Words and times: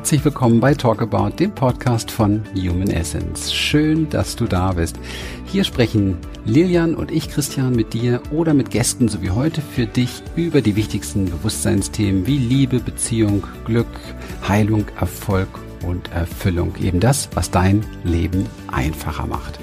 Herzlich 0.00 0.24
willkommen 0.24 0.60
bei 0.60 0.72
Talk 0.72 1.02
About, 1.02 1.36
dem 1.36 1.54
Podcast 1.54 2.10
von 2.10 2.42
Human 2.56 2.88
Essence. 2.88 3.52
Schön, 3.52 4.08
dass 4.08 4.34
du 4.34 4.46
da 4.46 4.72
bist. 4.72 4.98
Hier 5.44 5.62
sprechen 5.62 6.16
Lilian 6.46 6.94
und 6.94 7.10
ich, 7.10 7.28
Christian, 7.28 7.76
mit 7.76 7.92
dir 7.92 8.22
oder 8.32 8.54
mit 8.54 8.70
Gästen, 8.70 9.08
so 9.08 9.20
wie 9.20 9.28
heute, 9.30 9.60
für 9.60 9.84
dich 9.84 10.22
über 10.36 10.62
die 10.62 10.74
wichtigsten 10.74 11.26
Bewusstseinsthemen 11.26 12.26
wie 12.26 12.38
Liebe, 12.38 12.80
Beziehung, 12.80 13.46
Glück, 13.66 13.86
Heilung, 14.48 14.86
Erfolg 14.98 15.50
und 15.86 16.10
Erfüllung. 16.12 16.74
Eben 16.80 16.98
das, 16.98 17.28
was 17.34 17.50
dein 17.50 17.84
Leben 18.02 18.46
einfacher 18.68 19.26
macht. 19.26 19.60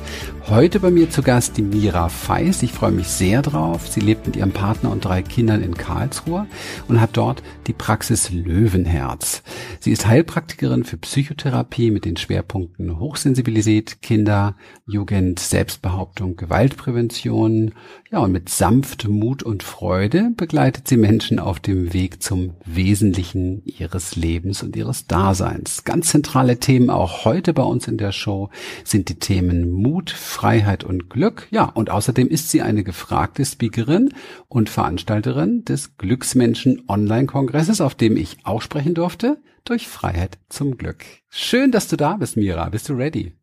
Heute 0.50 0.80
bei 0.80 0.92
mir 0.92 1.10
zu 1.10 1.24
Gast 1.24 1.58
die 1.58 1.62
Mira 1.62 2.08
Feist. 2.08 2.64
Ich 2.64 2.72
freue 2.72 2.92
mich 2.92 3.10
sehr 3.10 3.42
drauf. 3.42 3.90
Sie 3.90 4.00
lebt 4.00 4.28
mit 4.28 4.38
ihrem 4.38 4.54
Partner 4.54 4.92
und 4.92 5.04
drei 5.04 5.22
Kindern 5.22 5.62
in 5.62 5.76
Karlsruhe 5.76 6.48
und 6.88 7.02
hat 7.02 7.18
dort 7.18 7.44
die 7.68 7.74
Praxis 7.74 8.32
Löwenherz. 8.32 9.44
Sie 9.82 9.92
ist 9.92 10.08
Heilpraktikerin 10.08 10.86
für 10.86 10.96
Psychotherapie 10.96 11.92
mit 11.92 12.06
den 12.06 12.16
Schwerpunkten 12.16 12.98
Hochsensibilität, 12.98 14.02
Kinder, 14.02 14.56
Jugend, 14.86 15.40
Selbstbehauptung, 15.40 16.38
Gewaltprävention. 16.38 17.74
Ja, 18.10 18.20
und 18.20 18.32
mit 18.32 18.48
sanft 18.48 19.06
Mut 19.06 19.44
und 19.44 19.64
Freude 19.64 20.32
begleitet 20.38 20.88
sie 20.88 20.96
Menschen 20.96 21.40
auf 21.40 21.60
dem 21.60 21.92
Weg 21.92 22.24
zum 22.24 22.54
Wesentlichen 22.64 23.64
ihres 23.66 24.16
Lebens 24.16 24.64
und 24.64 24.78
ihres 24.78 25.08
Daseins. 25.08 25.84
Ganz 25.84 26.08
zentrale 26.08 26.58
Themen 26.58 26.90
auch 26.90 27.26
heute 27.26 27.54
bei 27.54 27.64
uns 27.64 27.86
in 27.90 27.98
der 27.98 28.14
Show 28.14 28.50
sind 28.86 29.10
die 29.10 29.20
Themen 29.20 29.70
Mut, 29.70 30.12
Freiheit 30.38 30.84
und 30.84 31.10
Glück. 31.10 31.48
Ja, 31.50 31.64
und 31.64 31.90
außerdem 31.90 32.28
ist 32.28 32.52
sie 32.52 32.62
eine 32.62 32.84
gefragte 32.84 33.44
Speakerin 33.44 34.14
und 34.48 34.70
Veranstalterin 34.70 35.66
des 35.66 35.98
Glücksmenschen 35.98 36.84
Online-Kongresses, 36.88 37.82
auf 37.82 37.96
dem 37.96 38.16
ich 38.18 38.38
auch 38.44 38.62
sprechen 38.62 38.94
durfte, 38.94 39.42
durch 39.64 39.88
Freiheit 39.88 40.38
zum 40.48 40.78
Glück. 40.78 41.04
Schön, 41.28 41.72
dass 41.72 41.88
du 41.88 41.96
da 41.96 42.18
bist, 42.18 42.38
Mira. 42.38 42.70
Bist 42.70 42.88
du 42.88 42.94
ready? 42.94 43.34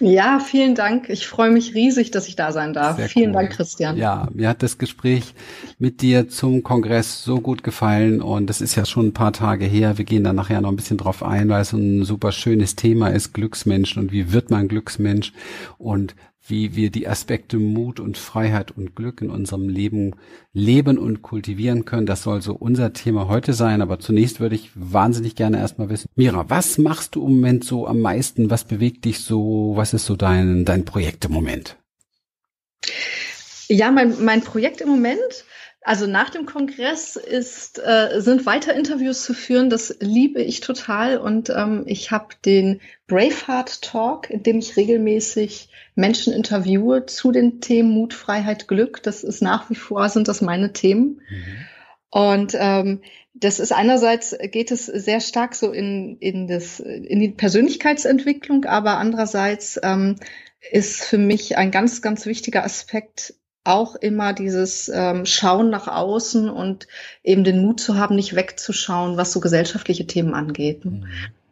Ja, 0.00 0.40
vielen 0.40 0.74
Dank. 0.74 1.08
Ich 1.10 1.28
freue 1.28 1.52
mich 1.52 1.76
riesig, 1.76 2.10
dass 2.10 2.26
ich 2.26 2.34
da 2.34 2.50
sein 2.50 2.72
darf. 2.72 2.96
Sehr 2.96 3.08
vielen 3.08 3.30
cool. 3.30 3.34
Dank, 3.34 3.52
Christian. 3.52 3.96
Ja, 3.96 4.28
mir 4.32 4.48
hat 4.48 4.64
das 4.64 4.78
Gespräch 4.78 5.34
mit 5.78 6.02
dir 6.02 6.28
zum 6.28 6.64
Kongress 6.64 7.22
so 7.22 7.40
gut 7.40 7.62
gefallen 7.62 8.20
und 8.20 8.48
das 8.48 8.60
ist 8.60 8.74
ja 8.74 8.84
schon 8.84 9.08
ein 9.08 9.14
paar 9.14 9.32
Tage 9.32 9.64
her. 9.64 9.98
Wir 9.98 10.04
gehen 10.04 10.24
da 10.24 10.32
nachher 10.32 10.60
noch 10.60 10.70
ein 10.70 10.76
bisschen 10.76 10.98
drauf 10.98 11.22
ein, 11.22 11.48
weil 11.50 11.62
es 11.62 11.72
ein 11.72 12.04
super 12.04 12.32
schönes 12.32 12.74
Thema 12.74 13.08
ist, 13.08 13.32
Glücksmenschen 13.32 14.02
und 14.02 14.10
wie 14.10 14.32
wird 14.32 14.50
man 14.50 14.66
Glücksmensch 14.66 15.32
und 15.78 16.16
wie 16.44 16.74
wir 16.74 16.90
die 16.90 17.06
Aspekte 17.06 17.56
Mut 17.56 18.00
und 18.00 18.18
Freiheit 18.18 18.72
und 18.72 18.96
Glück 18.96 19.20
in 19.22 19.30
unserem 19.30 19.68
Leben 19.68 20.16
leben 20.52 20.98
und 20.98 21.22
kultivieren 21.22 21.84
können. 21.84 22.06
Das 22.06 22.22
soll 22.22 22.42
so 22.42 22.54
unser 22.54 22.92
Thema 22.92 23.28
heute 23.28 23.52
sein. 23.52 23.80
Aber 23.80 24.00
zunächst 24.00 24.40
würde 24.40 24.56
ich 24.56 24.70
wahnsinnig 24.74 25.36
gerne 25.36 25.58
erstmal 25.58 25.88
wissen, 25.88 26.08
Mira, 26.16 26.50
was 26.50 26.78
machst 26.78 27.14
du 27.14 27.24
im 27.26 27.34
Moment 27.34 27.64
so 27.64 27.86
am 27.86 28.00
meisten? 28.00 28.50
Was 28.50 28.64
bewegt 28.64 29.04
dich 29.04 29.20
so? 29.20 29.72
Was 29.76 29.94
ist 29.94 30.06
so 30.06 30.16
dein, 30.16 30.64
dein 30.64 30.84
Projekt 30.84 31.24
im 31.26 31.32
Moment? 31.32 31.76
Ja, 33.68 33.90
mein, 33.90 34.24
mein 34.24 34.42
Projekt 34.42 34.80
im 34.80 34.88
Moment 34.88 35.44
also 35.84 36.06
nach 36.06 36.30
dem 36.30 36.46
Kongress 36.46 37.16
ist, 37.16 37.78
äh, 37.78 38.20
sind 38.20 38.46
weiter 38.46 38.74
Interviews 38.74 39.24
zu 39.24 39.34
führen. 39.34 39.68
Das 39.68 39.96
liebe 40.00 40.40
ich 40.40 40.60
total. 40.60 41.18
Und 41.18 41.50
ähm, 41.50 41.82
ich 41.86 42.10
habe 42.10 42.28
den 42.44 42.80
Braveheart 43.08 43.82
Talk, 43.82 44.30
in 44.30 44.42
dem 44.42 44.58
ich 44.58 44.76
regelmäßig 44.76 45.68
Menschen 45.94 46.32
interviewe 46.32 47.06
zu 47.06 47.32
den 47.32 47.60
Themen 47.60 47.90
Mut, 47.90 48.14
Freiheit, 48.14 48.68
Glück. 48.68 49.02
Das 49.02 49.24
ist 49.24 49.42
nach 49.42 49.70
wie 49.70 49.74
vor, 49.74 50.08
sind 50.08 50.28
das 50.28 50.40
meine 50.40 50.72
Themen. 50.72 51.20
Mhm. 51.28 51.66
Und 52.10 52.56
ähm, 52.56 53.00
das 53.34 53.58
ist 53.58 53.72
einerseits 53.72 54.36
geht 54.50 54.70
es 54.70 54.86
sehr 54.86 55.20
stark 55.20 55.54
so 55.54 55.72
in, 55.72 56.18
in, 56.18 56.46
das, 56.46 56.80
in 56.80 57.18
die 57.18 57.30
Persönlichkeitsentwicklung, 57.30 58.66
aber 58.66 58.98
andererseits 58.98 59.80
ähm, 59.82 60.16
ist 60.70 61.02
für 61.02 61.18
mich 61.18 61.56
ein 61.56 61.70
ganz, 61.70 62.02
ganz 62.02 62.26
wichtiger 62.26 62.64
Aspekt 62.64 63.34
auch 63.64 63.94
immer 63.94 64.32
dieses 64.32 64.90
ähm, 64.92 65.24
Schauen 65.26 65.70
nach 65.70 65.86
außen 65.88 66.50
und 66.50 66.88
eben 67.22 67.44
den 67.44 67.62
Mut 67.62 67.80
zu 67.80 67.96
haben, 67.96 68.16
nicht 68.16 68.34
wegzuschauen, 68.34 69.16
was 69.16 69.32
so 69.32 69.40
gesellschaftliche 69.40 70.06
Themen 70.06 70.34
angeht. 70.34 70.84
Mhm. 70.84 71.06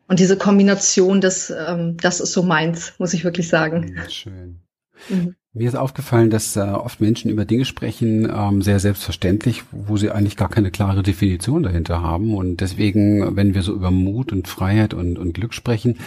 Und 0.09 0.19
diese 0.19 0.37
Kombination, 0.37 1.21
das, 1.21 1.51
ähm, 1.51 1.97
das 1.99 2.21
ist 2.21 2.33
so 2.33 2.43
meins, 2.43 2.95
muss 2.99 3.15
ich 3.15 3.23
wirklich 3.23 3.49
sagen. 3.49 3.95
Ja, 3.97 4.11
schön. 4.11 4.61
Mhm. 5.09 5.37
Mir 5.53 5.69
ist 5.69 5.75
aufgefallen, 5.75 6.31
dass 6.31 6.55
äh, 6.55 6.61
oft 6.61 7.01
Menschen 7.01 7.29
über 7.29 7.45
Dinge 7.45 7.65
sprechen, 7.65 8.31
ähm, 8.33 8.63
sehr 8.63 8.79
selbstverständlich, 8.79 9.65
wo 9.73 9.97
sie 9.97 10.13
eigentlich 10.13 10.37
gar 10.37 10.49
keine 10.49 10.71
klare 10.71 11.03
Definition 11.03 11.65
dahinter 11.65 12.03
haben. 12.03 12.35
Und 12.37 12.61
deswegen, 12.61 13.35
wenn 13.35 13.53
wir 13.55 13.63
so 13.63 13.75
über 13.75 13.91
Mut 13.91 14.33
und 14.33 14.47
Freiheit 14.47 14.95
und, 14.95 15.19
und 15.19 15.33
Glück 15.33 15.53
sprechen, 15.53 15.99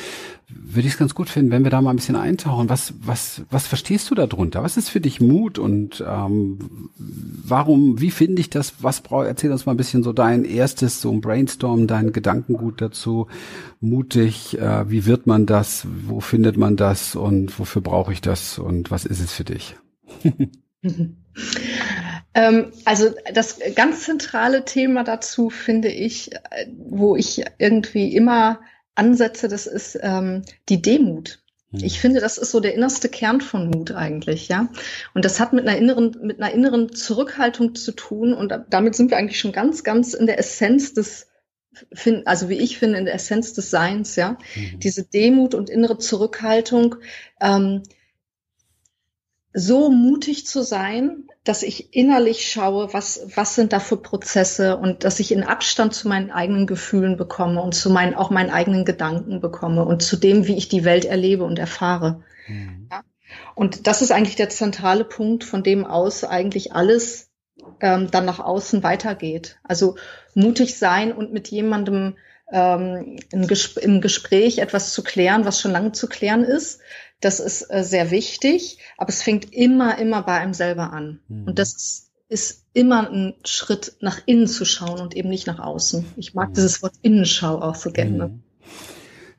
würde 0.50 0.88
ich 0.88 0.94
es 0.94 1.00
ganz 1.00 1.16
gut 1.16 1.30
finden, 1.30 1.52
wenn 1.52 1.64
wir 1.64 1.72
da 1.72 1.82
mal 1.82 1.92
ein 1.92 1.96
bisschen 1.96 2.16
eintauchen. 2.16 2.70
Was, 2.70 2.94
was, 3.02 3.42
was 3.50 3.68
verstehst 3.68 4.10
du 4.10 4.16
darunter? 4.16 4.64
Was 4.64 4.78
ist 4.78 4.90
für 4.90 5.02
dich 5.02 5.22
Mut 5.22 5.60
und 5.60 6.04
ähm, 6.08 6.90
warum, 6.98 8.00
wie 8.00 8.12
finde 8.12 8.42
ich 8.42 8.50
das? 8.50 8.76
Was 8.80 9.02
brauch, 9.02 9.24
erzähl 9.24 9.52
uns 9.52 9.66
mal 9.66 9.74
ein 9.74 9.78
bisschen 9.78 10.04
so 10.04 10.14
dein 10.14 10.46
erstes, 10.46 11.02
so 11.02 11.12
ein 11.12 11.22
Brainstorm, 11.22 11.88
dein 11.88 12.12
Gedankengut 12.12 12.82
dazu. 12.82 13.28
Mutig, 13.80 14.58
äh, 14.60 14.90
wie 14.90 15.06
wird 15.06 15.28
man 15.28 15.46
das? 15.46 15.88
Wo 16.08 16.20
findet 16.20 16.58
man 16.58 16.76
das? 16.76 17.16
Und 17.16 17.58
wofür 17.60 17.82
brauche 17.82 18.14
ich 18.14 18.22
das? 18.22 18.60
Und 18.60 18.92
was 18.92 19.06
ist 19.06 19.20
es 19.20 19.32
für 19.32 19.44
dich? 19.44 19.76
ähm, 22.34 22.66
also 22.86 23.14
das 23.34 23.60
ganz 23.76 24.04
zentrale 24.04 24.66
Thema 24.66 25.04
dazu 25.04 25.50
finde 25.50 25.90
ich, 25.90 26.34
äh, 26.34 26.68
wo 26.78 27.16
ich 27.16 27.44
irgendwie 27.58 28.16
immer 28.16 28.60
ansetze, 28.96 29.48
das 29.48 29.68
ist 29.68 29.98
ähm, 30.02 30.44
die 30.70 30.82
Demut. 30.82 31.44
Hm. 31.72 31.84
Ich 31.84 32.00
finde, 32.00 32.20
das 32.20 32.38
ist 32.38 32.52
so 32.52 32.60
der 32.60 32.74
innerste 32.74 33.10
Kern 33.10 33.42
von 33.42 33.70
Mut 33.70 33.92
eigentlich, 33.92 34.48
ja. 34.48 34.70
Und 35.14 35.26
das 35.26 35.40
hat 35.40 35.54
mit 35.54 35.68
einer 35.68 35.78
inneren, 35.78 36.18
mit 36.22 36.42
einer 36.42 36.54
inneren 36.54 36.94
Zurückhaltung 36.94 37.76
zu 37.76 37.92
tun. 37.92 38.34
Und 38.34 38.54
damit 38.70 38.96
sind 38.96 39.12
wir 39.12 39.18
eigentlich 39.18 39.40
schon 39.40 39.52
ganz, 39.52 39.84
ganz 39.84 40.14
in 40.14 40.26
der 40.26 40.40
Essenz 40.40 40.94
des, 40.94 41.28
also 42.26 42.50
wie 42.50 42.60
ich 42.60 42.78
finde, 42.78 43.00
in 43.00 43.06
der 43.06 43.16
Essenz 43.16 43.54
des 43.54 43.70
Seins, 43.70 44.16
ja. 44.16 44.38
Mhm. 44.56 44.80
Diese 44.80 45.04
Demut 45.04 45.56
und 45.56 45.70
innere 45.70 45.98
Zurückhaltung, 45.98 46.96
ähm, 47.42 47.84
so 49.54 49.90
mutig 49.90 50.48
zu 50.48 50.64
sein, 50.64 51.28
dass 51.44 51.62
ich 51.62 51.94
innerlich 51.94 52.50
schaue, 52.50 52.94
was, 52.94 53.28
was 53.36 53.56
sind 53.56 53.74
da 53.74 53.80
für 53.80 53.98
Prozesse 53.98 54.78
und 54.78 55.04
dass 55.04 55.20
ich 55.20 55.32
in 55.32 55.44
Abstand 55.44 55.94
zu 55.94 56.08
meinen 56.08 56.32
eigenen 56.32 56.68
Gefühlen 56.68 57.18
bekomme 57.18 57.62
und 57.62 57.76
zu 57.76 57.90
meinen, 57.90 58.14
auch 58.14 58.30
meinen 58.30 58.50
eigenen 58.50 58.86
Gedanken 58.86 59.42
bekomme 59.42 59.84
und 59.84 60.02
zu 60.02 60.16
dem, 60.16 60.48
wie 60.48 60.56
ich 60.56 60.70
die 60.70 60.86
Welt 60.86 61.04
erlebe 61.04 61.44
und 61.44 61.60
erfahre. 61.60 62.24
Mhm. 62.48 62.88
Ja? 62.90 63.04
Und 63.56 63.88
das 63.88 64.02
ist 64.02 64.12
eigentlich 64.12 64.38
der 64.38 64.50
zentrale 64.50 65.04
Punkt, 65.04 65.44
von 65.44 65.64
dem 65.64 65.86
aus 65.86 66.24
eigentlich 66.24 66.74
alles 66.74 67.30
ähm, 67.82 68.10
dann 68.10 68.26
nach 68.26 68.40
außen 68.40 68.84
weitergeht. 68.84 69.60
Also 69.64 69.96
mutig 70.34 70.78
sein 70.78 71.12
und 71.12 71.34
mit 71.34 71.50
jemandem 71.50 72.16
ähm, 72.52 73.18
im, 73.32 73.48
Ges 73.48 73.76
im 73.78 74.00
Gespräch 74.00 74.60
etwas 74.60 74.94
zu 74.94 75.04
klären, 75.04 75.46
was 75.46 75.60
schon 75.60 75.72
lange 75.72 75.92
zu 75.92 76.08
klären 76.08 76.44
ist, 76.44 76.82
das 77.24 77.40
ist 77.40 77.70
äh, 77.70 77.84
sehr 77.84 78.12
wichtig, 78.12 78.80
aber 78.98 79.10
es 79.10 79.22
fängt 79.22 79.54
immer, 79.54 79.98
immer 79.98 80.24
bei 80.24 80.38
einem 80.40 80.54
selber 80.54 80.92
an. 80.92 81.20
Mhm. 81.28 81.48
Und 81.48 81.60
das 81.60 81.74
ist, 81.74 82.12
ist, 82.30 82.66
immer 82.74 83.10
ein 83.10 83.36
Schritt 83.46 83.98
nach 84.00 84.22
innen 84.26 84.48
zu 84.48 84.66
schauen 84.66 85.00
und 85.00 85.16
eben 85.16 85.30
nicht 85.30 85.46
nach 85.46 85.60
außen. 85.60 86.06
Ich 86.18 86.34
mag 86.34 86.50
mhm. 86.50 86.54
dieses 86.54 86.82
Wort 86.82 86.96
Innenschau 87.04 87.62
auch 87.62 87.76
so 87.76 87.92
gerne. 87.92 88.30
Mhm. 88.30 88.44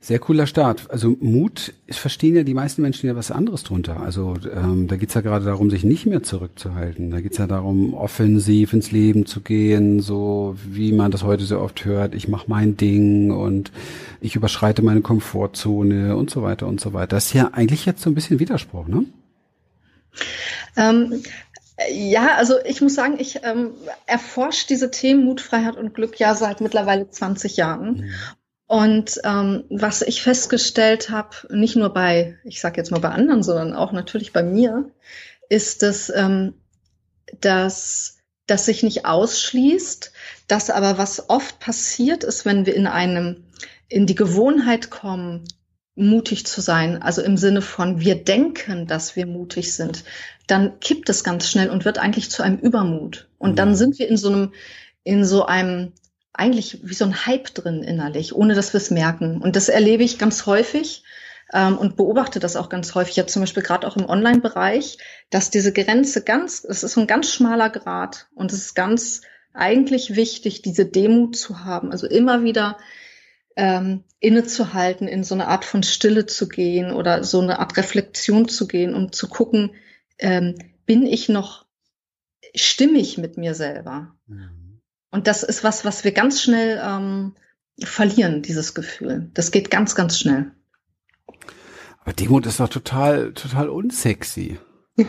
Sehr 0.05 0.19
cooler 0.19 0.47
Start. 0.47 0.91
Also 0.91 1.17
Mut 1.21 1.73
verstehen 1.89 2.37
ja 2.37 2.43
die 2.43 2.53
meisten 2.53 2.83
Menschen 2.83 3.07
ja 3.07 3.17
was 3.17 3.31
anderes 3.31 3.63
drunter. 3.63 4.01
Also 4.01 4.35
ähm, 4.55 4.87
da 4.87 4.97
geht's 4.97 5.15
ja 5.15 5.23
gerade 5.23 5.47
darum, 5.47 5.71
sich 5.71 5.83
nicht 5.83 6.05
mehr 6.05 6.23
zurückzuhalten. 6.23 7.11
Da 7.11 7.23
geht's 7.23 7.39
ja 7.39 7.47
darum, 7.47 7.95
offensiv 7.95 8.75
ins 8.75 8.93
Leben 8.93 9.25
zu 9.25 9.41
gehen, 9.41 10.01
so 10.01 10.59
wie 10.63 10.93
man 10.93 11.11
das 11.11 11.23
heute 11.23 11.45
so 11.45 11.59
oft 11.59 11.87
hört. 11.87 12.15
Ich 12.15 12.29
mache 12.29 12.45
mein 12.49 12.77
Ding 12.77 13.31
und 13.31 13.73
ich 14.21 14.37
überschreite 14.37 14.83
meine 14.83 15.01
Komfortzone 15.01 16.15
und 16.17 16.29
so 16.29 16.43
weiter 16.43 16.67
und 16.67 16.83
so 16.83 16.93
weiter. 16.93 17.17
Das 17.17 17.29
ist 17.29 17.33
ja 17.33 17.53
eigentlich 17.55 17.87
jetzt 17.87 18.03
so 18.03 18.11
ein 18.11 18.15
bisschen 18.15 18.39
Widerspruch, 18.39 18.87
ne? 18.87 19.07
Ähm, 20.77 21.23
ja, 21.91 22.35
also 22.37 22.57
ich 22.67 22.83
muss 22.83 22.95
sagen, 22.95 23.17
ich 23.19 23.41
ähm, 23.43 23.71
erforsche 24.05 24.67
diese 24.69 24.91
Themen 24.91 25.25
Mut, 25.25 25.41
Freiheit 25.41 25.79
und 25.79 25.95
Glück 25.95 26.21
ja 26.21 26.35
seit 26.35 26.61
mittlerweile 26.61 27.09
20 27.09 27.57
Jahren. 27.57 27.95
Mhm. 27.95 28.11
Und 28.67 29.21
ähm, 29.25 29.65
was 29.69 30.03
ich 30.03 30.23
festgestellt 30.23 31.11
habe, 31.11 31.37
nicht 31.51 31.77
nur 31.77 31.93
bei, 31.93 32.39
ich 32.45 32.61
sage 32.61 32.79
jetzt 32.79 32.91
mal 32.91 33.01
bei 33.01 33.11
anderen, 33.11 33.43
sondern 33.43 33.75
auch 33.75 33.93
natürlich 33.93 34.33
bei 34.33 34.43
mir, 34.43 34.91
ist, 35.49 35.83
dass, 35.83 36.11
ähm, 36.15 36.55
dass 37.41 38.19
das 38.47 38.67
sich 38.67 38.83
nicht 38.83 39.07
ausschließt, 39.07 40.13
dass 40.49 40.71
aber 40.71 40.99
was 40.99 41.29
oft 41.29 41.61
passiert 41.61 42.25
ist, 42.25 42.45
wenn 42.45 42.67
wir 42.67 42.75
in 42.75 42.87
einem 42.87 43.45
in 43.89 44.07
die 44.07 44.15
Gewohnheit 44.15 44.91
kommen, 44.91 45.45
mutig 45.95 46.47
zu 46.47 46.61
sein, 46.61 47.01
also 47.03 47.23
im 47.23 47.37
Sinne 47.37 47.63
von 47.63 48.01
wir 48.01 48.17
denken, 48.17 48.87
dass 48.87 49.15
wir 49.15 49.27
mutig 49.27 49.75
sind, 49.75 50.05
dann 50.47 50.81
kippt 50.81 51.09
es 51.09 51.23
ganz 51.23 51.49
schnell 51.49 51.71
und 51.71 51.85
wird 51.85 51.99
eigentlich 51.99 52.31
zu 52.31 52.43
einem 52.43 52.59
Übermut. 52.59 53.29
Und 53.39 53.59
dann 53.59 53.71
mhm. 53.71 53.75
sind 53.77 53.99
wir 53.99 54.09
in 54.09 54.17
so 54.17 54.29
einem 54.29 54.53
in 55.05 55.25
so 55.25 55.45
einem 55.45 55.93
eigentlich 56.35 56.81
wie 56.83 56.95
so 56.95 57.05
ein 57.05 57.27
Hype 57.27 57.55
drin 57.55 57.83
innerlich, 57.83 58.35
ohne 58.35 58.55
dass 58.55 58.73
wir 58.73 58.79
es 58.79 58.91
merken. 58.91 59.41
Und 59.41 59.57
das 59.57 59.69
erlebe 59.69 60.03
ich 60.03 60.19
ganz 60.19 60.47
häufig 60.47 61.05
ähm, 61.53 61.79
und 61.79 61.97
beobachte 61.97 62.41
das 62.41 62.57
auch 62.57 62.69
ganz 62.69 62.95
häufig, 62.95 63.17
ja 63.17 63.27
zum 63.27 63.43
Beispiel 63.43 63.63
gerade 63.63 63.87
auch 63.87 63.97
im 63.97 64.09
Online-Bereich, 64.09 64.99
dass 65.31 65.51
diese 65.51 65.73
Grenze 65.73 66.23
ganz, 66.23 66.65
es 66.65 66.83
ist 66.83 66.93
so 66.93 67.01
ein 67.01 67.07
ganz 67.07 67.33
schmaler 67.33 67.71
Grad 67.71 68.27
und 68.35 68.53
es 68.53 68.59
ist 68.59 68.75
ganz 68.75 69.23
eigentlich 69.53 70.17
wichtig, 70.17 70.63
diese 70.63 70.85
Demut 70.85 71.37
zu 71.37 71.65
haben, 71.65 71.93
also 71.93 72.09
immer 72.09 72.43
wieder 72.43 72.77
ähm, 73.57 74.03
innezuhalten, 74.19 75.07
in 75.07 75.23
so 75.23 75.37
eine 75.37 75.47
Art 75.47 75.65
von 75.65 75.85
Stille 75.85 76.27
zu 76.27 76.49
gehen 76.49 76.91
oder 76.91 77.23
so 77.23 77.41
eine 77.41 77.61
Art 77.61 77.77
Reflexion 77.77 78.49
zu 78.49 78.67
gehen, 78.67 78.95
um 78.95 79.13
zu 79.13 79.29
gucken, 79.29 79.71
ähm, 80.19 80.57
bin 80.87 81.07
ich 81.07 81.29
noch 81.29 81.65
stimmig 82.57 83.17
mit 83.19 83.37
mir 83.37 83.55
selber? 83.55 84.17
Mhm. 84.27 84.64
Und 85.15 85.29
das 85.29 85.45
ist 85.45 85.63
was, 85.63 85.85
was 85.85 86.03
wir 86.03 86.11
ganz 86.11 86.43
schnell 86.43 86.83
ähm, 86.85 87.37
verlieren, 87.79 88.43
dieses 88.43 88.75
Gefühl. 88.75 89.31
Das 89.33 89.53
geht 89.53 89.71
ganz, 89.71 89.95
ganz 89.95 90.19
schnell. 90.19 90.51
Aber 92.01 92.13
Demut 92.13 92.47
ist 92.47 92.59
doch 92.59 92.69
total, 92.69 93.33
total 93.33 93.69
unsexy. 93.69 94.59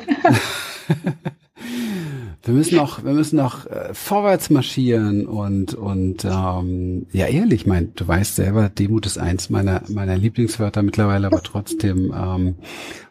wir 2.45 2.53
müssen 2.53 2.75
noch, 2.75 3.03
wir 3.03 3.13
müssen 3.13 3.37
noch 3.37 3.65
äh, 3.65 3.93
vorwärts 3.93 4.49
marschieren 4.49 5.25
und 5.25 5.73
und 5.73 6.25
ähm, 6.25 7.07
ja 7.11 7.25
ehrlich, 7.27 7.65
mein, 7.65 7.93
du 7.95 8.07
weißt 8.07 8.35
selber, 8.35 8.69
Demut 8.69 9.05
ist 9.05 9.17
eins 9.17 9.49
meiner 9.49 9.81
meiner 9.89 10.17
Lieblingswörter 10.17 10.83
mittlerweile, 10.83 11.27
aber 11.27 11.41
trotzdem 11.41 12.13
ähm, 12.15 12.55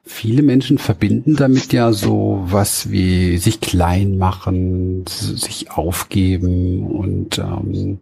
viele 0.05 0.43
Menschen 0.43 0.79
verbinden 0.79 1.37
damit 1.37 1.73
ja 1.73 1.93
so 1.93 2.43
was 2.45 2.91
wie 2.91 3.39
sich 3.39 3.61
klein 3.61 4.19
machen, 4.19 5.05
sich 5.07 5.71
aufgeben 5.71 6.87
und 6.87 7.39
ähm, 7.39 8.01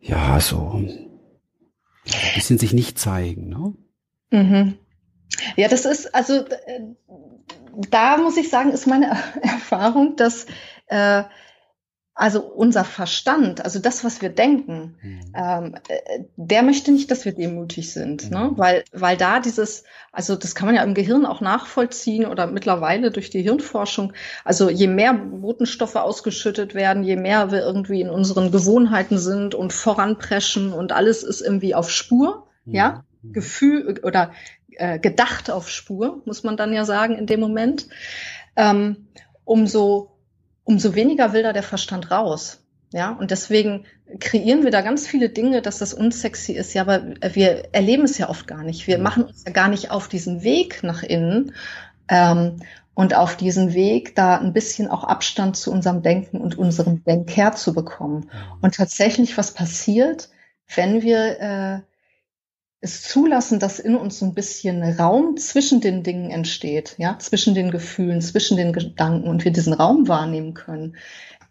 ja 0.00 0.40
so 0.40 0.72
ein 0.74 2.34
bisschen 2.34 2.58
sich 2.58 2.72
nicht 2.72 2.98
zeigen, 2.98 3.48
ne? 3.48 3.74
Mhm. 4.32 4.74
Ja, 5.56 5.68
das 5.68 5.84
ist, 5.84 6.14
also 6.14 6.34
äh, 6.34 6.80
da 7.90 8.16
muss 8.16 8.36
ich 8.36 8.50
sagen, 8.50 8.70
ist 8.70 8.86
meine 8.86 9.06
Erfahrung, 9.42 10.16
dass 10.16 10.46
äh, 10.86 11.24
also 12.20 12.42
unser 12.42 12.84
Verstand, 12.84 13.64
also 13.64 13.78
das, 13.78 14.04
was 14.04 14.20
wir 14.20 14.28
denken, 14.28 14.98
mhm. 15.00 15.20
ähm, 15.34 15.74
äh, 15.88 16.24
der 16.36 16.62
möchte 16.62 16.92
nicht, 16.92 17.10
dass 17.10 17.24
wir 17.24 17.32
demütig 17.32 17.94
sind, 17.94 18.30
ne? 18.30 18.38
mhm. 18.40 18.44
ne? 18.44 18.52
weil, 18.56 18.84
weil 18.92 19.16
da 19.16 19.40
dieses, 19.40 19.84
also 20.12 20.36
das 20.36 20.54
kann 20.54 20.66
man 20.66 20.74
ja 20.74 20.82
im 20.82 20.92
Gehirn 20.92 21.24
auch 21.24 21.40
nachvollziehen 21.40 22.26
oder 22.26 22.46
mittlerweile 22.46 23.10
durch 23.10 23.30
die 23.30 23.40
Hirnforschung, 23.40 24.12
also 24.44 24.68
je 24.68 24.86
mehr 24.86 25.14
Botenstoffe 25.14 25.96
ausgeschüttet 25.96 26.74
werden, 26.74 27.04
je 27.04 27.16
mehr 27.16 27.52
wir 27.52 27.60
irgendwie 27.60 28.02
in 28.02 28.10
unseren 28.10 28.50
Gewohnheiten 28.50 29.16
sind 29.16 29.54
und 29.54 29.72
voranpreschen 29.72 30.74
und 30.74 30.92
alles 30.92 31.22
ist 31.22 31.40
irgendwie 31.40 31.74
auf 31.74 31.90
Spur, 31.90 32.48
mhm. 32.66 32.74
ja, 32.74 33.04
mhm. 33.22 33.32
Gefühl 33.32 33.98
oder 34.02 34.32
äh, 34.76 34.98
gedacht 34.98 35.50
auf 35.50 35.68
Spur, 35.68 36.22
muss 36.24 36.42
man 36.42 36.56
dann 36.56 36.72
ja 36.72 36.84
sagen 36.84 37.16
in 37.16 37.26
dem 37.26 37.40
Moment, 37.40 37.88
ähm, 38.56 39.08
umso, 39.44 40.18
umso 40.64 40.94
weniger 40.94 41.32
will 41.32 41.42
da 41.42 41.52
der 41.52 41.62
Verstand 41.62 42.10
raus. 42.10 42.64
Ja, 42.92 43.12
und 43.12 43.30
deswegen 43.30 43.84
kreieren 44.18 44.64
wir 44.64 44.72
da 44.72 44.80
ganz 44.80 45.06
viele 45.06 45.28
Dinge, 45.28 45.62
dass 45.62 45.78
das 45.78 45.94
unsexy 45.94 46.52
ist. 46.52 46.74
Ja, 46.74 46.82
aber 46.82 47.02
wir 47.34 47.72
erleben 47.72 48.02
es 48.02 48.18
ja 48.18 48.28
oft 48.28 48.48
gar 48.48 48.64
nicht. 48.64 48.88
Wir 48.88 48.98
machen 48.98 49.24
uns 49.24 49.44
ja 49.46 49.52
gar 49.52 49.68
nicht 49.68 49.92
auf 49.92 50.08
diesen 50.08 50.42
Weg 50.42 50.82
nach 50.82 51.04
innen 51.04 51.52
ähm, 52.08 52.56
und 52.94 53.14
auf 53.14 53.36
diesen 53.36 53.74
Weg 53.74 54.16
da 54.16 54.38
ein 54.38 54.52
bisschen 54.52 54.88
auch 54.88 55.04
Abstand 55.04 55.56
zu 55.56 55.70
unserem 55.70 56.02
Denken 56.02 56.40
und 56.40 56.58
unserem 56.58 57.04
Denker 57.04 57.52
zu 57.52 57.72
bekommen. 57.74 58.28
Und 58.60 58.74
tatsächlich, 58.74 59.38
was 59.38 59.54
passiert, 59.54 60.28
wenn 60.74 61.02
wir 61.02 61.40
äh, 61.40 61.80
es 62.80 63.02
zulassen, 63.02 63.58
dass 63.58 63.78
in 63.78 63.94
uns 63.94 64.18
so 64.18 64.26
ein 64.26 64.34
bisschen 64.34 64.82
Raum 64.82 65.36
zwischen 65.36 65.80
den 65.80 66.02
Dingen 66.02 66.30
entsteht, 66.30 66.94
ja, 66.98 67.18
zwischen 67.18 67.54
den 67.54 67.70
Gefühlen, 67.70 68.22
zwischen 68.22 68.56
den 68.56 68.72
Gedanken 68.72 69.28
und 69.28 69.44
wir 69.44 69.52
diesen 69.52 69.74
Raum 69.74 70.08
wahrnehmen 70.08 70.54
können, 70.54 70.96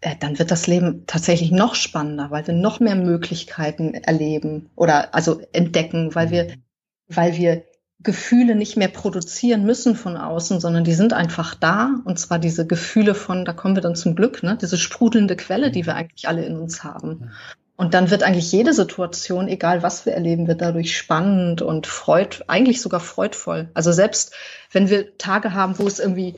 äh, 0.00 0.16
dann 0.18 0.38
wird 0.38 0.50
das 0.50 0.66
Leben 0.66 1.04
tatsächlich 1.06 1.52
noch 1.52 1.74
spannender, 1.74 2.30
weil 2.30 2.46
wir 2.46 2.54
noch 2.54 2.80
mehr 2.80 2.96
Möglichkeiten 2.96 3.94
erleben 3.94 4.70
oder 4.74 5.14
also 5.14 5.40
entdecken, 5.52 6.14
weil 6.14 6.30
wir, 6.30 6.54
weil 7.06 7.36
wir 7.36 7.64
Gefühle 8.02 8.56
nicht 8.56 8.76
mehr 8.78 8.88
produzieren 8.88 9.64
müssen 9.64 9.94
von 9.94 10.16
außen, 10.16 10.58
sondern 10.58 10.84
die 10.84 10.94
sind 10.94 11.12
einfach 11.12 11.54
da. 11.54 12.00
Und 12.04 12.18
zwar 12.18 12.38
diese 12.38 12.66
Gefühle 12.66 13.14
von, 13.14 13.44
da 13.44 13.52
kommen 13.52 13.74
wir 13.74 13.82
dann 13.82 13.94
zum 13.94 14.16
Glück, 14.16 14.42
ne, 14.42 14.56
diese 14.60 14.78
sprudelnde 14.78 15.36
Quelle, 15.36 15.70
die 15.70 15.84
wir 15.84 15.96
eigentlich 15.96 16.26
alle 16.26 16.44
in 16.44 16.56
uns 16.56 16.82
haben. 16.82 17.30
Und 17.80 17.94
dann 17.94 18.10
wird 18.10 18.22
eigentlich 18.22 18.52
jede 18.52 18.74
Situation, 18.74 19.48
egal 19.48 19.82
was 19.82 20.04
wir 20.04 20.12
erleben, 20.12 20.46
wird 20.46 20.60
dadurch 20.60 20.94
spannend 20.94 21.62
und 21.62 21.86
freud, 21.86 22.44
eigentlich 22.46 22.82
sogar 22.82 23.00
freudvoll. 23.00 23.70
Also 23.72 23.90
selbst 23.90 24.34
wenn 24.70 24.90
wir 24.90 25.16
Tage 25.16 25.54
haben, 25.54 25.78
wo 25.78 25.86
es 25.86 25.98
irgendwie 25.98 26.34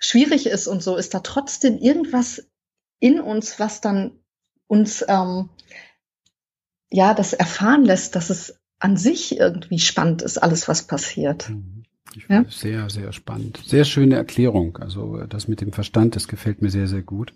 schwierig 0.00 0.48
ist 0.48 0.66
und 0.66 0.82
so, 0.82 0.96
ist 0.96 1.14
da 1.14 1.20
trotzdem 1.20 1.78
irgendwas 1.78 2.50
in 2.98 3.20
uns, 3.20 3.60
was 3.60 3.80
dann 3.80 4.18
uns 4.66 5.04
ähm, 5.06 5.50
ja 6.90 7.14
das 7.14 7.34
erfahren 7.34 7.84
lässt, 7.84 8.16
dass 8.16 8.28
es 8.28 8.58
an 8.80 8.96
sich 8.96 9.38
irgendwie 9.38 9.78
spannend 9.78 10.22
ist, 10.22 10.38
alles 10.38 10.66
was 10.66 10.88
passiert. 10.88 11.50
Mhm. 11.50 11.84
Ja? 12.28 12.44
Sehr, 12.48 12.90
sehr 12.90 13.12
spannend. 13.12 13.60
Sehr 13.64 13.84
schöne 13.84 14.16
Erklärung. 14.16 14.78
Also 14.78 15.18
das 15.28 15.46
mit 15.46 15.60
dem 15.60 15.72
Verstand, 15.72 16.16
das 16.16 16.26
gefällt 16.26 16.62
mir 16.62 16.70
sehr, 16.70 16.88
sehr 16.88 17.02
gut. 17.02 17.32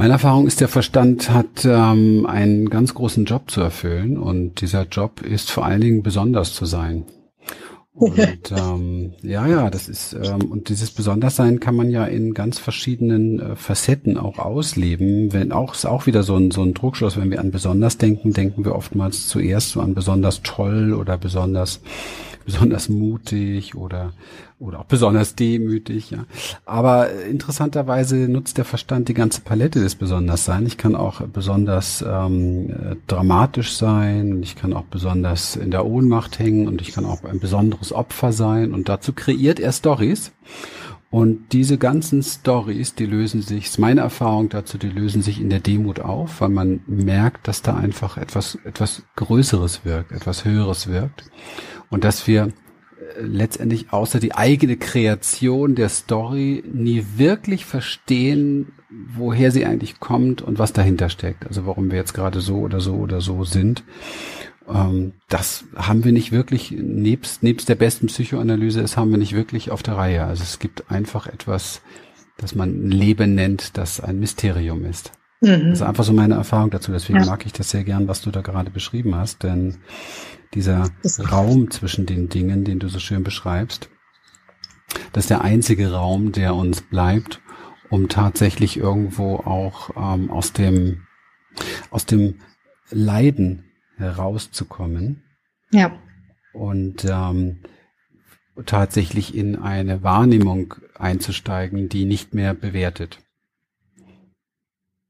Meine 0.00 0.14
Erfahrung 0.14 0.46
ist, 0.46 0.62
der 0.62 0.68
Verstand 0.68 1.28
hat 1.28 1.66
ähm, 1.66 2.24
einen 2.24 2.70
ganz 2.70 2.94
großen 2.94 3.26
Job 3.26 3.50
zu 3.50 3.60
erfüllen 3.60 4.16
und 4.16 4.62
dieser 4.62 4.84
Job 4.84 5.20
ist 5.20 5.50
vor 5.50 5.66
allen 5.66 5.82
Dingen 5.82 6.02
besonders 6.02 6.54
zu 6.54 6.64
sein. 6.64 7.04
Und 7.92 8.50
ähm, 8.50 9.12
ja, 9.20 9.46
ja, 9.46 9.68
das 9.68 9.90
ist 9.90 10.14
ähm, 10.14 10.50
und 10.50 10.70
dieses 10.70 10.90
Besonderssein 10.90 11.60
kann 11.60 11.76
man 11.76 11.90
ja 11.90 12.06
in 12.06 12.32
ganz 12.32 12.58
verschiedenen 12.58 13.40
äh, 13.40 13.56
Facetten 13.56 14.16
auch 14.16 14.38
ausleben. 14.38 15.34
Wenn 15.34 15.52
auch 15.52 15.74
ist 15.74 15.84
auch 15.84 16.06
wieder 16.06 16.22
so 16.22 16.34
ein 16.34 16.50
so 16.50 16.62
ein 16.62 16.72
Druckschluss, 16.72 17.18
wenn 17.18 17.30
wir 17.30 17.38
an 17.38 17.50
besonders 17.50 17.98
denken, 17.98 18.32
denken 18.32 18.64
wir 18.64 18.76
oftmals 18.76 19.28
zuerst 19.28 19.72
so 19.72 19.82
an 19.82 19.92
besonders 19.92 20.40
toll 20.42 20.94
oder 20.94 21.18
besonders 21.18 21.82
besonders 22.46 22.88
mutig 22.88 23.74
oder 23.74 24.14
oder 24.60 24.80
auch 24.80 24.84
besonders 24.84 25.34
demütig, 25.34 26.10
ja. 26.10 26.26
Aber 26.66 27.10
interessanterweise 27.12 28.16
nutzt 28.28 28.58
der 28.58 28.66
Verstand 28.66 29.08
die 29.08 29.14
ganze 29.14 29.40
Palette 29.40 29.80
des 29.80 29.94
Besonderssein. 29.94 30.66
Ich 30.66 30.76
kann 30.76 30.94
auch 30.94 31.22
besonders 31.22 32.04
ähm, 32.06 32.98
dramatisch 33.06 33.72
sein, 33.72 34.42
ich 34.42 34.56
kann 34.56 34.74
auch 34.74 34.84
besonders 34.84 35.56
in 35.56 35.70
der 35.70 35.86
Ohnmacht 35.86 36.38
hängen 36.38 36.68
und 36.68 36.82
ich 36.82 36.92
kann 36.92 37.06
auch 37.06 37.24
ein 37.24 37.40
besonderes 37.40 37.92
Opfer 37.92 38.32
sein. 38.32 38.74
Und 38.74 38.90
dazu 38.90 39.14
kreiert 39.14 39.58
er 39.58 39.72
Stories. 39.72 40.32
Und 41.10 41.52
diese 41.52 41.76
ganzen 41.76 42.22
Stories, 42.22 42.94
die 42.94 43.06
lösen 43.06 43.42
sich, 43.42 43.64
ist 43.64 43.78
meine 43.80 44.02
Erfahrung 44.02 44.48
dazu, 44.48 44.78
die 44.78 44.90
lösen 44.90 45.22
sich 45.22 45.40
in 45.40 45.50
der 45.50 45.58
Demut 45.58 46.00
auf, 46.00 46.40
weil 46.40 46.50
man 46.50 46.80
merkt, 46.86 47.48
dass 47.48 47.62
da 47.62 47.74
einfach 47.74 48.16
etwas, 48.16 48.58
etwas 48.64 49.02
Größeres 49.16 49.84
wirkt, 49.84 50.12
etwas 50.12 50.44
Höheres 50.44 50.86
wirkt. 50.86 51.24
Und 51.88 52.04
dass 52.04 52.28
wir 52.28 52.44
äh, 52.44 52.52
letztendlich 53.18 53.92
außer 53.92 54.20
die 54.20 54.34
eigene 54.34 54.76
Kreation 54.76 55.74
der 55.74 55.88
Story 55.88 56.62
nie 56.72 57.04
wirklich 57.16 57.64
verstehen, 57.64 58.72
woher 58.88 59.50
sie 59.50 59.64
eigentlich 59.64 60.00
kommt 60.00 60.42
und 60.42 60.58
was 60.58 60.72
dahinter 60.72 61.08
steckt. 61.08 61.46
Also 61.46 61.66
warum 61.66 61.90
wir 61.90 61.98
jetzt 61.98 62.14
gerade 62.14 62.40
so 62.40 62.58
oder 62.58 62.80
so 62.80 62.94
oder 62.94 63.20
so 63.20 63.44
sind. 63.44 63.84
Ähm, 64.68 65.12
das 65.28 65.64
haben 65.76 66.04
wir 66.04 66.12
nicht 66.12 66.32
wirklich, 66.32 66.70
nebst, 66.72 67.42
nebst 67.42 67.68
der 67.68 67.74
besten 67.74 68.06
Psychoanalyse, 68.06 68.82
das 68.82 68.96
haben 68.96 69.10
wir 69.10 69.18
nicht 69.18 69.34
wirklich 69.34 69.70
auf 69.70 69.82
der 69.82 69.96
Reihe. 69.96 70.24
Also 70.24 70.42
es 70.42 70.58
gibt 70.58 70.90
einfach 70.90 71.26
etwas, 71.26 71.82
das 72.36 72.54
man 72.54 72.90
Leben 72.90 73.34
nennt, 73.34 73.76
das 73.76 74.00
ein 74.00 74.18
Mysterium 74.18 74.84
ist. 74.84 75.12
Mhm. 75.40 75.70
Das 75.70 75.80
ist 75.80 75.82
einfach 75.82 76.04
so 76.04 76.12
meine 76.12 76.34
Erfahrung 76.34 76.70
dazu. 76.70 76.92
Deswegen 76.92 77.20
ja. 77.20 77.26
mag 77.26 77.46
ich 77.46 77.52
das 77.52 77.70
sehr 77.70 77.84
gern, 77.84 78.08
was 78.08 78.20
du 78.20 78.30
da 78.30 78.42
gerade 78.42 78.70
beschrieben 78.70 79.14
hast, 79.14 79.42
denn 79.42 79.78
dieser 80.54 80.90
Raum 81.30 81.70
zwischen 81.70 82.06
den 82.06 82.28
Dingen, 82.28 82.64
den 82.64 82.78
du 82.78 82.88
so 82.88 82.98
schön 82.98 83.22
beschreibst, 83.22 83.88
das 85.12 85.24
ist 85.24 85.30
der 85.30 85.42
einzige 85.42 85.92
Raum, 85.92 86.32
der 86.32 86.54
uns 86.54 86.82
bleibt, 86.82 87.40
um 87.90 88.08
tatsächlich 88.08 88.76
irgendwo 88.76 89.36
auch 89.36 89.90
ähm, 89.96 90.30
aus 90.30 90.52
dem 90.52 91.06
aus 91.90 92.06
dem 92.06 92.36
Leiden 92.90 93.64
herauszukommen. 93.96 95.22
Ja. 95.72 95.92
Und 96.52 97.04
ähm, 97.04 97.60
tatsächlich 98.66 99.34
in 99.34 99.56
eine 99.56 100.02
Wahrnehmung 100.02 100.74
einzusteigen, 100.98 101.88
die 101.88 102.04
nicht 102.04 102.34
mehr 102.34 102.54
bewertet. 102.54 103.18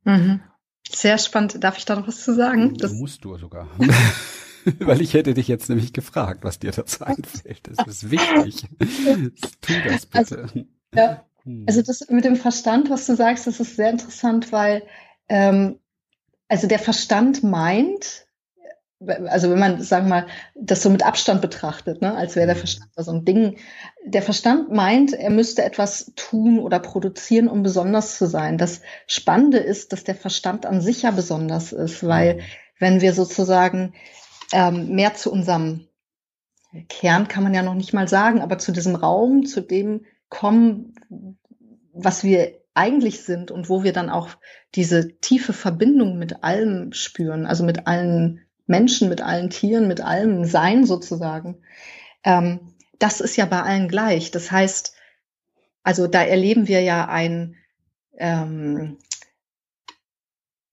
Mhm. 0.04 0.40
Sehr 0.88 1.18
spannend. 1.18 1.62
Darf 1.62 1.78
ich 1.78 1.84
da 1.84 1.96
noch 1.96 2.08
was 2.08 2.24
zu 2.24 2.34
sagen? 2.34 2.76
Das 2.78 2.92
musst 2.92 3.24
du 3.24 3.36
sogar. 3.36 3.68
Weil 4.80 5.00
ich 5.00 5.14
hätte 5.14 5.34
dich 5.34 5.48
jetzt 5.48 5.68
nämlich 5.68 5.92
gefragt, 5.92 6.44
was 6.44 6.58
dir 6.58 6.72
dazu 6.72 7.04
einfällt. 7.04 7.68
Das 7.68 7.86
ist 7.86 8.10
wichtig. 8.10 8.66
Tu 9.60 9.72
das 9.88 10.06
bitte. 10.06 10.42
Also, 10.42 10.64
ja. 10.94 11.24
Hm. 11.44 11.64
also 11.66 11.80
das 11.82 12.08
mit 12.10 12.24
dem 12.24 12.36
Verstand, 12.36 12.90
was 12.90 13.06
du 13.06 13.16
sagst, 13.16 13.46
das 13.46 13.60
ist 13.60 13.76
sehr 13.76 13.90
interessant, 13.90 14.52
weil 14.52 14.82
ähm, 15.28 15.78
also 16.48 16.66
der 16.66 16.78
Verstand 16.78 17.42
meint, 17.42 18.26
also 19.06 19.50
wenn 19.50 19.58
man, 19.58 19.82
sagen 19.82 20.06
wir 20.06 20.10
mal, 20.10 20.26
das 20.54 20.82
so 20.82 20.90
mit 20.90 21.04
Abstand 21.04 21.40
betrachtet, 21.40 22.02
ne, 22.02 22.14
als 22.14 22.36
wäre 22.36 22.46
der 22.46 22.56
mhm. 22.56 22.60
Verstand 22.60 22.90
so 22.96 23.12
ein 23.12 23.24
Ding. 23.24 23.56
Der 24.04 24.22
Verstand 24.22 24.70
meint, 24.70 25.12
er 25.14 25.30
müsste 25.30 25.64
etwas 25.64 26.12
tun 26.16 26.58
oder 26.58 26.78
produzieren, 26.78 27.48
um 27.48 27.62
besonders 27.62 28.18
zu 28.18 28.26
sein. 28.26 28.58
Das 28.58 28.82
Spannende 29.06 29.58
ist, 29.58 29.92
dass 29.92 30.04
der 30.04 30.14
Verstand 30.14 30.66
an 30.66 30.80
sich 30.80 31.02
ja 31.02 31.12
besonders 31.12 31.72
ist, 31.72 32.06
weil 32.06 32.36
mhm. 32.36 32.40
wenn 32.78 33.00
wir 33.00 33.14
sozusagen 33.14 33.94
ähm, 34.52 34.94
mehr 34.94 35.14
zu 35.14 35.32
unserem 35.32 35.86
Kern 36.88 37.26
kann 37.26 37.42
man 37.42 37.54
ja 37.54 37.62
noch 37.62 37.74
nicht 37.74 37.92
mal 37.92 38.06
sagen, 38.06 38.42
aber 38.42 38.58
zu 38.58 38.70
diesem 38.70 38.94
Raum, 38.94 39.46
zu 39.46 39.60
dem 39.60 40.04
kommen, 40.28 40.94
was 41.92 42.22
wir 42.22 42.60
eigentlich 42.74 43.22
sind 43.22 43.50
und 43.50 43.68
wo 43.68 43.82
wir 43.82 43.92
dann 43.92 44.10
auch 44.10 44.28
diese 44.74 45.18
tiefe 45.18 45.52
Verbindung 45.52 46.18
mit 46.18 46.44
allem 46.44 46.92
spüren, 46.92 47.46
also 47.46 47.64
mit 47.64 47.88
allen 47.88 48.46
Menschen, 48.66 49.08
mit 49.08 49.20
allen 49.20 49.50
Tieren, 49.50 49.88
mit 49.88 50.00
allem 50.00 50.44
Sein 50.44 50.84
sozusagen. 50.84 51.62
Ähm, 52.24 52.74
das 52.98 53.20
ist 53.20 53.36
ja 53.36 53.46
bei 53.46 53.62
allen 53.62 53.88
gleich. 53.88 54.30
Das 54.30 54.50
heißt, 54.50 54.94
also 55.82 56.06
da 56.06 56.22
erleben 56.22 56.68
wir 56.68 56.82
ja 56.82 57.08
ein, 57.08 57.56
ähm, 58.16 58.98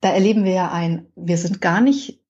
da 0.01 0.10
erleben 0.13 0.44
wir 0.44 0.53
ja 0.53 0.72
ein, 0.72 1.08
wir 1.15 1.38
sind 1.38 1.62
gar 1.62 1.82
nicht, 1.82 2.22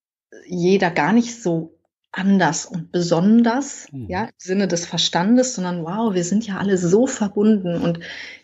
jeder 0.45 0.91
gar 0.91 1.13
nicht 1.13 1.41
so 1.41 1.77
anders 2.11 2.65
und 2.65 2.91
besonders, 2.91 3.91
mhm. 3.91 4.07
ja, 4.09 4.25
im 4.25 4.33
Sinne 4.37 4.67
des 4.67 4.85
Verstandes, 4.85 5.55
sondern 5.55 5.83
wow, 5.83 6.13
wir 6.13 6.23
sind 6.23 6.47
ja 6.47 6.57
alle 6.57 6.77
so 6.77 7.07
verbunden 7.07 7.81
und 7.81 7.99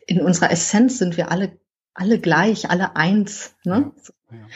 in 0.06 0.22
unserer 0.22 0.52
Essenz 0.52 0.98
sind 0.98 1.18
wir 1.18 1.32
alle, 1.32 1.58
alle 1.94 2.20
gleich, 2.20 2.70
alle 2.70 2.96
eins, 2.96 3.56
ne? 3.64 3.92
Ja, 4.32 4.38
ja. 4.38 4.48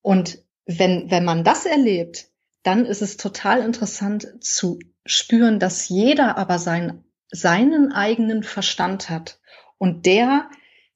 Und 0.00 0.42
wenn, 0.66 1.10
wenn 1.10 1.24
man 1.24 1.44
das 1.44 1.66
erlebt, 1.66 2.28
dann 2.62 2.84
ist 2.84 3.02
es 3.02 3.16
total 3.16 3.60
interessant 3.60 4.28
zu 4.40 4.78
spüren, 5.04 5.58
dass 5.58 5.88
jeder 5.88 6.38
aber 6.38 6.58
sein, 6.58 7.04
seinen 7.30 7.92
eigenen 7.92 8.42
Verstand 8.42 9.10
hat 9.10 9.40
und 9.78 10.06
der 10.06 10.48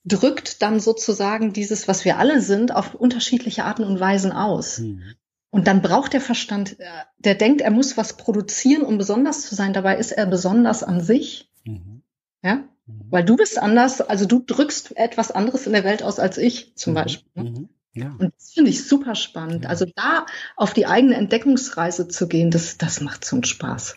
drückt 0.05 0.63
dann 0.63 0.79
sozusagen 0.79 1.53
dieses, 1.53 1.89
was 1.89 2.05
wir 2.05 2.19
alle 2.19 2.41
sind, 2.41 2.73
auf 2.73 2.95
unterschiedliche 2.95 3.65
Arten 3.65 3.83
und 3.83 3.99
Weisen 3.99 4.31
aus. 4.31 4.79
Mhm. 4.79 5.03
Und 5.51 5.67
dann 5.67 5.83
braucht 5.83 6.13
der 6.13 6.21
Verstand, 6.21 6.79
äh, 6.79 6.85
der 7.19 7.35
denkt, 7.35 7.61
er 7.61 7.71
muss 7.71 7.97
was 7.97 8.17
produzieren, 8.17 8.83
um 8.83 8.99
besonders 8.99 9.43
zu 9.43 9.55
sein. 9.55 9.73
Dabei 9.73 9.97
ist 9.97 10.13
er 10.13 10.27
besonders 10.27 10.85
an 10.85 11.01
sich. 11.01 11.51
Mhm. 11.65 12.03
Ja? 12.43 12.65
Mhm. 12.87 13.07
Weil 13.11 13.25
du 13.25 13.37
bist 13.37 13.59
anders, 13.59 14.01
also 14.01 14.27
du 14.27 14.39
drückst 14.39 14.97
etwas 14.97 15.33
anderes 15.33 15.67
in 15.67 15.73
der 15.73 15.83
Welt 15.83 16.03
aus 16.03 16.21
als 16.21 16.39
ich 16.39 16.77
zum 16.77 16.93
mhm. 16.93 16.95
Beispiel. 16.95 17.43
Ne? 17.43 17.69
Ja. 17.97 18.15
Und 18.19 18.33
das 18.37 18.53
finde 18.53 18.71
ich 18.71 18.87
super 18.87 19.15
spannend. 19.15 19.65
Ja. 19.65 19.71
Also 19.71 19.87
da 19.95 20.27
auf 20.57 20.75
die 20.75 20.87
eigene 20.87 21.15
Entdeckungsreise 21.15 22.09
zu 22.09 22.29
gehen, 22.29 22.51
das, 22.51 22.77
das 22.77 23.01
macht 23.01 23.25
so 23.25 23.37
einen 23.37 23.45
Spaß. 23.45 23.97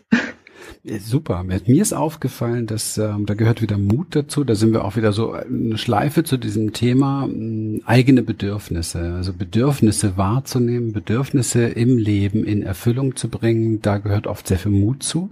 Super. 1.00 1.44
Mir 1.44 1.82
ist 1.82 1.94
aufgefallen, 1.94 2.66
dass 2.66 2.98
ähm, 2.98 3.26
da 3.26 3.34
gehört 3.34 3.62
wieder 3.62 3.78
Mut 3.78 4.16
dazu. 4.16 4.44
Da 4.44 4.56
sind 4.56 4.72
wir 4.72 4.86
auch 4.86 4.96
wieder 4.96 5.12
so 5.12 5.34
eine 5.34 5.78
Schleife 5.78 6.24
zu 6.24 6.38
diesem 6.38 6.72
Thema 6.74 7.28
äh, 7.28 7.82
eigene 7.86 8.24
Bedürfnisse. 8.24 9.14
Also 9.16 9.34
Bedürfnisse 9.34 10.16
wahrzunehmen, 10.16 10.94
Bedürfnisse 10.94 11.66
im 11.66 11.98
Leben 11.98 12.46
in 12.46 12.64
Erfüllung 12.64 13.16
zu 13.16 13.30
bringen. 13.30 13.82
Da 13.82 13.98
gehört 13.98 14.28
oft 14.28 14.48
sehr 14.48 14.58
viel 14.60 14.72
Mut 14.72 15.04
zu, 15.04 15.32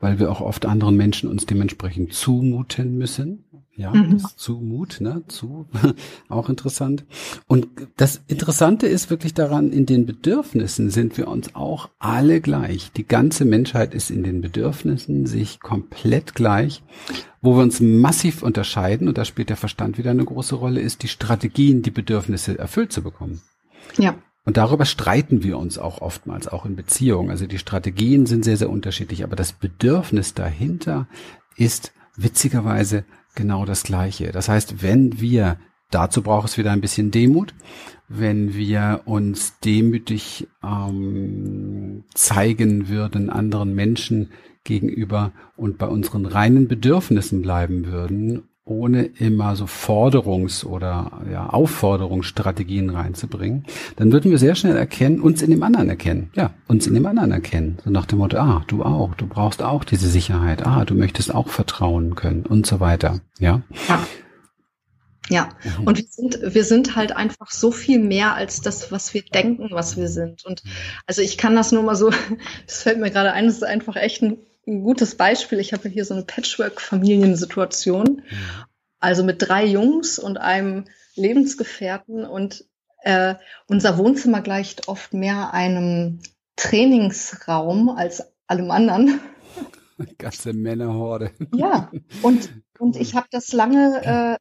weil 0.00 0.18
wir 0.18 0.30
auch 0.30 0.40
oft 0.40 0.64
anderen 0.64 0.96
Menschen 0.96 1.28
uns 1.28 1.44
dementsprechend 1.44 2.14
zumuten 2.14 2.96
müssen. 2.96 3.44
Ja, 3.76 3.92
mhm. 3.92 4.18
das 4.18 4.36
Zumut, 4.36 5.02
ne, 5.02 5.22
zu, 5.28 5.66
auch 6.30 6.48
interessant. 6.48 7.04
Und 7.46 7.68
das 7.96 8.22
Interessante 8.26 8.86
ist 8.86 9.10
wirklich 9.10 9.34
daran, 9.34 9.70
in 9.70 9.84
den 9.84 10.06
Bedürfnissen 10.06 10.88
sind 10.88 11.18
wir 11.18 11.28
uns 11.28 11.54
auch 11.54 11.90
alle 11.98 12.40
gleich. 12.40 12.90
Die 12.92 13.06
ganze 13.06 13.44
Menschheit 13.44 13.94
ist 13.94 14.10
in 14.10 14.22
den 14.22 14.40
Bedürfnissen 14.40 15.26
sich 15.26 15.60
komplett 15.60 16.34
gleich. 16.34 16.82
Wo 17.42 17.56
wir 17.56 17.62
uns 17.62 17.80
massiv 17.80 18.42
unterscheiden, 18.42 19.08
und 19.08 19.18
da 19.18 19.26
spielt 19.26 19.50
der 19.50 19.56
Verstand 19.56 19.98
wieder 19.98 20.10
eine 20.10 20.24
große 20.24 20.54
Rolle, 20.54 20.80
ist 20.80 21.02
die 21.02 21.08
Strategien, 21.08 21.82
die 21.82 21.90
Bedürfnisse 21.90 22.58
erfüllt 22.58 22.92
zu 22.92 23.02
bekommen. 23.02 23.42
Ja. 23.98 24.14
Und 24.46 24.56
darüber 24.56 24.86
streiten 24.86 25.42
wir 25.42 25.58
uns 25.58 25.76
auch 25.76 26.00
oftmals, 26.00 26.48
auch 26.48 26.64
in 26.64 26.76
Beziehungen. 26.76 27.30
Also 27.30 27.46
die 27.46 27.58
Strategien 27.58 28.24
sind 28.26 28.44
sehr, 28.44 28.56
sehr 28.56 28.70
unterschiedlich, 28.70 29.22
aber 29.22 29.36
das 29.36 29.52
Bedürfnis 29.52 30.34
dahinter 30.34 31.08
ist 31.56 31.92
witzigerweise 32.16 33.04
genau 33.36 33.64
das 33.64 33.84
Gleiche. 33.84 34.32
Das 34.32 34.48
heißt, 34.48 34.82
wenn 34.82 35.20
wir, 35.20 35.58
dazu 35.90 36.22
braucht 36.22 36.48
es 36.48 36.58
wieder 36.58 36.72
ein 36.72 36.80
bisschen 36.80 37.12
Demut, 37.12 37.54
wenn 38.08 38.54
wir 38.54 39.02
uns 39.04 39.58
demütig 39.60 40.48
ähm, 40.64 42.04
zeigen 42.14 42.88
würden 42.88 43.30
anderen 43.30 43.74
Menschen 43.74 44.30
gegenüber 44.64 45.32
und 45.56 45.78
bei 45.78 45.86
unseren 45.86 46.26
reinen 46.26 46.66
Bedürfnissen 46.66 47.42
bleiben 47.42 47.86
würden, 47.86 48.48
ohne 48.66 49.04
immer 49.04 49.54
so 49.54 49.64
Forderungs- 49.64 50.64
oder 50.66 51.22
ja, 51.30 51.48
Aufforderungsstrategien 51.48 52.90
reinzubringen, 52.90 53.64
dann 53.94 54.12
würden 54.12 54.30
wir 54.30 54.38
sehr 54.38 54.56
schnell 54.56 54.76
erkennen, 54.76 55.20
uns 55.20 55.40
in 55.40 55.50
dem 55.50 55.62
anderen 55.62 55.88
erkennen. 55.88 56.30
Ja, 56.34 56.50
uns 56.66 56.86
in 56.86 56.94
dem 56.94 57.06
anderen 57.06 57.30
erkennen. 57.30 57.78
So 57.84 57.90
nach 57.90 58.06
dem 58.06 58.18
Motto, 58.18 58.36
ah, 58.38 58.64
du 58.66 58.82
auch, 58.82 59.14
du 59.14 59.28
brauchst 59.28 59.62
auch 59.62 59.84
diese 59.84 60.08
Sicherheit, 60.08 60.66
ah, 60.66 60.84
du 60.84 60.94
möchtest 60.94 61.32
auch 61.32 61.48
vertrauen 61.48 62.16
können 62.16 62.44
und 62.44 62.66
so 62.66 62.80
weiter. 62.80 63.20
Ja. 63.38 63.62
ja. 63.88 64.04
Ja, 65.28 65.48
mhm. 65.64 65.86
und 65.88 65.98
wir 65.98 66.06
sind, 66.08 66.38
wir 66.54 66.62
sind 66.62 66.94
halt 66.94 67.10
einfach 67.10 67.50
so 67.50 67.72
viel 67.72 67.98
mehr 67.98 68.34
als 68.34 68.60
das, 68.60 68.92
was 68.92 69.12
wir 69.12 69.22
denken, 69.22 69.70
was 69.72 69.96
wir 69.96 70.06
sind. 70.06 70.44
Und 70.44 70.62
also 71.04 71.20
ich 71.20 71.36
kann 71.36 71.56
das 71.56 71.72
nur 71.72 71.82
mal 71.82 71.96
so, 71.96 72.10
das 72.66 72.82
fällt 72.82 73.00
mir 73.00 73.10
gerade 73.10 73.32
ein, 73.32 73.46
das 73.46 73.56
ist 73.56 73.64
einfach 73.64 73.96
echt 73.96 74.22
ein 74.22 74.38
ein 74.66 74.82
gutes 74.82 75.16
Beispiel. 75.16 75.58
Ich 75.60 75.72
habe 75.72 75.88
hier 75.88 76.04
so 76.04 76.14
eine 76.14 76.24
Patchwork-Familiensituation. 76.24 78.22
Also 78.98 79.24
mit 79.24 79.46
drei 79.46 79.64
Jungs 79.64 80.18
und 80.18 80.38
einem 80.38 80.86
Lebensgefährten 81.14 82.24
und 82.24 82.64
äh, 83.02 83.36
unser 83.68 83.98
Wohnzimmer 83.98 84.40
gleicht 84.40 84.88
oft 84.88 85.14
mehr 85.14 85.54
einem 85.54 86.20
Trainingsraum 86.56 87.88
als 87.88 88.32
allem 88.46 88.70
anderen. 88.70 89.20
Ganze 90.18 90.52
Männerhorde. 90.52 91.30
Ja, 91.54 91.90
und, 92.22 92.50
und 92.78 92.96
ich 92.96 93.14
habe 93.14 93.26
das 93.30 93.52
lange, 93.52 94.02
äh, 94.04 94.36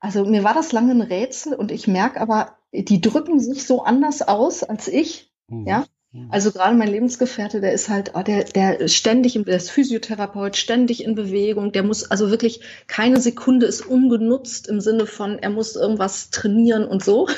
also 0.00 0.24
mir 0.24 0.44
war 0.44 0.54
das 0.54 0.72
lange 0.72 0.92
ein 0.92 1.02
Rätsel 1.02 1.54
und 1.54 1.70
ich 1.70 1.86
merke 1.86 2.20
aber, 2.20 2.56
die 2.72 3.00
drücken 3.00 3.38
sich 3.38 3.66
so 3.66 3.84
anders 3.84 4.22
aus 4.22 4.62
als 4.62 4.88
ich. 4.88 5.32
Mhm. 5.48 5.66
Ja. 5.66 5.84
Also 6.30 6.52
gerade 6.52 6.76
mein 6.76 6.88
Lebensgefährte, 6.88 7.60
der 7.60 7.72
ist 7.72 7.88
halt, 7.88 8.14
ah, 8.14 8.22
der, 8.22 8.44
der 8.44 8.88
ständig, 8.88 9.34
der 9.44 9.56
ist 9.56 9.70
Physiotherapeut, 9.70 10.56
ständig 10.56 11.04
in 11.04 11.14
Bewegung, 11.14 11.72
der 11.72 11.82
muss 11.82 12.10
also 12.10 12.30
wirklich, 12.30 12.60
keine 12.86 13.20
Sekunde 13.20 13.66
ist 13.66 13.86
ungenutzt 13.86 14.68
im 14.68 14.80
Sinne 14.80 15.06
von, 15.06 15.38
er 15.38 15.50
muss 15.50 15.76
irgendwas 15.76 16.30
trainieren 16.30 16.86
und 16.86 17.04
so. 17.04 17.28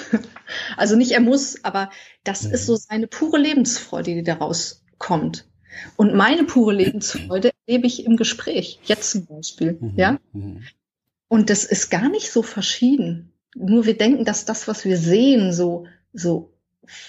Also 0.78 0.96
nicht 0.96 1.12
er 1.12 1.20
muss, 1.20 1.62
aber 1.62 1.90
das 2.24 2.46
ist 2.46 2.64
so 2.64 2.72
mhm. 2.72 2.78
seine 2.78 3.06
pure 3.06 3.38
Lebensfreude, 3.38 4.14
die 4.14 4.22
daraus 4.22 4.82
kommt. 4.96 5.46
Und 5.96 6.14
meine 6.14 6.44
pure 6.44 6.72
Lebensfreude 6.72 7.50
erlebe 7.66 7.86
ich 7.86 8.06
im 8.06 8.16
Gespräch, 8.16 8.80
jetzt 8.84 9.10
zum 9.10 9.26
Beispiel, 9.26 9.76
mhm. 9.78 9.92
ja. 9.96 10.18
Und 11.28 11.50
das 11.50 11.64
ist 11.64 11.90
gar 11.90 12.08
nicht 12.08 12.30
so 12.30 12.42
verschieden. 12.42 13.32
Nur 13.54 13.84
wir 13.84 13.96
denken, 13.96 14.24
dass 14.24 14.46
das, 14.46 14.68
was 14.68 14.86
wir 14.86 14.96
sehen, 14.96 15.52
so, 15.52 15.86
so 16.14 16.54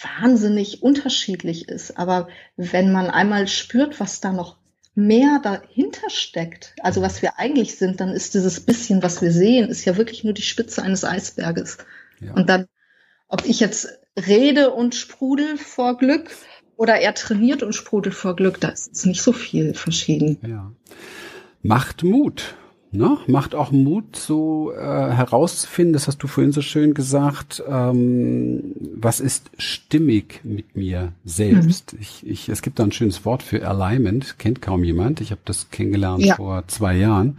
wahnsinnig 0.02 0.84
unterschiedlich 0.84 1.68
ist. 1.70 1.98
Aber 1.98 2.28
wenn 2.58 2.92
man 2.92 3.10
einmal 3.10 3.48
spürt, 3.48 4.00
was 4.00 4.22
da 4.22 4.32
noch 4.32 4.58
mehr 4.96 5.40
dahinter 5.42 6.10
steckt, 6.10 6.76
also 6.82 7.02
was 7.02 7.22
wir 7.22 7.40
eigentlich 7.40 7.78
sind, 7.78 8.02
dann 8.02 8.10
ist 8.10 8.34
dieses 8.34 8.60
bisschen, 8.60 9.02
was 9.04 9.22
wir 9.22 9.32
sehen, 9.32 9.70
ist 9.70 9.86
ja 9.86 9.98
wirklich 9.98 10.24
nur 10.24 10.34
die 10.34 10.42
Spitze 10.42 10.84
eines 10.84 11.04
Eisberges. 11.04 11.78
Ja. 12.20 12.34
Und 12.34 12.50
dann, 12.50 12.68
ob 13.28 13.46
ich 13.46 13.60
jetzt 13.60 13.88
rede 14.28 14.72
und 14.72 14.96
sprudel 14.96 15.58
vor 15.58 15.98
Glück 15.98 16.30
oder 16.76 16.96
er 16.96 17.14
trainiert 17.14 17.64
und 17.64 17.74
sprudelt 17.74 18.16
vor 18.16 18.36
Glück, 18.36 18.60
da 18.60 18.70
ist 18.70 19.06
nicht 19.06 19.22
so 19.22 19.32
viel 19.32 19.74
verschieden. 19.74 20.38
Ja. 20.46 20.72
Macht 21.62 22.04
Mut 22.04 22.56
ne, 22.92 23.18
macht 23.28 23.56
auch 23.56 23.72
Mut, 23.72 24.16
so 24.16 24.72
äh, 24.72 24.78
herauszufinden, 24.78 25.94
das 25.94 26.08
hast 26.08 26.18
du 26.20 26.28
vorhin 26.28 26.52
so 26.52 26.62
schön 26.62 26.94
gesagt, 26.94 27.64
ähm, 27.68 28.76
was 28.96 29.20
ist 29.20 29.52
stimmig 29.58 30.42
mit 30.44 30.76
mir 30.76 31.14
selbst. 31.24 31.94
Mhm. 31.94 32.00
Ich, 32.02 32.28
ich, 32.28 32.50
es 32.50 32.62
gibt 32.62 32.80
da 32.80 32.84
ein 32.84 32.92
schönes 32.92 33.26
Wort 33.26 33.44
für 33.44 33.68
Alignment, 33.68 34.40
kennt 34.40 34.62
kaum 34.62 34.84
jemand. 34.84 35.22
Ich 35.22 35.32
habe 35.32 35.42
das 35.46 35.70
kennengelernt 35.70 36.24
ja. 36.24 36.36
vor 36.36 36.68
zwei 36.68 36.96
Jahren 36.96 37.38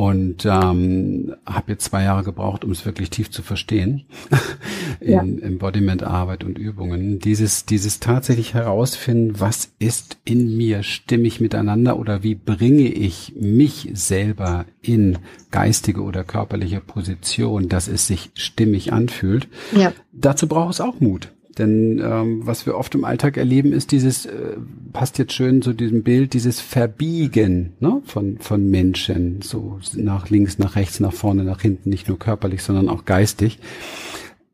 und 0.00 0.46
ähm, 0.46 1.34
habe 1.44 1.72
jetzt 1.72 1.84
zwei 1.84 2.04
Jahre 2.04 2.24
gebraucht, 2.24 2.64
um 2.64 2.70
es 2.70 2.86
wirklich 2.86 3.10
tief 3.10 3.30
zu 3.30 3.42
verstehen 3.42 4.06
in 5.00 5.10
ja. 5.10 5.20
Embodiment-Arbeit 5.20 6.42
und 6.42 6.56
Übungen. 6.56 7.18
Dieses 7.18 7.66
dieses 7.66 8.00
tatsächlich 8.00 8.54
herausfinden, 8.54 9.40
was 9.40 9.72
ist 9.78 10.16
in 10.24 10.56
mir 10.56 10.84
stimmig 10.84 11.42
miteinander 11.42 11.98
oder 11.98 12.22
wie 12.22 12.34
bringe 12.34 12.88
ich 12.88 13.34
mich 13.38 13.90
selber 13.92 14.64
in 14.80 15.18
geistige 15.50 16.00
oder 16.00 16.24
körperliche 16.24 16.80
Position, 16.80 17.68
dass 17.68 17.86
es 17.86 18.06
sich 18.06 18.30
stimmig 18.32 18.94
anfühlt. 18.94 19.48
Ja. 19.76 19.92
Dazu 20.12 20.46
braucht 20.48 20.72
es 20.72 20.80
auch 20.80 20.98
Mut 21.00 21.30
Denn 21.58 22.00
ähm, 22.02 22.46
was 22.46 22.64
wir 22.66 22.76
oft 22.76 22.94
im 22.94 23.04
Alltag 23.04 23.36
erleben, 23.36 23.72
ist 23.72 23.90
dieses, 23.92 24.26
äh, 24.26 24.56
passt 24.92 25.18
jetzt 25.18 25.32
schön 25.32 25.62
zu 25.62 25.72
diesem 25.72 26.02
Bild, 26.02 26.32
dieses 26.32 26.60
Verbiegen 26.60 27.72
ne, 27.80 28.02
von, 28.04 28.38
von 28.38 28.70
Menschen, 28.70 29.42
so 29.42 29.78
nach 29.94 30.30
links, 30.30 30.58
nach 30.58 30.76
rechts, 30.76 31.00
nach 31.00 31.12
vorne, 31.12 31.44
nach 31.44 31.60
hinten, 31.60 31.90
nicht 31.90 32.08
nur 32.08 32.18
körperlich, 32.18 32.62
sondern 32.62 32.88
auch 32.88 33.04
geistig. 33.04 33.58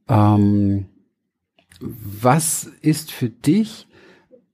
Ähm, 0.09 0.87
was 1.81 2.71
ist 2.81 3.13
für 3.13 3.29
dich 3.29 3.87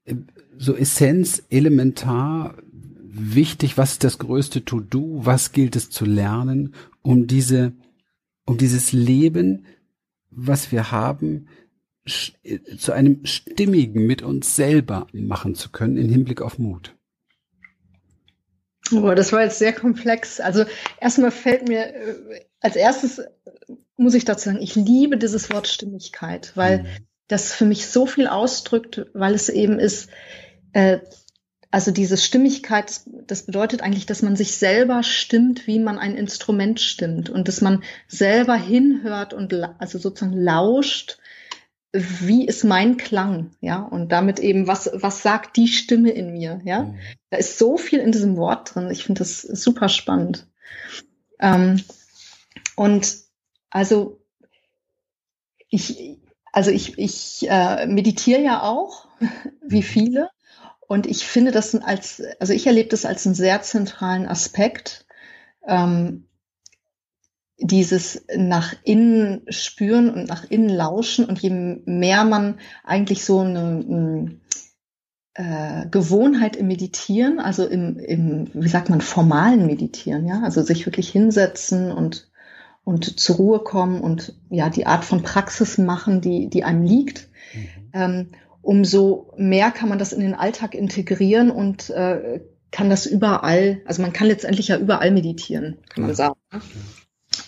äh, 0.04 0.16
so 0.58 0.74
Essenz, 0.74 1.44
elementar 1.48 2.56
wichtig? 3.02 3.78
Was 3.78 3.92
ist 3.92 4.04
das 4.04 4.18
größte 4.18 4.64
To-Do? 4.64 5.20
Was 5.24 5.52
gilt 5.52 5.76
es 5.76 5.90
zu 5.90 6.04
lernen, 6.04 6.74
um 7.02 7.26
diese, 7.28 7.72
um 8.46 8.58
dieses 8.58 8.92
Leben, 8.92 9.66
was 10.30 10.72
wir 10.72 10.90
haben, 10.90 11.46
zu 12.04 12.92
einem 12.92 13.24
stimmigen 13.24 14.06
mit 14.06 14.22
uns 14.22 14.56
selber 14.56 15.06
machen 15.12 15.54
zu 15.54 15.70
können 15.70 15.96
im 15.96 16.08
Hinblick 16.08 16.42
auf 16.42 16.58
Mut? 16.58 16.96
Oh, 18.92 19.14
das 19.14 19.32
war 19.32 19.42
jetzt 19.42 19.58
sehr 19.58 19.72
komplex. 19.72 20.40
Also 20.40 20.64
erstmal 21.00 21.30
fällt 21.30 21.68
mir 21.68 21.94
äh, 21.94 22.44
als 22.60 22.76
erstes 22.76 23.20
muss 23.96 24.14
ich 24.14 24.24
dazu 24.24 24.46
sagen, 24.46 24.62
ich 24.62 24.74
liebe 24.74 25.16
dieses 25.16 25.50
Wort 25.50 25.68
Stimmigkeit, 25.68 26.52
weil 26.54 26.82
mhm. 26.82 26.86
das 27.28 27.52
für 27.52 27.64
mich 27.64 27.86
so 27.86 28.06
viel 28.06 28.26
ausdrückt, 28.26 29.06
weil 29.14 29.34
es 29.34 29.48
eben 29.48 29.78
ist, 29.78 30.10
äh, 30.72 30.98
also 31.70 31.90
diese 31.90 32.18
Stimmigkeit, 32.18 33.00
das 33.26 33.46
bedeutet 33.46 33.80
eigentlich, 33.80 34.04
dass 34.04 34.20
man 34.20 34.36
sich 34.36 34.56
selber 34.56 35.02
stimmt, 35.02 35.66
wie 35.66 35.78
man 35.78 35.98
ein 35.98 36.16
Instrument 36.16 36.80
stimmt 36.80 37.30
und 37.30 37.48
dass 37.48 37.62
man 37.62 37.82
selber 38.08 38.56
hinhört 38.56 39.32
und 39.32 39.54
also 39.78 39.98
sozusagen 39.98 40.36
lauscht 40.36 41.18
wie 41.92 42.46
ist 42.46 42.64
mein 42.64 42.96
Klang, 42.96 43.50
ja, 43.60 43.82
und 43.82 44.10
damit 44.12 44.40
eben, 44.40 44.66
was, 44.66 44.90
was 44.94 45.22
sagt 45.22 45.56
die 45.56 45.68
Stimme 45.68 46.10
in 46.10 46.32
mir, 46.32 46.60
ja. 46.64 46.84
Mhm. 46.84 46.98
Da 47.30 47.36
ist 47.36 47.58
so 47.58 47.76
viel 47.76 48.00
in 48.00 48.12
diesem 48.12 48.36
Wort 48.36 48.74
drin. 48.74 48.90
Ich 48.90 49.04
finde 49.04 49.18
das 49.18 49.42
super 49.42 49.88
spannend. 49.88 50.46
Ähm, 51.38 51.82
und 52.76 53.14
also 53.70 54.20
ich, 55.68 56.18
also 56.52 56.70
ich, 56.70 56.98
ich 56.98 57.46
äh, 57.48 57.86
meditiere 57.86 58.40
ja 58.40 58.62
auch, 58.62 59.08
wie 59.66 59.78
mhm. 59.78 59.82
viele, 59.82 60.30
und 60.88 61.06
ich 61.06 61.26
finde 61.26 61.52
das 61.52 61.74
als, 61.74 62.22
also 62.38 62.52
ich 62.52 62.66
erlebe 62.66 62.90
das 62.90 63.04
als 63.04 63.24
einen 63.26 63.34
sehr 63.34 63.62
zentralen 63.62 64.26
Aspekt. 64.26 65.06
Ähm, 65.66 66.26
dieses 67.62 68.24
nach 68.36 68.74
innen 68.82 69.42
spüren 69.48 70.10
und 70.10 70.28
nach 70.28 70.44
innen 70.50 70.68
lauschen 70.68 71.24
und 71.24 71.38
je 71.38 71.50
mehr 71.50 72.24
man 72.24 72.58
eigentlich 72.84 73.24
so 73.24 73.40
eine 73.40 74.38
äh, 75.34 75.86
Gewohnheit 75.90 76.56
im 76.56 76.66
Meditieren, 76.66 77.38
also 77.38 77.66
im, 77.66 77.98
im, 77.98 78.50
wie 78.52 78.68
sagt 78.68 78.90
man, 78.90 79.00
formalen 79.00 79.66
Meditieren, 79.66 80.26
ja, 80.26 80.42
also 80.42 80.62
sich 80.62 80.86
wirklich 80.86 81.08
hinsetzen 81.08 81.90
und 81.90 82.30
und 82.84 83.20
zur 83.20 83.36
Ruhe 83.36 83.60
kommen 83.60 84.00
und 84.00 84.34
ja 84.50 84.68
die 84.68 84.86
Art 84.86 85.04
von 85.04 85.22
Praxis 85.22 85.78
machen, 85.78 86.20
die 86.20 86.50
die 86.50 86.64
einem 86.64 86.82
liegt, 86.82 87.28
mhm. 87.54 87.90
ähm, 87.92 88.28
umso 88.60 89.32
mehr 89.36 89.70
kann 89.70 89.88
man 89.88 89.98
das 89.98 90.12
in 90.12 90.20
den 90.20 90.34
Alltag 90.34 90.74
integrieren 90.74 91.50
und 91.50 91.90
äh, 91.90 92.40
kann 92.72 92.90
das 92.90 93.06
überall, 93.06 93.82
also 93.84 94.02
man 94.02 94.12
kann 94.12 94.26
letztendlich 94.26 94.68
ja 94.68 94.78
überall 94.78 95.12
meditieren, 95.12 95.78
kann 95.90 96.04
man 96.04 96.14
sagen. 96.14 96.34
Ne? 96.52 96.60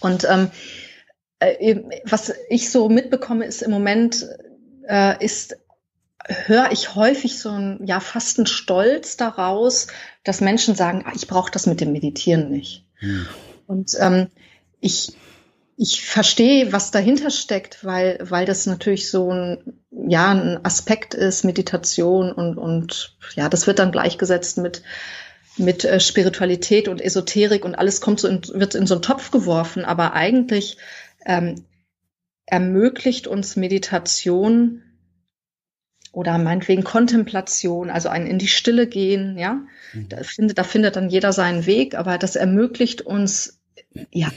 Und 0.05 0.27
ähm, 0.31 0.51
äh, 1.39 1.81
was 2.05 2.33
ich 2.49 2.71
so 2.71 2.89
mitbekomme, 2.89 3.47
ist 3.47 3.63
im 3.63 3.71
Moment, 3.71 4.27
äh, 4.89 5.25
ist, 5.25 5.57
höre 6.27 6.73
ich 6.73 6.95
häufig 6.95 7.39
so 7.39 7.51
ein, 7.51 7.81
ja, 7.87 8.01
fast 8.01 8.39
ein 8.39 8.47
Stolz 8.47 9.17
daraus, 9.17 9.89
dass 10.23 10.41
Menschen 10.41 10.75
sagen, 10.75 11.05
ah, 11.07 11.13
ich 11.15 11.27
brauche 11.27 11.51
das 11.51 11.67
mit 11.67 11.81
dem 11.81 11.93
Meditieren 11.93 12.51
nicht. 12.51 12.85
Hm. 12.97 13.27
Und 13.67 13.93
ähm, 13.99 14.29
ich, 14.81 15.17
ich 15.77 16.05
verstehe, 16.05 16.73
was 16.73 16.91
dahinter 16.91 17.31
steckt, 17.31 17.85
weil, 17.85 18.19
weil 18.21 18.47
das 18.47 18.67
natürlich 18.67 19.11
so 19.11 19.33
ein, 19.33 19.81
ja, 19.91 20.31
ein 20.31 20.65
Aspekt 20.65 21.15
ist, 21.15 21.45
Meditation 21.45 22.31
und, 22.31 22.59
und 22.59 23.17
ja, 23.37 23.49
das 23.49 23.67
wird 23.67 23.79
dann 23.79 23.93
gleichgesetzt 23.93 24.59
mit 24.59 24.83
mit 25.57 25.85
äh, 25.85 26.01
Spiritualität 26.01 26.89
und 26.89 27.01
Esoterik 27.01 27.65
und 27.65 27.75
alles 27.75 28.01
kommt 28.01 28.21
so 28.21 28.29
in, 28.29 28.43
wird 28.55 28.75
in 28.75 28.87
so 28.87 28.95
einen 28.95 29.03
Topf 29.03 29.31
geworfen, 29.31 29.85
aber 29.85 30.13
eigentlich 30.15 30.79
ähm, 31.25 31.65
ermöglicht 32.47 33.27
uns 33.27 33.57
Meditation 33.57 34.83
oder 36.13 36.39
meinetwegen 36.39 36.85
Kontemplation, 36.85 37.91
also 37.91 38.09
ein 38.09 38.27
in 38.27 38.39
die 38.39 38.49
Stille 38.49 38.87
gehen, 38.87 39.37
ja, 39.39 39.63
mhm. 39.93 40.09
da 40.09 40.23
findet, 40.23 40.59
da 40.59 40.65
findet 40.65 40.97
dann 40.97 41.09
jeder 41.09 41.33
seinen 41.33 41.67
Weg, 41.67 41.95
aber 41.97 42.19
das 42.19 42.37
ermöglicht 42.37 43.03
uns, 43.03 43.61
ja, 44.11 44.31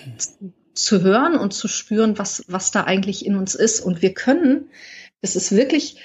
zu 0.73 1.01
hören 1.01 1.37
und 1.37 1.53
zu 1.53 1.67
spüren, 1.67 2.17
was, 2.17 2.45
was 2.47 2.71
da 2.71 2.83
eigentlich 2.83 3.25
in 3.25 3.35
uns 3.35 3.55
ist. 3.55 3.81
Und 3.81 4.01
wir 4.01 4.13
können, 4.13 4.69
es 5.21 5.35
ist 5.35 5.51
wirklich 5.51 5.97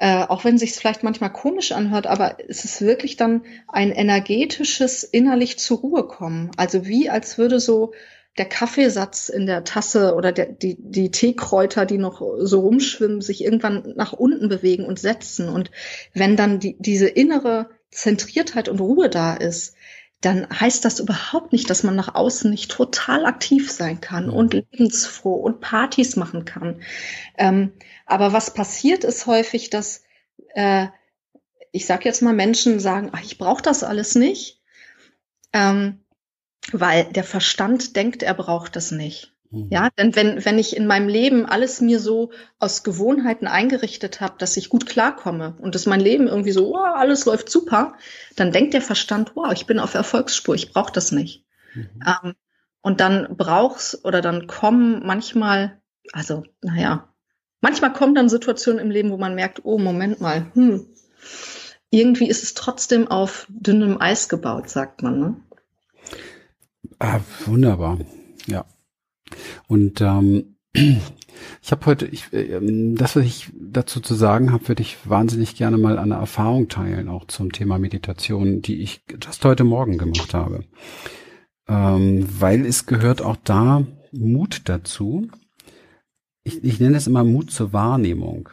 äh, 0.00 0.24
auch 0.24 0.44
wenn 0.44 0.56
sich 0.56 0.72
vielleicht 0.72 1.02
manchmal 1.02 1.30
komisch 1.30 1.72
anhört, 1.72 2.06
aber 2.06 2.38
es 2.48 2.64
ist 2.64 2.80
wirklich 2.80 3.18
dann 3.18 3.42
ein 3.68 3.92
energetisches 3.92 5.04
innerlich 5.04 5.58
zur 5.58 5.80
Ruhe 5.80 6.06
kommen. 6.06 6.50
Also 6.56 6.86
wie 6.86 7.10
als 7.10 7.36
würde 7.36 7.60
so 7.60 7.92
der 8.38 8.46
Kaffeesatz 8.46 9.28
in 9.28 9.44
der 9.44 9.62
Tasse 9.64 10.14
oder 10.14 10.32
der, 10.32 10.46
die, 10.46 10.76
die 10.78 11.10
Teekräuter, 11.10 11.84
die 11.84 11.98
noch 11.98 12.22
so 12.38 12.60
rumschwimmen, 12.60 13.20
sich 13.20 13.44
irgendwann 13.44 13.92
nach 13.94 14.14
unten 14.14 14.48
bewegen 14.48 14.86
und 14.86 14.98
setzen. 14.98 15.50
Und 15.50 15.70
wenn 16.14 16.34
dann 16.34 16.60
die, 16.60 16.76
diese 16.78 17.08
innere 17.08 17.68
Zentriertheit 17.90 18.70
und 18.70 18.80
Ruhe 18.80 19.10
da 19.10 19.34
ist, 19.34 19.74
dann 20.22 20.46
heißt 20.48 20.84
das 20.84 21.00
überhaupt 21.00 21.52
nicht, 21.52 21.68
dass 21.68 21.82
man 21.82 21.96
nach 21.96 22.14
außen 22.14 22.50
nicht 22.50 22.70
total 22.70 23.26
aktiv 23.26 23.70
sein 23.70 24.00
kann 24.00 24.30
und 24.30 24.54
lebensfroh 24.54 25.34
und 25.34 25.60
Partys 25.60 26.16
machen 26.16 26.46
kann. 26.46 26.80
Ähm, 27.36 27.72
aber 28.10 28.32
was 28.32 28.54
passiert 28.54 29.04
ist 29.04 29.26
häufig, 29.26 29.70
dass 29.70 30.02
äh, 30.54 30.88
ich 31.72 31.86
sage 31.86 32.04
jetzt 32.04 32.22
mal 32.22 32.34
Menschen 32.34 32.80
sagen, 32.80 33.10
ach, 33.12 33.22
ich 33.22 33.38
brauche 33.38 33.62
das 33.62 33.84
alles 33.84 34.14
nicht, 34.14 34.60
ähm, 35.52 36.00
weil 36.72 37.04
der 37.04 37.24
Verstand 37.24 37.96
denkt, 37.96 38.22
er 38.22 38.34
braucht 38.34 38.76
das 38.76 38.90
nicht. 38.90 39.32
Mhm. 39.50 39.68
Ja, 39.70 39.88
denn 39.98 40.14
wenn, 40.16 40.44
wenn 40.44 40.58
ich 40.58 40.76
in 40.76 40.86
meinem 40.86 41.08
Leben 41.08 41.46
alles 41.46 41.80
mir 41.80 42.00
so 42.00 42.32
aus 42.58 42.82
Gewohnheiten 42.82 43.46
eingerichtet 43.46 44.20
habe, 44.20 44.34
dass 44.38 44.56
ich 44.56 44.68
gut 44.68 44.86
klarkomme 44.86 45.56
und 45.60 45.74
dass 45.74 45.86
mein 45.86 46.00
Leben 46.00 46.26
irgendwie 46.28 46.52
so, 46.52 46.74
oh, 46.74 46.78
alles 46.78 47.24
läuft 47.24 47.50
super, 47.50 47.94
dann 48.36 48.52
denkt 48.52 48.74
der 48.74 48.82
Verstand, 48.82 49.32
wow, 49.36 49.52
ich 49.52 49.66
bin 49.66 49.78
auf 49.78 49.94
Erfolgsspur, 49.94 50.54
ich 50.54 50.72
brauche 50.72 50.92
das 50.92 51.12
nicht. 51.12 51.44
Mhm. 51.74 51.88
Ähm, 52.06 52.34
und 52.82 53.00
dann 53.00 53.36
brauch's 53.36 54.04
oder 54.04 54.20
dann 54.20 54.46
kommen 54.46 55.04
manchmal, 55.04 55.80
also, 56.12 56.44
naja, 56.62 57.09
manchmal 57.60 57.92
kommen 57.92 58.14
dann 58.14 58.28
Situationen 58.28 58.80
im 58.80 58.90
Leben, 58.90 59.10
wo 59.10 59.16
man 59.16 59.34
merkt, 59.34 59.60
oh, 59.64 59.78
Moment 59.78 60.20
mal, 60.20 60.46
hm, 60.54 60.86
irgendwie 61.90 62.28
ist 62.28 62.42
es 62.42 62.54
trotzdem 62.54 63.08
auf 63.08 63.46
dünnem 63.48 64.00
Eis 64.00 64.28
gebaut, 64.28 64.68
sagt 64.68 65.02
man. 65.02 65.20
Ne? 65.20 65.36
Ah, 66.98 67.20
wunderbar, 67.46 67.98
ja. 68.46 68.64
Und 69.66 70.00
ähm, 70.00 70.56
ich 70.72 71.72
habe 71.72 71.86
heute, 71.86 72.06
ich, 72.06 72.32
äh, 72.32 72.60
das, 72.94 73.16
was 73.16 73.24
ich 73.24 73.50
dazu 73.54 74.00
zu 74.00 74.14
sagen 74.14 74.52
habe, 74.52 74.68
würde 74.68 74.82
ich 74.82 74.98
wahnsinnig 75.08 75.56
gerne 75.56 75.78
mal 75.78 75.98
eine 75.98 76.14
Erfahrung 76.14 76.68
teilen, 76.68 77.08
auch 77.08 77.26
zum 77.26 77.52
Thema 77.52 77.78
Meditation, 77.78 78.62
die 78.62 78.82
ich 78.82 79.02
just 79.22 79.44
heute 79.44 79.64
Morgen 79.64 79.98
gemacht 79.98 80.34
habe. 80.34 80.64
Ähm, 81.68 82.26
weil 82.38 82.66
es 82.66 82.86
gehört 82.86 83.22
auch 83.22 83.36
da 83.42 83.84
Mut 84.12 84.62
dazu, 84.64 85.28
ich, 86.44 86.62
ich 86.64 86.80
nenne 86.80 86.96
es 86.96 87.06
immer 87.06 87.24
Mut 87.24 87.50
zur 87.50 87.72
Wahrnehmung. 87.72 88.48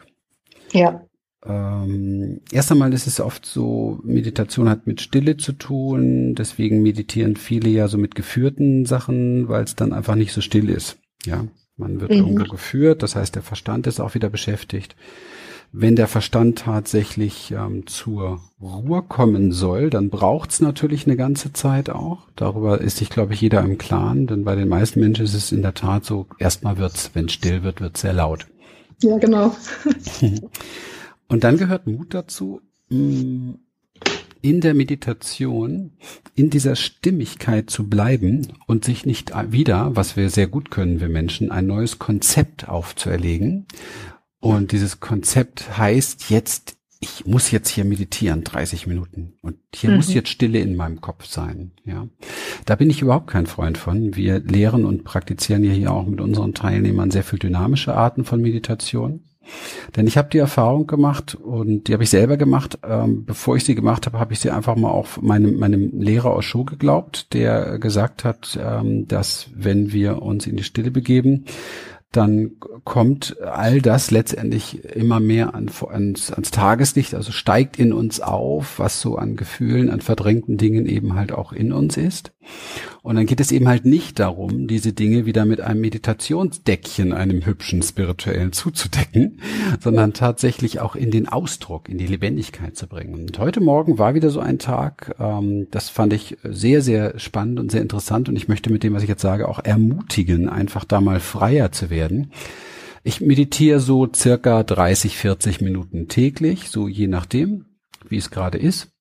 Ja. 0.72 1.02
Ähm, 1.44 2.40
erst 2.50 2.72
einmal 2.72 2.92
ist 2.92 3.06
es 3.06 3.20
oft 3.20 3.46
so, 3.46 4.00
Meditation 4.02 4.68
hat 4.68 4.86
mit 4.86 5.00
Stille 5.00 5.36
zu 5.36 5.52
tun, 5.52 6.34
deswegen 6.34 6.82
meditieren 6.82 7.36
viele 7.36 7.68
ja 7.70 7.88
so 7.88 7.96
mit 7.96 8.14
geführten 8.14 8.86
Sachen, 8.86 9.48
weil 9.48 9.64
es 9.64 9.76
dann 9.76 9.92
einfach 9.92 10.16
nicht 10.16 10.32
so 10.32 10.40
still 10.40 10.68
ist. 10.68 10.98
Ja, 11.24 11.46
man 11.76 12.00
wird 12.00 12.10
mhm. 12.10 12.18
irgendwo 12.18 12.44
geführt, 12.44 13.02
das 13.02 13.14
heißt, 13.14 13.36
der 13.36 13.42
Verstand 13.42 13.86
ist 13.86 14.00
auch 14.00 14.14
wieder 14.14 14.28
beschäftigt. 14.28 14.96
Wenn 15.72 15.96
der 15.96 16.08
Verstand 16.08 16.60
tatsächlich 16.60 17.52
ähm, 17.52 17.86
zur 17.86 18.40
Ruhe 18.60 19.02
kommen 19.02 19.52
soll, 19.52 19.90
dann 19.90 20.08
braucht's 20.08 20.60
natürlich 20.60 21.06
eine 21.06 21.16
ganze 21.16 21.52
Zeit 21.52 21.90
auch. 21.90 22.26
Darüber 22.36 22.80
ist 22.80 22.96
sich, 22.96 23.10
glaube 23.10 23.34
ich, 23.34 23.40
jeder 23.40 23.60
im 23.60 23.76
Klaren, 23.76 24.26
denn 24.26 24.44
bei 24.44 24.54
den 24.54 24.68
meisten 24.68 25.00
Menschen 25.00 25.26
ist 25.26 25.34
es 25.34 25.52
in 25.52 25.62
der 25.62 25.74
Tat 25.74 26.06
so, 26.06 26.26
erstmal 26.38 26.78
wird's, 26.78 27.10
wenn 27.12 27.28
still 27.28 27.62
wird, 27.62 27.80
wird's 27.80 28.00
sehr 28.00 28.14
laut. 28.14 28.46
Ja, 29.02 29.18
genau. 29.18 29.54
Und 31.28 31.44
dann 31.44 31.58
gehört 31.58 31.86
Mut 31.86 32.14
dazu, 32.14 32.62
mm, 32.88 33.52
in 34.40 34.60
der 34.60 34.74
Meditation 34.74 35.92
in 36.34 36.50
dieser 36.50 36.76
Stimmigkeit 36.76 37.70
zu 37.70 37.88
bleiben 37.88 38.48
und 38.66 38.84
sich 38.84 39.04
nicht 39.04 39.32
wieder, 39.52 39.96
was 39.96 40.16
wir 40.16 40.30
sehr 40.30 40.46
gut 40.46 40.70
können, 40.70 41.00
wir 41.00 41.08
Menschen, 41.08 41.50
ein 41.50 41.66
neues 41.66 41.98
Konzept 41.98 42.68
aufzuerlegen, 42.68 43.66
Und 44.40 44.72
dieses 44.72 45.00
Konzept 45.00 45.78
heißt 45.78 46.30
jetzt, 46.30 46.76
ich 47.00 47.26
muss 47.26 47.50
jetzt 47.50 47.68
hier 47.68 47.84
meditieren, 47.84 48.42
30 48.42 48.86
Minuten. 48.86 49.34
Und 49.40 49.56
hier 49.74 49.90
mhm. 49.90 49.96
muss 49.96 50.12
jetzt 50.12 50.30
Stille 50.30 50.58
in 50.58 50.76
meinem 50.76 51.00
Kopf 51.00 51.26
sein. 51.26 51.72
Ja, 51.84 52.08
da 52.64 52.74
bin 52.74 52.90
ich 52.90 53.02
überhaupt 53.02 53.28
kein 53.28 53.46
Freund 53.46 53.78
von. 53.78 54.16
Wir 54.16 54.40
lehren 54.40 54.84
und 54.84 55.04
praktizieren 55.04 55.62
ja 55.62 55.72
hier 55.72 55.92
auch 55.92 56.06
mit 56.06 56.20
unseren 56.20 56.54
Teilnehmern 56.54 57.10
sehr 57.10 57.22
viel 57.22 57.38
dynamische 57.38 57.94
Arten 57.94 58.24
von 58.24 58.40
Meditation. 58.40 59.20
Denn 59.96 60.06
ich 60.06 60.18
habe 60.18 60.28
die 60.30 60.38
Erfahrung 60.38 60.86
gemacht 60.86 61.34
und 61.34 61.84
die 61.84 61.94
habe 61.94 62.02
ich 62.02 62.10
selber 62.10 62.36
gemacht. 62.36 62.78
Ähm, 62.86 63.24
bevor 63.24 63.56
ich 63.56 63.64
sie 63.64 63.74
gemacht 63.74 64.06
habe, 64.06 64.18
habe 64.18 64.32
ich 64.32 64.40
sie 64.40 64.50
einfach 64.50 64.76
mal 64.76 64.90
auch 64.90 65.20
meinem, 65.20 65.58
meinem 65.58 66.00
Lehrer 66.00 66.32
aus 66.32 66.44
Show 66.44 66.64
geglaubt, 66.64 67.32
der 67.32 67.78
gesagt 67.78 68.24
hat, 68.24 68.58
ähm, 68.60 69.08
dass 69.08 69.48
wenn 69.54 69.92
wir 69.92 70.20
uns 70.20 70.46
in 70.46 70.56
die 70.56 70.64
Stille 70.64 70.90
begeben, 70.90 71.46
dann 72.12 72.52
kommt 72.84 73.36
all 73.42 73.82
das 73.82 74.10
letztendlich 74.10 74.84
immer 74.84 75.20
mehr 75.20 75.54
an, 75.54 75.70
ans, 75.88 76.32
ans 76.32 76.50
Tageslicht, 76.50 77.14
also 77.14 77.32
steigt 77.32 77.78
in 77.78 77.92
uns 77.92 78.20
auf, 78.20 78.78
was 78.78 79.00
so 79.00 79.16
an 79.16 79.36
Gefühlen, 79.36 79.90
an 79.90 80.00
verdrängten 80.00 80.56
Dingen 80.56 80.86
eben 80.86 81.14
halt 81.14 81.32
auch 81.32 81.52
in 81.52 81.72
uns 81.72 81.98
ist. 81.98 82.32
Und 83.02 83.16
dann 83.16 83.26
geht 83.26 83.40
es 83.40 83.52
eben 83.52 83.68
halt 83.68 83.84
nicht 83.84 84.18
darum, 84.18 84.66
diese 84.66 84.92
Dinge 84.92 85.26
wieder 85.26 85.44
mit 85.44 85.60
einem 85.60 85.80
Meditationsdeckchen, 85.80 87.12
einem 87.12 87.44
hübschen 87.44 87.82
spirituellen 87.82 88.52
zuzudecken, 88.52 89.40
sondern 89.80 90.12
tatsächlich 90.12 90.80
auch 90.80 90.96
in 90.96 91.10
den 91.10 91.28
Ausdruck, 91.28 91.88
in 91.88 91.98
die 91.98 92.06
Lebendigkeit 92.06 92.76
zu 92.76 92.86
bringen. 92.86 93.14
Und 93.14 93.38
heute 93.38 93.60
Morgen 93.60 93.98
war 93.98 94.14
wieder 94.14 94.30
so 94.30 94.40
ein 94.40 94.58
Tag, 94.58 95.14
ähm, 95.18 95.68
das 95.70 95.88
fand 95.88 96.12
ich 96.12 96.38
sehr, 96.42 96.82
sehr 96.82 97.18
spannend 97.18 97.60
und 97.60 97.70
sehr 97.70 97.82
interessant 97.82 98.28
und 98.28 98.36
ich 98.36 98.48
möchte 98.48 98.72
mit 98.72 98.82
dem, 98.82 98.94
was 98.94 99.02
ich 99.02 99.08
jetzt 99.08 99.22
sage, 99.22 99.48
auch 99.48 99.60
ermutigen, 99.62 100.48
einfach 100.48 100.84
da 100.84 101.00
mal 101.00 101.20
freier 101.20 101.72
zu 101.72 101.90
werden. 101.90 101.97
Ich 103.04 103.20
meditiere 103.20 103.80
so 103.80 104.08
circa 104.12 104.62
30, 104.62 105.16
40 105.16 105.60
Minuten 105.60 106.08
täglich, 106.08 106.68
so 106.68 106.88
je 106.88 107.06
nachdem, 107.06 107.66
wie 108.08 108.16
es 108.18 108.30
gerade 108.30 108.58
ist. 108.58 108.92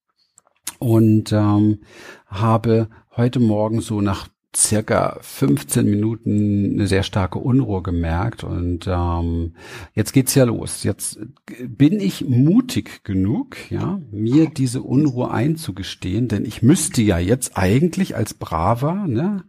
Und 0.80 1.32
ähm, 1.32 1.80
habe 2.28 2.90
heute 3.16 3.40
Morgen 3.40 3.82
so 3.82 4.02
nach 4.02 4.28
circa 4.58 5.20
15 5.22 5.86
Minuten 5.86 6.72
eine 6.74 6.88
sehr 6.88 7.04
starke 7.04 7.40
Unruhe 7.40 7.84
gemerkt 7.84 8.44
und 8.44 8.88
ähm, 8.88 9.54
jetzt 9.94 10.14
geht's 10.14 10.34
ja 10.36 10.46
los. 10.46 10.84
Jetzt 10.84 11.20
bin 11.64 12.00
ich 12.00 12.28
mutig 12.28 13.04
genug, 13.04 13.58
ja, 13.70 14.02
mir 14.12 14.50
diese 14.50 14.82
Unruhe 14.82 15.32
einzugestehen, 15.32 16.28
denn 16.28 16.46
ich 16.46 16.64
müsste 16.64 17.02
ja 17.02 17.20
jetzt 17.20 17.56
eigentlich 17.56 18.16
als 18.16 18.34
braver 18.34 19.06
ne, 19.08 19.44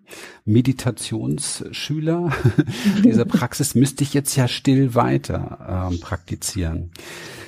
Meditationsschüler 0.44 2.30
dieser 3.04 3.24
Praxis 3.24 3.74
müsste 3.74 4.04
ich 4.04 4.14
jetzt 4.14 4.36
ja 4.36 4.46
still 4.46 4.94
weiter 4.94 5.88
ähm, 5.90 6.00
praktizieren. 6.00 6.90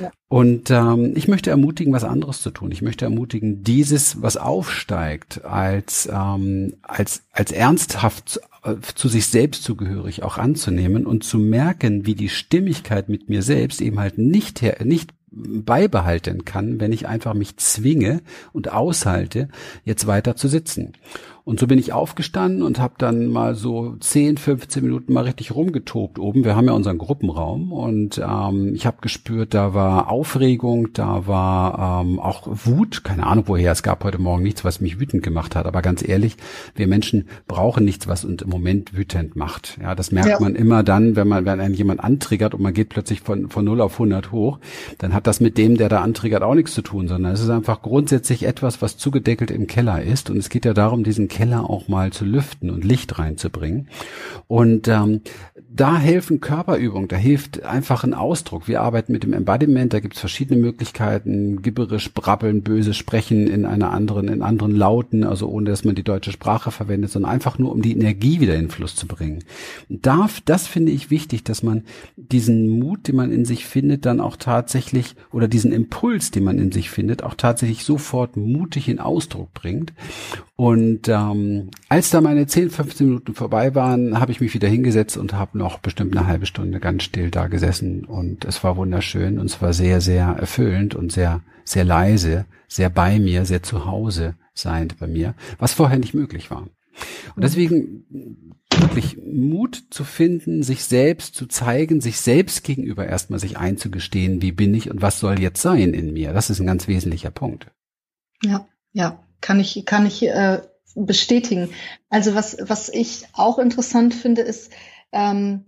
Ja. 0.00 0.10
Und 0.32 0.70
ähm, 0.70 1.14
ich 1.16 1.26
möchte 1.26 1.50
ermutigen, 1.50 1.92
was 1.92 2.04
anderes 2.04 2.40
zu 2.40 2.50
tun. 2.50 2.70
Ich 2.70 2.82
möchte 2.82 3.04
ermutigen, 3.04 3.64
dieses, 3.64 4.22
was 4.22 4.36
aufsteigt, 4.36 5.44
als 5.44 6.08
ähm, 6.10 6.74
als 6.82 7.24
als 7.40 7.52
ernsthaft 7.52 8.28
zu, 8.28 8.40
äh, 8.64 8.76
zu 8.94 9.08
sich 9.08 9.28
selbst 9.28 9.64
zugehörig 9.64 10.22
auch 10.22 10.36
anzunehmen 10.36 11.06
und 11.06 11.24
zu 11.24 11.38
merken, 11.38 12.04
wie 12.04 12.14
die 12.14 12.28
Stimmigkeit 12.28 13.08
mit 13.08 13.30
mir 13.30 13.40
selbst 13.40 13.80
eben 13.80 13.98
halt 13.98 14.18
nicht 14.18 14.60
her, 14.60 14.76
nicht 14.84 15.14
beibehalten 15.30 16.44
kann, 16.44 16.80
wenn 16.80 16.92
ich 16.92 17.08
einfach 17.08 17.32
mich 17.32 17.56
zwinge 17.56 18.20
und 18.52 18.70
aushalte, 18.70 19.48
jetzt 19.84 20.06
weiter 20.06 20.36
zu 20.36 20.48
sitzen. 20.48 20.92
Und 21.50 21.58
so 21.58 21.66
bin 21.66 21.80
ich 21.80 21.92
aufgestanden 21.92 22.62
und 22.62 22.78
habe 22.78 22.94
dann 22.98 23.26
mal 23.26 23.56
so 23.56 23.96
10, 23.98 24.36
15 24.36 24.84
Minuten 24.84 25.12
mal 25.12 25.24
richtig 25.24 25.52
rumgetobt 25.52 26.20
oben. 26.20 26.44
Wir 26.44 26.54
haben 26.54 26.66
ja 26.66 26.74
unseren 26.74 26.96
Gruppenraum 26.96 27.72
und 27.72 28.22
ähm, 28.24 28.72
ich 28.76 28.86
habe 28.86 28.98
gespürt, 29.00 29.52
da 29.52 29.74
war 29.74 30.12
Aufregung, 30.12 30.92
da 30.92 31.26
war 31.26 32.02
ähm, 32.04 32.20
auch 32.20 32.46
Wut, 32.46 33.02
keine 33.02 33.26
Ahnung 33.26 33.46
woher. 33.48 33.72
Es 33.72 33.82
gab 33.82 34.04
heute 34.04 34.20
Morgen 34.20 34.44
nichts, 34.44 34.64
was 34.64 34.80
mich 34.80 35.00
wütend 35.00 35.24
gemacht 35.24 35.56
hat. 35.56 35.66
Aber 35.66 35.82
ganz 35.82 36.06
ehrlich, 36.08 36.36
wir 36.76 36.86
Menschen 36.86 37.26
brauchen 37.48 37.84
nichts, 37.84 38.06
was 38.06 38.24
uns 38.24 38.42
im 38.42 38.48
Moment 38.48 38.96
wütend 38.96 39.34
macht. 39.34 39.76
Ja, 39.82 39.96
das 39.96 40.12
merkt 40.12 40.28
ja. 40.28 40.38
man 40.38 40.54
immer 40.54 40.84
dann, 40.84 41.16
wenn 41.16 41.26
man, 41.26 41.46
wenn 41.46 41.58
einen 41.58 41.74
jemand 41.74 41.98
antriggert 41.98 42.54
und 42.54 42.62
man 42.62 42.74
geht 42.74 42.90
plötzlich 42.90 43.22
von, 43.22 43.50
von 43.50 43.64
0 43.64 43.80
auf 43.80 43.94
100 43.94 44.30
hoch, 44.30 44.60
dann 44.98 45.12
hat 45.12 45.26
das 45.26 45.40
mit 45.40 45.58
dem, 45.58 45.76
der 45.76 45.88
da 45.88 46.00
antriggert, 46.00 46.44
auch 46.44 46.54
nichts 46.54 46.74
zu 46.74 46.82
tun, 46.82 47.08
sondern 47.08 47.32
es 47.32 47.40
ist 47.40 47.50
einfach 47.50 47.82
grundsätzlich 47.82 48.44
etwas, 48.44 48.80
was 48.82 48.98
zugedeckelt 48.98 49.50
im 49.50 49.66
Keller 49.66 50.00
ist. 50.00 50.30
Und 50.30 50.36
es 50.36 50.48
geht 50.48 50.64
ja 50.64 50.74
darum, 50.74 51.02
diesen 51.02 51.26
Keller 51.26 51.39
auch 51.48 51.88
mal 51.88 52.12
zu 52.12 52.24
lüften 52.24 52.70
und 52.70 52.84
Licht 52.84 53.18
reinzubringen. 53.18 53.88
Und 54.46 54.88
ähm, 54.88 55.22
da 55.72 55.96
helfen 55.96 56.40
Körperübungen, 56.40 57.08
da 57.08 57.16
hilft 57.16 57.62
einfach 57.64 58.04
ein 58.04 58.14
Ausdruck. 58.14 58.66
Wir 58.66 58.82
arbeiten 58.82 59.12
mit 59.12 59.22
dem 59.22 59.32
Embodiment, 59.32 59.92
da 59.92 60.00
gibt 60.00 60.14
es 60.14 60.20
verschiedene 60.20 60.60
Möglichkeiten, 60.60 61.62
gibberisch, 61.62 62.12
brabbeln, 62.12 62.62
böse 62.62 62.94
sprechen 62.94 63.46
in 63.46 63.64
einer 63.64 63.90
anderen, 63.92 64.28
in 64.28 64.42
anderen 64.42 64.74
Lauten, 64.74 65.24
also 65.24 65.48
ohne 65.48 65.70
dass 65.70 65.84
man 65.84 65.94
die 65.94 66.02
deutsche 66.02 66.32
Sprache 66.32 66.70
verwendet, 66.70 67.10
sondern 67.10 67.30
einfach 67.30 67.58
nur, 67.58 67.72
um 67.72 67.82
die 67.82 67.92
Energie 67.92 68.40
wieder 68.40 68.56
in 68.56 68.70
Fluss 68.70 68.96
zu 68.96 69.06
bringen. 69.06 69.44
Da, 69.88 70.28
das 70.44 70.66
finde 70.66 70.92
ich 70.92 71.10
wichtig, 71.10 71.44
dass 71.44 71.62
man 71.62 71.84
diesen 72.16 72.68
Mut, 72.68 73.08
den 73.08 73.16
man 73.16 73.30
in 73.30 73.44
sich 73.44 73.66
findet, 73.66 74.06
dann 74.06 74.20
auch 74.20 74.36
tatsächlich, 74.36 75.14
oder 75.32 75.48
diesen 75.48 75.72
Impuls, 75.72 76.30
den 76.30 76.44
man 76.44 76.58
in 76.58 76.72
sich 76.72 76.90
findet, 76.90 77.22
auch 77.22 77.34
tatsächlich 77.34 77.84
sofort 77.84 78.36
mutig 78.36 78.88
in 78.88 78.98
Ausdruck 78.98 79.54
bringt. 79.54 79.92
Und 80.56 81.08
ähm, 81.30 81.70
als 81.88 82.10
da 82.10 82.20
meine 82.20 82.46
10, 82.46 82.70
15 82.70 83.06
Minuten 83.06 83.34
vorbei 83.34 83.74
waren, 83.74 84.20
habe 84.20 84.32
ich 84.32 84.40
mich 84.40 84.54
wieder 84.54 84.68
hingesetzt 84.68 85.16
und 85.16 85.32
habe 85.32 85.58
noch 85.58 85.78
bestimmt 85.78 86.16
eine 86.16 86.26
halbe 86.26 86.46
Stunde 86.46 86.80
ganz 86.80 87.02
still 87.02 87.30
da 87.30 87.46
gesessen. 87.48 88.04
Und 88.04 88.44
es 88.44 88.62
war 88.64 88.76
wunderschön 88.76 89.38
und 89.38 89.46
es 89.46 89.60
war 89.62 89.72
sehr, 89.72 90.00
sehr 90.00 90.26
erfüllend 90.26 90.94
und 90.94 91.12
sehr, 91.12 91.42
sehr 91.64 91.84
leise, 91.84 92.46
sehr 92.68 92.90
bei 92.90 93.18
mir, 93.18 93.44
sehr 93.44 93.62
zu 93.62 93.86
Hause 93.86 94.34
seiend 94.54 94.98
bei 94.98 95.06
mir, 95.06 95.34
was 95.58 95.72
vorher 95.72 95.98
nicht 95.98 96.14
möglich 96.14 96.50
war. 96.50 96.68
Und 97.34 97.44
deswegen 97.44 98.04
wirklich 98.70 99.18
Mut 99.18 99.84
zu 99.90 100.04
finden, 100.04 100.62
sich 100.62 100.84
selbst 100.84 101.34
zu 101.34 101.46
zeigen, 101.46 102.00
sich 102.00 102.20
selbst 102.20 102.64
gegenüber 102.64 103.06
erstmal 103.06 103.38
sich 103.38 103.58
einzugestehen, 103.58 104.42
wie 104.42 104.52
bin 104.52 104.74
ich 104.74 104.90
und 104.90 105.02
was 105.02 105.20
soll 105.20 105.40
jetzt 105.40 105.62
sein 105.62 105.92
in 105.94 106.12
mir. 106.12 106.32
Das 106.32 106.50
ist 106.50 106.60
ein 106.60 106.66
ganz 106.66 106.88
wesentlicher 106.88 107.30
Punkt. 107.30 107.66
Ja, 108.42 108.68
ja. 108.92 109.22
Kann 109.40 109.58
ich, 109.58 109.84
kann 109.86 110.04
ich 110.04 110.22
äh, 110.22 110.60
bestätigen. 110.94 111.72
Also 112.08 112.34
was, 112.34 112.56
was 112.60 112.88
ich 112.88 113.26
auch 113.32 113.58
interessant 113.58 114.14
finde, 114.14 114.42
ist, 114.42 114.72
ähm, 115.12 115.64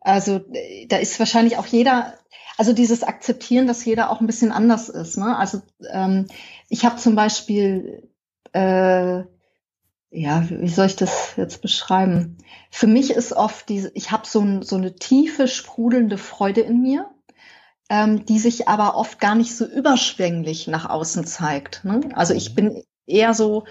also 0.00 0.40
da 0.88 0.98
ist 0.98 1.18
wahrscheinlich 1.18 1.56
auch 1.58 1.66
jeder, 1.66 2.14
also 2.56 2.72
dieses 2.72 3.02
Akzeptieren, 3.02 3.66
dass 3.66 3.84
jeder 3.84 4.10
auch 4.10 4.20
ein 4.20 4.26
bisschen 4.26 4.52
anders 4.52 4.88
ist. 4.88 5.16
Ne? 5.16 5.36
Also 5.36 5.62
ähm, 5.90 6.26
ich 6.68 6.84
habe 6.84 6.96
zum 6.96 7.16
Beispiel, 7.16 8.08
äh, 8.52 9.24
ja, 10.10 10.46
wie 10.48 10.68
soll 10.68 10.86
ich 10.86 10.96
das 10.96 11.34
jetzt 11.36 11.60
beschreiben? 11.60 12.38
Für 12.70 12.86
mich 12.86 13.10
ist 13.10 13.32
oft 13.32 13.68
diese, 13.68 13.90
ich 13.94 14.12
habe 14.12 14.26
so, 14.26 14.40
ein, 14.40 14.62
so 14.62 14.76
eine 14.76 14.94
tiefe, 14.94 15.48
sprudelnde 15.48 16.18
Freude 16.18 16.60
in 16.62 16.80
mir 16.80 17.10
ähm, 17.88 18.26
die 18.26 18.38
sich 18.38 18.68
aber 18.68 18.96
oft 18.96 19.20
gar 19.20 19.34
nicht 19.34 19.56
so 19.56 19.64
überschwänglich 19.64 20.66
nach 20.66 20.88
außen 20.88 21.26
zeigt. 21.26 21.84
Ne? 21.84 22.00
Also 22.14 22.34
ich 22.34 22.50
mhm. 22.50 22.54
bin 22.54 22.82
eher 23.06 23.34
so, 23.34 23.64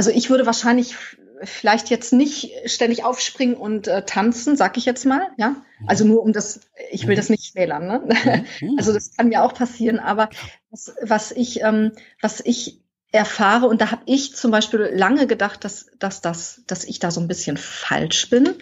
also 0.00 0.10
ich 0.12 0.30
würde 0.30 0.46
wahrscheinlich 0.46 0.96
vielleicht 1.44 1.90
jetzt 1.90 2.14
nicht 2.14 2.52
ständig 2.64 3.04
aufspringen 3.04 3.54
und 3.54 3.86
äh, 3.86 4.02
tanzen, 4.06 4.56
sag 4.56 4.78
ich 4.78 4.86
jetzt 4.86 5.04
mal, 5.04 5.28
ja. 5.36 5.56
Also 5.86 6.06
nur 6.06 6.22
um 6.22 6.32
das, 6.32 6.60
ich 6.90 7.06
will 7.06 7.16
mhm. 7.16 7.18
das 7.18 7.28
nicht 7.28 7.44
schmälern, 7.44 7.86
ne? 7.86 8.46
Mhm. 8.62 8.76
Also 8.78 8.94
das 8.94 9.14
kann 9.14 9.28
mir 9.28 9.42
auch 9.42 9.52
passieren, 9.52 9.98
aber 9.98 10.30
was, 10.70 10.94
was 11.02 11.32
ich, 11.32 11.60
ähm, 11.60 11.92
was 12.22 12.40
ich 12.40 12.80
erfahre 13.12 13.66
und 13.66 13.82
da 13.82 13.90
habe 13.90 14.00
ich 14.06 14.34
zum 14.34 14.52
Beispiel 14.52 14.90
lange 14.90 15.26
gedacht, 15.26 15.66
dass, 15.66 15.90
dass 15.98 16.22
das, 16.22 16.62
dass 16.66 16.84
ich 16.84 16.98
da 16.98 17.10
so 17.10 17.20
ein 17.20 17.28
bisschen 17.28 17.58
falsch 17.58 18.30
bin, 18.30 18.54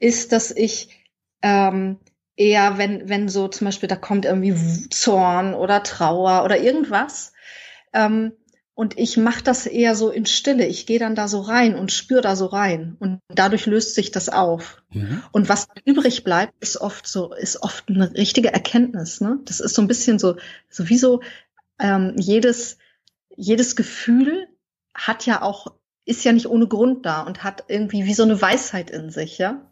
ist, 0.00 0.32
dass 0.32 0.50
ich 0.50 0.88
ähm, 1.42 2.00
eher, 2.34 2.76
wenn, 2.76 3.08
wenn 3.08 3.28
so 3.28 3.46
zum 3.46 3.66
Beispiel 3.66 3.88
da 3.88 3.94
kommt 3.94 4.24
irgendwie 4.24 4.88
Zorn 4.88 5.54
oder 5.54 5.84
Trauer 5.84 6.42
oder 6.42 6.58
irgendwas. 6.58 7.34
Ähm, 7.92 8.32
und 8.74 8.98
ich 8.98 9.18
mache 9.18 9.42
das 9.42 9.66
eher 9.66 9.94
so 9.94 10.10
in 10.10 10.24
Stille. 10.24 10.66
Ich 10.66 10.86
gehe 10.86 10.98
dann 10.98 11.14
da 11.14 11.28
so 11.28 11.40
rein 11.40 11.74
und 11.74 11.92
spüre 11.92 12.22
da 12.22 12.36
so 12.36 12.46
rein. 12.46 12.96
Und 13.00 13.20
dadurch 13.28 13.66
löst 13.66 13.94
sich 13.94 14.10
das 14.10 14.30
auf. 14.30 14.82
Mhm. 14.90 15.22
Und 15.30 15.48
was 15.50 15.68
übrig 15.84 16.24
bleibt, 16.24 16.54
ist 16.60 16.78
oft 16.78 17.06
so, 17.06 17.34
ist 17.34 17.62
oft 17.62 17.88
eine 17.88 18.14
richtige 18.14 18.52
Erkenntnis. 18.52 19.20
Ne? 19.20 19.40
Das 19.44 19.60
ist 19.60 19.74
so 19.74 19.82
ein 19.82 19.88
bisschen 19.88 20.18
so, 20.18 20.36
so 20.70 20.88
wie 20.88 20.96
so 20.96 21.20
ähm, 21.78 22.14
jedes, 22.16 22.78
jedes 23.36 23.76
Gefühl 23.76 24.48
hat 24.94 25.26
ja 25.26 25.42
auch, 25.42 25.74
ist 26.06 26.24
ja 26.24 26.32
nicht 26.32 26.48
ohne 26.48 26.66
Grund 26.66 27.04
da 27.04 27.22
und 27.22 27.44
hat 27.44 27.64
irgendwie 27.68 28.06
wie 28.06 28.14
so 28.14 28.22
eine 28.22 28.40
Weisheit 28.40 28.90
in 28.90 29.10
sich, 29.10 29.38
ja. 29.38 29.70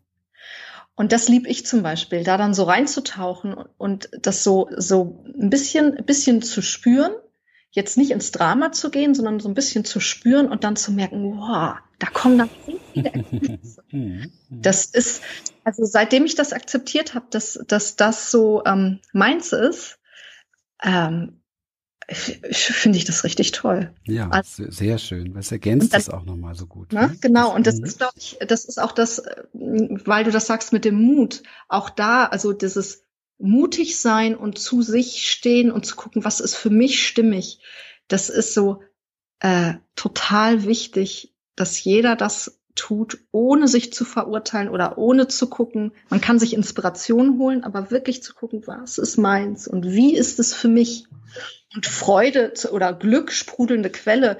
Und 0.95 1.13
das 1.13 1.29
lieb 1.29 1.47
ich 1.47 1.65
zum 1.65 1.83
Beispiel, 1.83 2.25
da 2.25 2.37
dann 2.37 2.53
so 2.53 2.65
reinzutauchen 2.65 3.55
und 3.79 4.11
das 4.21 4.45
so, 4.45 4.69
so 4.77 5.25
ein 5.27 5.49
bisschen, 5.49 5.97
ein 5.97 6.05
bisschen 6.05 6.43
zu 6.43 6.61
spüren, 6.61 7.13
jetzt 7.71 7.97
nicht 7.97 8.11
ins 8.11 8.33
Drama 8.33 8.73
zu 8.73 8.91
gehen, 8.91 9.15
sondern 9.15 9.41
so 9.41 9.49
ein 9.49 9.55
bisschen 9.55 9.85
zu 9.85 10.01
spüren 10.01 10.49
und 10.49 10.65
dann 10.65 10.77
zu 10.77 10.93
merken, 10.93 11.37
wow, 11.37 11.77
da 11.99 12.07
kommen 12.13 12.39
dann 12.39 12.51
viele 12.65 12.81
Erkenntnisse. 13.13 13.85
Mhm. 13.91 14.33
Das 14.51 14.87
ist, 14.87 15.23
also 15.65 15.85
seitdem 15.85 16.25
ich 16.25 16.35
das 16.35 16.53
akzeptiert 16.53 17.15
habe, 17.15 17.27
dass, 17.31 17.61
dass 17.69 17.97
das 17.97 18.31
so 18.31 18.65
ähm, 18.65 18.99
meins 19.13 19.53
ist, 19.53 19.99
ähm, 20.83 21.41
finde 22.13 22.99
ich 22.99 23.05
das 23.05 23.23
richtig 23.23 23.53
toll. 23.53 23.93
Ja, 24.05 24.29
also, 24.31 24.69
sehr 24.69 24.99
schön. 24.99 25.35
Das 25.35 25.53
ergänzt 25.53 25.95
es 25.95 26.09
auch 26.09 26.25
nochmal 26.25 26.57
so 26.57 26.67
gut. 26.67 26.93
Ne? 26.93 27.17
Genau, 27.21 27.55
und 27.55 27.69
das 27.69 27.77
mhm. 27.77 27.85
ist, 27.85 27.99
glaube 27.99 28.15
ich, 28.17 28.37
das 28.47 28.65
ist 28.65 28.83
auch 28.83 28.91
das, 28.91 29.23
weil 29.53 30.25
du 30.25 30.33
das 30.33 30.47
sagst 30.47 30.73
mit 30.73 30.85
dem 30.85 30.97
Mut, 30.97 31.45
auch 31.69 31.89
da, 31.89 32.25
also 32.25 32.53
dieses 32.53 33.05
mutig 33.41 33.99
sein 33.99 34.37
und 34.37 34.59
zu 34.59 34.83
sich 34.83 35.31
stehen 35.31 35.73
und 35.73 35.87
zu 35.87 35.97
gucken, 35.97 36.25
was 36.25 36.41
ist 36.41 36.55
für 36.55 36.71
mich 36.71 37.07
stimmig, 37.07 37.61
das 38.09 38.29
ist 38.29 38.55
so 38.55 38.83
äh, 39.41 39.75
total 39.97 40.65
wichtig, 40.65 41.35
dass 41.57 41.83
jeder 41.83 42.17
das 42.17 42.61
tut, 42.75 43.19
ohne 43.33 43.69
sich 43.69 43.93
zu 43.93 44.05
verurteilen 44.05 44.69
oder 44.69 44.97
ohne 44.97 45.29
zu 45.29 45.49
gucken. 45.49 45.93
Man 46.09 46.21
kann 46.21 46.39
sich 46.39 46.55
Inspiration 46.55 47.39
holen, 47.39 47.65
aber 47.65 47.91
wirklich 47.91 48.23
zu 48.23 48.35
gucken, 48.35 48.63
was 48.67 48.99
ist 48.99 49.17
meins 49.17 49.67
und 49.67 49.87
wie 49.87 50.15
ist 50.15 50.39
es 50.39 50.55
für 50.55 50.69
mich? 50.69 51.07
Und 51.75 51.87
Freude 51.87 52.53
oder 52.73 52.93
Glück, 52.93 53.33
sprudelnde 53.33 53.91
Quelle, 53.91 54.39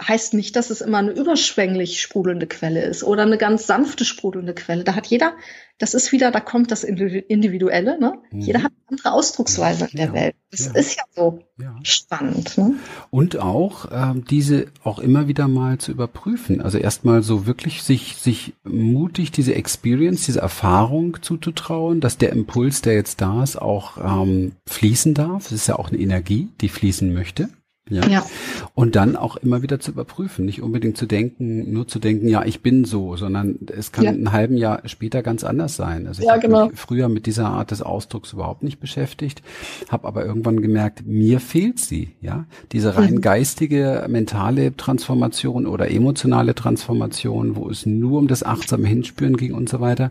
heißt 0.00 0.34
nicht, 0.34 0.54
dass 0.56 0.70
es 0.70 0.80
immer 0.80 0.98
eine 0.98 1.12
überschwänglich 1.12 2.00
sprudelnde 2.00 2.46
Quelle 2.46 2.82
ist 2.84 3.02
oder 3.02 3.22
eine 3.22 3.38
ganz 3.38 3.66
sanfte 3.66 4.04
sprudelnde 4.04 4.54
Quelle. 4.54 4.84
Da 4.84 4.94
hat 4.94 5.06
jeder, 5.06 5.32
das 5.78 5.94
ist 5.94 6.12
wieder, 6.12 6.30
da 6.30 6.40
kommt 6.40 6.70
das 6.70 6.84
Individuelle, 6.84 7.98
ne? 7.98 8.18
Mhm. 8.30 8.40
Jeder 8.40 8.62
hat 8.64 8.72
eine 8.72 8.98
andere 8.98 9.12
Ausdrucksweise 9.12 9.88
in 9.90 9.96
der 9.96 10.06
ja, 10.08 10.12
Welt. 10.12 10.34
Das 10.50 10.66
ja. 10.66 10.72
ist 10.74 10.96
ja 10.96 11.02
so 11.14 11.40
ja. 11.58 11.74
spannend. 11.82 12.58
Ne? 12.58 12.74
Und 13.10 13.38
auch 13.38 13.86
ähm, 13.90 14.24
diese 14.28 14.66
auch 14.84 14.98
immer 14.98 15.26
wieder 15.26 15.48
mal 15.48 15.78
zu 15.78 15.92
überprüfen. 15.92 16.60
Also 16.60 16.76
erstmal 16.76 17.22
so 17.22 17.46
wirklich 17.46 17.82
sich, 17.82 18.16
sich 18.16 18.52
mutig 18.64 19.30
diese 19.30 19.54
Experience, 19.54 20.26
diese 20.26 20.40
Erfahrung 20.40 21.22
zuzutrauen, 21.22 22.00
dass 22.00 22.18
der 22.18 22.32
Impuls, 22.32 22.82
der 22.82 22.94
jetzt 22.94 23.22
da 23.22 23.42
ist, 23.42 23.56
auch 23.56 23.96
ähm, 23.98 24.52
fließen 24.66 25.14
darf. 25.14 25.46
Es 25.46 25.52
ist 25.52 25.68
ja 25.68 25.76
auch 25.76 25.88
eine 25.88 25.98
Energie, 25.98 26.48
die 26.60 26.68
fließen 26.68 27.12
möchte. 27.12 27.48
Ja? 27.90 28.06
ja. 28.06 28.26
Und 28.74 28.96
dann 28.96 29.16
auch 29.16 29.36
immer 29.36 29.62
wieder 29.62 29.80
zu 29.80 29.90
überprüfen, 29.90 30.44
nicht 30.44 30.62
unbedingt 30.62 30.96
zu 30.96 31.06
denken, 31.06 31.72
nur 31.72 31.88
zu 31.88 31.98
denken, 31.98 32.28
ja, 32.28 32.44
ich 32.44 32.62
bin 32.62 32.84
so, 32.84 33.16
sondern 33.16 33.58
es 33.74 33.92
kann 33.92 34.04
ja. 34.04 34.10
ein 34.10 34.32
halben 34.32 34.56
Jahr 34.56 34.82
später 34.86 35.22
ganz 35.22 35.44
anders 35.44 35.76
sein. 35.76 36.06
Also 36.06 36.22
ich 36.22 36.26
ja, 36.26 36.34
habe 36.34 36.42
genau. 36.42 36.68
mich 36.68 36.78
früher 36.78 37.08
mit 37.08 37.26
dieser 37.26 37.46
Art 37.46 37.70
des 37.70 37.82
Ausdrucks 37.82 38.32
überhaupt 38.32 38.62
nicht 38.62 38.80
beschäftigt, 38.80 39.42
habe 39.88 40.06
aber 40.06 40.24
irgendwann 40.24 40.60
gemerkt, 40.60 41.06
mir 41.06 41.40
fehlt 41.40 41.78
sie, 41.78 42.14
ja, 42.20 42.46
diese 42.72 42.96
rein 42.96 43.14
mhm. 43.14 43.20
geistige, 43.20 44.06
mentale 44.08 44.76
Transformation 44.76 45.66
oder 45.66 45.90
emotionale 45.90 46.54
Transformation, 46.54 47.56
wo 47.56 47.68
es 47.68 47.86
nur 47.86 48.18
um 48.18 48.28
das 48.28 48.42
achtsame 48.42 48.86
Hinspüren 48.86 49.36
ging 49.36 49.54
und 49.54 49.68
so 49.68 49.80
weiter. 49.80 50.10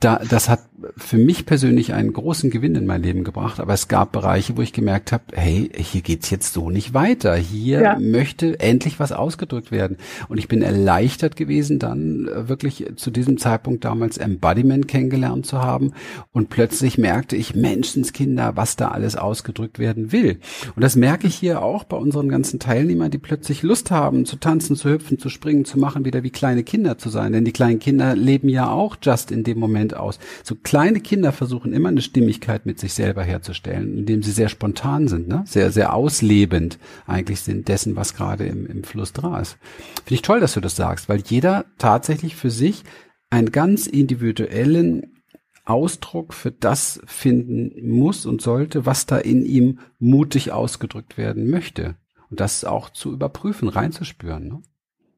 Da, 0.00 0.20
das 0.28 0.48
hat 0.48 0.60
für 0.96 1.18
mich 1.18 1.46
persönlich 1.46 1.92
einen 1.92 2.12
großen 2.12 2.50
Gewinn 2.50 2.74
in 2.74 2.86
mein 2.86 3.02
Leben 3.02 3.24
gebracht, 3.24 3.60
aber 3.60 3.74
es 3.74 3.88
gab 3.88 4.12
Bereiche, 4.12 4.56
wo 4.56 4.62
ich 4.62 4.72
gemerkt 4.72 5.12
habe, 5.12 5.24
hey, 5.34 5.70
hier 5.76 6.02
geht's 6.02 6.30
jetzt 6.30 6.52
so 6.52 6.70
nicht 6.70 6.94
weiter. 6.94 7.36
Hier 7.36 7.80
ja. 7.80 7.98
möchte 7.98 8.58
endlich 8.60 8.98
was 8.98 9.12
ausgedrückt 9.12 9.70
werden. 9.70 9.96
Und 10.28 10.38
ich 10.38 10.48
bin 10.48 10.62
erleichtert 10.62 11.36
gewesen, 11.36 11.78
dann 11.78 12.28
äh, 12.28 12.48
wirklich 12.48 12.86
zu 12.96 13.10
diesem 13.10 13.38
Zeitpunkt 13.38 13.84
damals 13.84 14.18
Embodiment 14.18 14.88
kennengelernt 14.88 15.46
zu 15.46 15.62
haben. 15.62 15.92
Und 16.32 16.50
plötzlich 16.50 16.98
merkte 16.98 17.36
ich, 17.36 17.54
Menschenskinder, 17.54 18.56
was 18.56 18.76
da 18.76 18.88
alles 18.88 19.16
ausgedrückt 19.16 19.78
werden 19.78 20.12
will. 20.12 20.40
Und 20.74 20.82
das 20.82 20.96
merke 20.96 21.26
ich 21.26 21.34
hier 21.34 21.62
auch 21.62 21.84
bei 21.84 21.96
unseren 21.96 22.28
ganzen 22.28 22.58
Teilnehmern, 22.58 23.10
die 23.10 23.18
plötzlich 23.18 23.62
Lust 23.62 23.90
haben, 23.90 24.26
zu 24.26 24.36
tanzen, 24.36 24.76
zu 24.76 24.90
hüpfen, 24.90 25.18
zu 25.18 25.28
springen, 25.28 25.64
zu 25.64 25.78
machen, 25.78 26.04
wieder 26.04 26.22
wie 26.22 26.30
kleine 26.30 26.62
Kinder 26.62 26.98
zu 26.98 27.08
sein. 27.08 27.32
Denn 27.32 27.44
die 27.44 27.52
kleinen 27.52 27.78
Kinder 27.78 28.14
leben 28.14 28.48
ja 28.48 28.68
auch 28.70 28.96
just 29.02 29.30
in 29.30 29.44
dem 29.44 29.58
Moment 29.58 29.96
aus. 29.96 30.18
So 30.42 30.54
kleine 30.76 31.00
Kinder 31.00 31.32
versuchen 31.32 31.72
immer 31.72 31.88
eine 31.88 32.02
Stimmigkeit 32.02 32.66
mit 32.66 32.78
sich 32.78 32.92
selber 32.92 33.22
herzustellen, 33.22 33.96
indem 33.96 34.22
sie 34.22 34.30
sehr 34.30 34.50
spontan 34.50 35.08
sind, 35.08 35.26
ne? 35.26 35.42
sehr, 35.46 35.72
sehr 35.72 35.94
auslebend 35.94 36.78
eigentlich 37.06 37.40
sind 37.40 37.68
dessen, 37.68 37.96
was 37.96 38.14
gerade 38.14 38.44
im, 38.44 38.66
im 38.66 38.84
Fluss 38.84 39.14
dran 39.14 39.40
ist. 39.40 39.56
Finde 40.04 40.14
ich 40.14 40.20
toll, 40.20 40.38
dass 40.38 40.52
du 40.52 40.60
das 40.60 40.76
sagst, 40.76 41.08
weil 41.08 41.22
jeder 41.24 41.64
tatsächlich 41.78 42.36
für 42.36 42.50
sich 42.50 42.84
einen 43.30 43.52
ganz 43.52 43.86
individuellen 43.86 45.22
Ausdruck 45.64 46.34
für 46.34 46.50
das 46.50 47.00
finden 47.06 47.88
muss 47.88 48.26
und 48.26 48.42
sollte, 48.42 48.84
was 48.84 49.06
da 49.06 49.16
in 49.16 49.46
ihm 49.46 49.78
mutig 49.98 50.52
ausgedrückt 50.52 51.16
werden 51.16 51.48
möchte. 51.48 51.94
Und 52.28 52.40
das 52.40 52.66
auch 52.66 52.90
zu 52.90 53.14
überprüfen, 53.14 53.68
reinzuspüren. 53.68 54.46
Ne? 54.46 54.62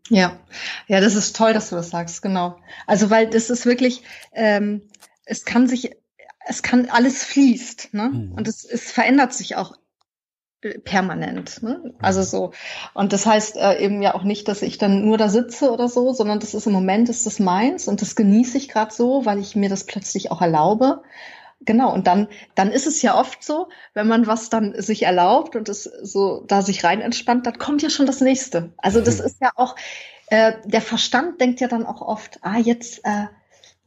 Ja, 0.08 0.38
ja, 0.86 1.00
das 1.00 1.16
ist 1.16 1.34
toll, 1.34 1.52
dass 1.52 1.70
du 1.70 1.76
das 1.76 1.90
sagst, 1.90 2.22
genau. 2.22 2.56
Also 2.86 3.10
weil 3.10 3.28
das 3.28 3.50
ist 3.50 3.66
wirklich, 3.66 4.02
ähm, 4.32 4.82
es 5.28 5.44
kann 5.44 5.66
sich, 5.66 5.90
es 6.46 6.62
kann 6.62 6.88
alles 6.90 7.24
fließt, 7.24 7.94
ne? 7.94 8.08
Mhm. 8.08 8.32
Und 8.32 8.48
es, 8.48 8.64
es 8.64 8.90
verändert 8.90 9.32
sich 9.34 9.56
auch 9.56 9.76
äh, 10.62 10.78
permanent. 10.78 11.62
Ne? 11.62 11.94
Also 12.00 12.22
so. 12.22 12.52
Und 12.94 13.12
das 13.12 13.26
heißt 13.26 13.56
äh, 13.56 13.78
eben 13.78 14.02
ja 14.02 14.14
auch 14.14 14.24
nicht, 14.24 14.48
dass 14.48 14.62
ich 14.62 14.78
dann 14.78 15.04
nur 15.04 15.18
da 15.18 15.28
sitze 15.28 15.70
oder 15.70 15.88
so, 15.88 16.12
sondern 16.12 16.40
das 16.40 16.54
ist 16.54 16.66
im 16.66 16.72
Moment 16.72 17.08
ist 17.08 17.26
das 17.26 17.38
meins 17.38 17.86
und 17.86 18.02
das 18.02 18.16
genieße 18.16 18.58
ich 18.58 18.68
gerade 18.68 18.92
so, 18.92 19.24
weil 19.24 19.38
ich 19.38 19.54
mir 19.54 19.68
das 19.68 19.84
plötzlich 19.84 20.30
auch 20.30 20.42
erlaube. 20.42 21.02
Genau, 21.60 21.92
und 21.92 22.06
dann, 22.06 22.28
dann 22.54 22.70
ist 22.70 22.86
es 22.86 23.02
ja 23.02 23.18
oft 23.18 23.42
so, 23.42 23.68
wenn 23.92 24.06
man 24.06 24.28
was 24.28 24.48
dann 24.48 24.80
sich 24.80 25.02
erlaubt 25.02 25.56
und 25.56 25.68
es 25.68 25.84
so 25.84 26.44
da 26.46 26.62
sich 26.62 26.84
rein 26.84 27.00
entspannt, 27.00 27.46
dann 27.46 27.58
kommt 27.58 27.82
ja 27.82 27.90
schon 27.90 28.06
das 28.06 28.20
nächste. 28.20 28.72
Also 28.78 29.00
das 29.00 29.18
mhm. 29.18 29.26
ist 29.26 29.40
ja 29.40 29.50
auch, 29.56 29.74
äh, 30.28 30.52
der 30.64 30.82
Verstand 30.82 31.40
denkt 31.40 31.60
ja 31.60 31.66
dann 31.68 31.84
auch 31.84 32.00
oft, 32.00 32.38
ah, 32.42 32.58
jetzt, 32.58 33.04
äh, 33.04 33.26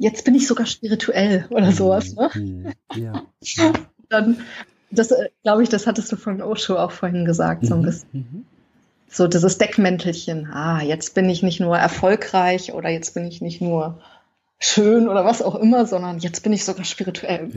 jetzt 0.01 0.25
bin 0.25 0.35
ich 0.35 0.47
sogar 0.47 0.65
spirituell 0.65 1.45
oder 1.51 1.67
mhm. 1.67 1.75
sowas. 1.75 2.15
Ne? 2.15 2.29
Mhm. 2.33 2.73
Ja. 2.95 3.23
dann, 4.09 4.41
das 4.89 5.11
äh, 5.11 5.29
glaube 5.43 5.63
ich, 5.63 5.69
das 5.69 5.87
hattest 5.87 6.11
du 6.11 6.15
von 6.15 6.41
Osho 6.41 6.75
auch 6.77 6.91
vorhin 6.91 7.23
gesagt, 7.23 7.65
so 7.65 7.75
ein 7.75 7.83
bisschen. 7.83 8.45
So 9.07 9.27
dieses 9.27 9.57
Deckmäntelchen, 9.57 10.47
ah, 10.51 10.81
jetzt 10.81 11.15
bin 11.15 11.29
ich 11.29 11.43
nicht 11.43 11.59
nur 11.59 11.77
erfolgreich 11.77 12.73
oder 12.73 12.89
jetzt 12.89 13.13
bin 13.13 13.25
ich 13.27 13.41
nicht 13.41 13.61
nur 13.61 14.01
schön 14.57 15.09
oder 15.09 15.25
was 15.25 15.41
auch 15.41 15.55
immer, 15.55 15.85
sondern 15.85 16.19
jetzt 16.19 16.43
bin 16.43 16.53
ich 16.53 16.63
sogar 16.63 16.85
spirituell. 16.85 17.51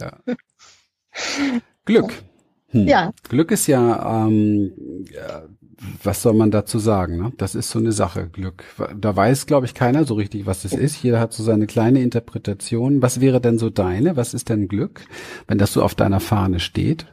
Ja, 0.00 0.12
ja. 0.26 0.34
Glück. 1.86 2.12
Hm. 2.70 2.86
Ja. 2.86 3.12
Glück 3.28 3.50
ist 3.50 3.66
ja, 3.66 4.26
ähm, 4.26 4.72
ja, 5.12 5.44
was 6.02 6.22
soll 6.22 6.34
man 6.34 6.50
dazu 6.50 6.78
sagen? 6.78 7.16
Ne? 7.16 7.32
Das 7.36 7.54
ist 7.54 7.70
so 7.70 7.78
eine 7.78 7.92
Sache, 7.92 8.28
Glück. 8.28 8.64
Da 8.96 9.14
weiß, 9.14 9.46
glaube 9.46 9.66
ich, 9.66 9.74
keiner 9.74 10.04
so 10.04 10.14
richtig, 10.14 10.46
was 10.46 10.62
das 10.62 10.72
ist. 10.72 11.02
Jeder 11.02 11.20
hat 11.20 11.32
so 11.32 11.42
seine 11.42 11.66
kleine 11.66 12.02
Interpretation. 12.02 13.00
Was 13.00 13.20
wäre 13.20 13.40
denn 13.40 13.58
so 13.58 13.70
deine? 13.70 14.16
Was 14.16 14.34
ist 14.34 14.48
denn 14.48 14.68
Glück, 14.68 15.04
wenn 15.46 15.58
das 15.58 15.72
so 15.72 15.82
auf 15.82 15.94
deiner 15.94 16.20
Fahne 16.20 16.60
steht? 16.60 17.06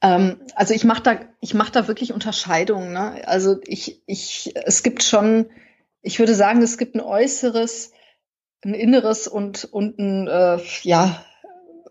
Ähm, 0.00 0.36
also 0.54 0.74
ich 0.74 0.84
mache 0.84 1.02
da, 1.02 1.16
ich 1.40 1.54
mache 1.54 1.72
da 1.72 1.88
wirklich 1.88 2.12
Unterscheidungen. 2.12 2.92
Ne? 2.92 3.26
Also 3.26 3.56
ich, 3.64 4.02
ich, 4.06 4.54
es 4.64 4.82
gibt 4.82 5.02
schon 5.02 5.46
ich 6.02 6.18
würde 6.18 6.34
sagen, 6.34 6.62
es 6.62 6.78
gibt 6.78 6.94
ein 6.94 7.00
äußeres, 7.00 7.92
ein 8.64 8.74
inneres 8.74 9.28
und, 9.28 9.64
und 9.64 9.98
ein, 9.98 10.26
äh, 10.26 10.58
ja, 10.82 11.24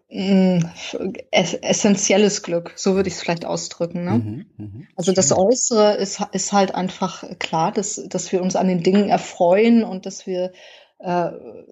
essentielles 0.09 2.41
Glück, 2.41 2.71
so 2.75 2.95
würde 2.95 3.09
ich 3.09 3.15
es 3.15 3.21
vielleicht 3.21 3.43
ausdrücken. 3.43 4.05
Ne? 4.05 4.11
Mhm, 4.11 4.45
mh. 4.57 4.85
Also 4.95 5.11
das 5.11 5.33
Äußere 5.33 5.95
ist, 5.95 6.21
ist 6.31 6.53
halt 6.53 6.73
einfach 6.73 7.25
klar, 7.39 7.73
dass, 7.73 8.01
dass 8.07 8.31
wir 8.31 8.41
uns 8.41 8.55
an 8.55 8.67
den 8.67 8.83
Dingen 8.83 9.09
erfreuen 9.09 9.83
und 9.83 10.05
dass 10.05 10.25
wir 10.25 10.53
äh, 10.99 11.31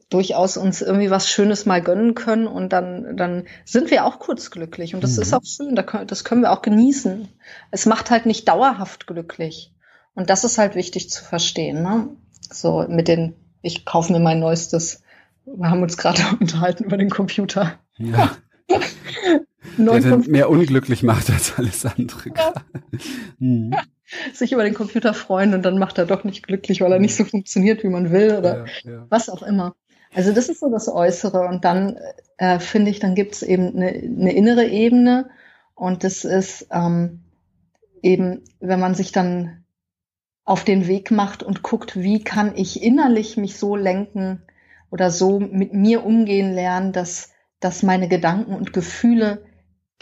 durchaus 0.09 0.57
uns 0.57 0.81
irgendwie 0.81 1.09
was 1.09 1.29
Schönes 1.29 1.65
mal 1.65 1.81
gönnen 1.81 2.13
können 2.13 2.47
und 2.47 2.73
dann, 2.73 3.15
dann 3.15 3.45
sind 3.63 3.89
wir 3.89 4.05
auch 4.05 4.19
kurz 4.19 4.51
glücklich 4.51 4.93
und 4.93 5.03
das 5.03 5.15
mhm. 5.15 5.21
ist 5.21 5.33
auch 5.33 5.43
schön, 5.43 5.75
das 6.07 6.23
können 6.23 6.41
wir 6.41 6.51
auch 6.51 6.61
genießen. 6.61 7.27
Es 7.71 7.85
macht 7.85 8.11
halt 8.11 8.25
nicht 8.25 8.47
dauerhaft 8.47 9.07
glücklich 9.07 9.73
und 10.13 10.29
das 10.29 10.43
ist 10.43 10.57
halt 10.57 10.75
wichtig 10.75 11.09
zu 11.09 11.23
verstehen. 11.23 11.81
Ne? 11.81 12.09
So 12.51 12.85
mit 12.87 13.07
den, 13.07 13.35
ich 13.61 13.85
kaufe 13.85 14.11
mir 14.11 14.19
mein 14.19 14.39
neuestes, 14.39 15.01
wir 15.45 15.69
haben 15.69 15.81
uns 15.81 15.97
gerade 15.97 16.21
unterhalten 16.39 16.83
über 16.83 16.97
den 16.97 17.09
Computer. 17.09 17.79
Ja. 17.97 18.35
Der 19.77 19.99
dann 19.99 20.21
mehr 20.27 20.49
unglücklich 20.49 21.03
macht 21.03 21.29
als 21.29 21.57
alles 21.57 21.85
andere. 21.85 22.29
Ja. 22.35 22.53
Hm. 23.39 23.75
Sich 24.33 24.51
über 24.51 24.63
den 24.63 24.73
Computer 24.73 25.13
freuen 25.13 25.53
und 25.53 25.63
dann 25.63 25.79
macht 25.79 25.97
er 25.97 26.05
doch 26.05 26.23
nicht 26.23 26.45
glücklich, 26.45 26.81
weil 26.81 26.91
er 26.91 26.99
nicht 26.99 27.15
so 27.15 27.25
funktioniert, 27.25 27.83
wie 27.83 27.89
man 27.89 28.11
will 28.11 28.35
oder 28.37 28.65
ja, 28.83 28.91
ja. 28.91 29.05
was 29.09 29.29
auch 29.29 29.41
immer. 29.41 29.75
Also 30.13 30.31
das 30.31 30.47
ist 30.47 30.59
so 30.61 30.69
das 30.69 30.87
Äußere 30.87 31.47
und 31.47 31.65
dann 31.65 31.97
äh, 32.37 32.59
finde 32.59 32.91
ich, 32.91 32.99
dann 32.99 33.15
gibt 33.15 33.35
es 33.35 33.43
eben 33.43 33.75
eine, 33.75 33.89
eine 33.89 34.33
innere 34.33 34.65
Ebene 34.65 35.29
und 35.73 36.03
das 36.03 36.23
ist 36.23 36.67
ähm, 36.71 37.21
eben, 38.01 38.43
wenn 38.59 38.79
man 38.79 38.95
sich 38.95 39.11
dann 39.11 39.65
auf 40.45 40.63
den 40.63 40.87
Weg 40.87 41.11
macht 41.11 41.43
und 41.43 41.63
guckt, 41.63 41.99
wie 41.99 42.23
kann 42.23 42.55
ich 42.55 42.83
innerlich 42.83 43.35
mich 43.35 43.57
so 43.57 43.75
lenken 43.75 44.43
oder 44.91 45.09
so 45.09 45.39
mit 45.39 45.73
mir 45.73 46.05
umgehen 46.05 46.53
lernen, 46.53 46.93
dass, 46.93 47.31
dass 47.65 47.81
meine 47.81 48.07
Gedanken 48.07 48.53
und 48.53 48.73
Gefühle 48.73 49.43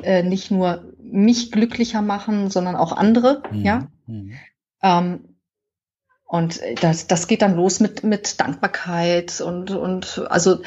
äh, 0.01 0.21
nicht 0.21 0.51
nur 0.51 0.93
mich 1.01 1.49
glücklicher 1.49 2.01
machen, 2.01 2.49
sondern 2.49 2.75
auch 2.75 2.91
andere, 2.91 3.41
mhm. 3.51 3.63
ja. 3.63 3.87
Mhm. 4.05 4.33
Ähm, 4.81 5.37
und 6.25 6.59
das, 6.81 7.07
das 7.07 7.27
geht 7.27 7.41
dann 7.41 7.55
los 7.55 7.79
mit, 7.79 8.03
mit 8.03 8.41
Dankbarkeit 8.41 9.39
und, 9.39 9.71
und 9.71 10.25
also, 10.29 10.61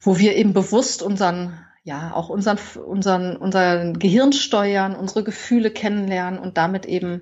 wo 0.00 0.18
wir 0.18 0.36
eben 0.36 0.54
bewusst 0.54 1.02
unseren, 1.02 1.58
ja, 1.84 2.14
auch 2.14 2.30
unseren, 2.30 2.58
unseren, 2.86 3.36
unseren 3.36 3.98
Gehirn 3.98 4.32
steuern, 4.32 4.96
unsere 4.96 5.22
Gefühle 5.22 5.70
kennenlernen 5.70 6.40
und 6.40 6.56
damit 6.56 6.86
eben 6.86 7.20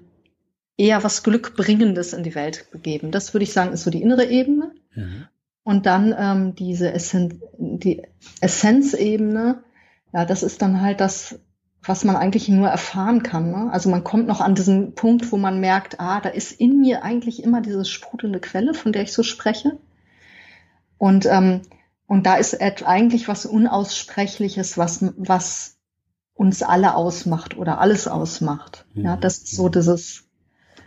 eher 0.77 1.03
was 1.03 1.25
Glückbringendes 1.25 2.13
in 2.13 2.23
die 2.23 2.37
Welt 2.37 2.71
begeben. 2.71 3.11
Das 3.11 3.35
würde 3.35 3.43
ich 3.43 3.53
sagen, 3.53 3.73
ist 3.73 3.83
so 3.83 3.91
die 3.91 4.03
innere 4.03 4.27
Ebene. 4.27 4.73
Mhm. 4.95 5.27
Und 5.69 5.85
dann 5.85 6.15
ähm, 6.19 6.55
diese 6.55 6.95
Essen 6.95 7.43
die 7.59 8.03
Essenzebene, 8.41 9.63
ja, 10.15 10.25
das 10.25 10.43
ist 10.43 10.63
dann 10.63 10.81
halt 10.81 10.99
das, 10.99 11.41
was 11.83 12.05
man 12.05 12.17
eigentlich 12.17 12.49
nur 12.49 12.69
erfahren 12.69 13.23
kann. 13.23 13.51
Ne? 13.51 13.69
Also 13.71 13.91
man 13.91 14.03
kommt 14.03 14.27
noch 14.29 14.41
an 14.41 14.55
diesen 14.55 14.95
Punkt, 14.95 15.31
wo 15.31 15.37
man 15.37 15.61
merkt, 15.61 16.01
ah, 16.01 16.23
da 16.23 16.31
ist 16.31 16.53
in 16.53 16.81
mir 16.81 17.03
eigentlich 17.03 17.43
immer 17.43 17.61
diese 17.61 17.85
sprudelnde 17.85 18.41
Quelle, 18.41 18.73
von 18.73 18.95
der 18.95 19.03
ich 19.03 19.13
so 19.13 19.23
spreche. 19.23 19.77
Und, 20.97 21.27
ähm, 21.27 21.61
und 22.07 22.25
da 22.25 22.37
ist 22.37 22.59
eigentlich 22.63 23.29
was 23.29 23.45
Unaussprechliches, 23.45 24.79
was, 24.79 25.05
was 25.19 25.77
uns 26.33 26.63
alle 26.63 26.95
ausmacht 26.95 27.59
oder 27.59 27.79
alles 27.79 28.09
ausmacht. 28.09 28.87
Ja, 28.95 29.17
mhm. 29.17 29.21
das 29.21 29.37
ist 29.37 29.55
so 29.55 29.69
dieses 29.69 30.25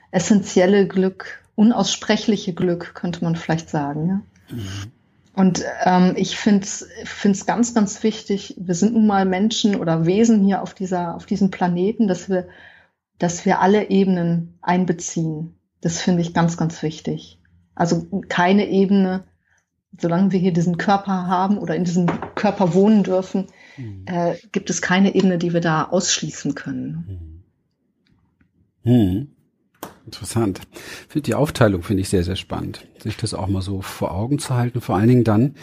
essentielle 0.09 0.87
Glück, 0.87 1.43
unaussprechliche 1.53 2.55
Glück, 2.55 2.95
könnte 2.95 3.23
man 3.23 3.35
vielleicht 3.35 3.69
sagen. 3.69 4.07
Ja? 4.07 4.21
Mhm. 4.51 4.91
Und 5.33 5.63
ähm, 5.85 6.13
ich 6.17 6.37
finde 6.37 6.65
es 6.65 7.45
ganz, 7.45 7.73
ganz 7.73 8.03
wichtig, 8.03 8.55
wir 8.57 8.75
sind 8.75 8.93
nun 8.93 9.07
mal 9.07 9.25
Menschen 9.25 9.75
oder 9.75 10.05
Wesen 10.05 10.43
hier 10.43 10.61
auf, 10.61 10.73
dieser, 10.73 11.15
auf 11.15 11.25
diesem 11.25 11.51
Planeten, 11.51 12.07
dass 12.07 12.29
wir, 12.29 12.47
dass 13.17 13.45
wir 13.45 13.61
alle 13.61 13.89
Ebenen 13.89 14.57
einbeziehen. 14.61 15.55
Das 15.79 16.01
finde 16.01 16.21
ich 16.21 16.33
ganz, 16.33 16.57
ganz 16.57 16.83
wichtig. 16.83 17.39
Also 17.75 18.07
keine 18.27 18.67
Ebene, 18.67 19.23
solange 19.97 20.31
wir 20.33 20.39
hier 20.39 20.53
diesen 20.53 20.77
Körper 20.77 21.27
haben 21.27 21.57
oder 21.57 21.75
in 21.75 21.85
diesem 21.85 22.07
Körper 22.35 22.73
wohnen 22.73 23.03
dürfen, 23.03 23.47
mhm. 23.77 24.05
äh, 24.07 24.35
gibt 24.51 24.69
es 24.69 24.81
keine 24.81 25.15
Ebene, 25.15 25.37
die 25.37 25.53
wir 25.53 25.61
da 25.61 25.85
ausschließen 25.85 26.55
können. 26.55 27.43
Mhm. 28.83 29.31
Mhm. 30.01 30.07
Interessant. 30.07 30.61
Finde 31.07 31.25
die 31.25 31.35
Aufteilung 31.35 31.83
finde 31.83 32.01
ich 32.01 32.09
sehr, 32.09 32.23
sehr 32.23 32.35
spannend, 32.35 32.85
sich 32.99 33.17
das 33.17 33.33
auch 33.33 33.47
mal 33.47 33.61
so 33.61 33.81
vor 33.81 34.11
Augen 34.11 34.39
zu 34.39 34.55
halten. 34.55 34.81
Vor 34.81 34.95
allen 34.95 35.09
Dingen 35.09 35.23
dann, 35.23 35.55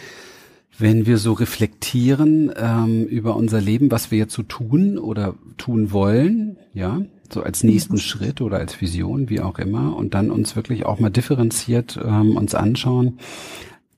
wenn 0.77 1.05
wir 1.05 1.17
so 1.17 1.33
reflektieren 1.33 2.51
ähm, 2.55 3.05
über 3.05 3.35
unser 3.35 3.59
Leben, 3.59 3.91
was 3.91 4.11
wir 4.11 4.17
jetzt 4.17 4.33
so 4.33 4.43
tun 4.43 4.97
oder 4.97 5.35
tun 5.57 5.91
wollen, 5.91 6.57
ja, 6.73 7.01
so 7.31 7.43
als 7.43 7.63
nächsten 7.63 7.97
ja. 7.97 8.01
Schritt 8.01 8.41
oder 8.41 8.57
als 8.57 8.79
Vision, 8.81 9.29
wie 9.29 9.41
auch 9.41 9.59
immer, 9.59 9.95
und 9.95 10.13
dann 10.13 10.31
uns 10.31 10.55
wirklich 10.55 10.85
auch 10.85 10.99
mal 10.99 11.09
differenziert 11.09 11.99
ähm, 12.03 12.35
uns 12.37 12.55
anschauen. 12.55 13.19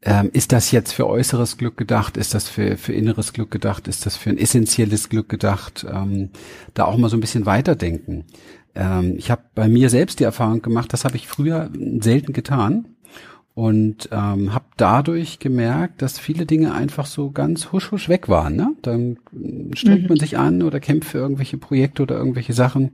Ähm, 0.03 0.31
ist 0.33 0.51
das 0.51 0.71
jetzt 0.71 0.93
für 0.93 1.07
äußeres 1.07 1.57
Glück 1.57 1.77
gedacht? 1.77 2.17
Ist 2.17 2.33
das 2.33 2.49
für, 2.49 2.75
für 2.75 2.91
inneres 2.91 3.33
Glück 3.33 3.51
gedacht? 3.51 3.87
Ist 3.87 4.05
das 4.05 4.17
für 4.17 4.31
ein 4.31 4.37
essentielles 4.37 5.09
Glück 5.09 5.29
gedacht? 5.29 5.85
Ähm, 5.89 6.31
da 6.73 6.85
auch 6.85 6.97
mal 6.97 7.09
so 7.09 7.17
ein 7.17 7.21
bisschen 7.21 7.45
weiterdenken. 7.45 8.25
Ähm, 8.75 9.15
ich 9.17 9.31
habe 9.31 9.43
bei 9.55 9.67
mir 9.67 9.89
selbst 9.89 10.19
die 10.19 10.23
Erfahrung 10.23 10.61
gemacht, 10.61 10.93
das 10.93 11.05
habe 11.05 11.15
ich 11.15 11.27
früher 11.27 11.69
selten 11.99 12.33
getan 12.33 12.95
und 13.53 14.09
ähm, 14.11 14.53
habe 14.53 14.65
dadurch 14.77 15.39
gemerkt, 15.39 16.01
dass 16.01 16.19
viele 16.19 16.45
Dinge 16.45 16.73
einfach 16.73 17.05
so 17.05 17.31
ganz 17.31 17.71
husch 17.71 17.91
husch 17.91 18.07
weg 18.09 18.29
waren. 18.29 18.55
Ne? 18.55 18.73
Dann 18.81 19.17
strengt 19.73 20.03
mhm. 20.03 20.09
man 20.09 20.19
sich 20.19 20.37
an 20.37 20.63
oder 20.63 20.79
kämpft 20.79 21.09
für 21.09 21.17
irgendwelche 21.17 21.57
Projekte 21.57 22.03
oder 22.03 22.17
irgendwelche 22.17 22.53
Sachen 22.53 22.91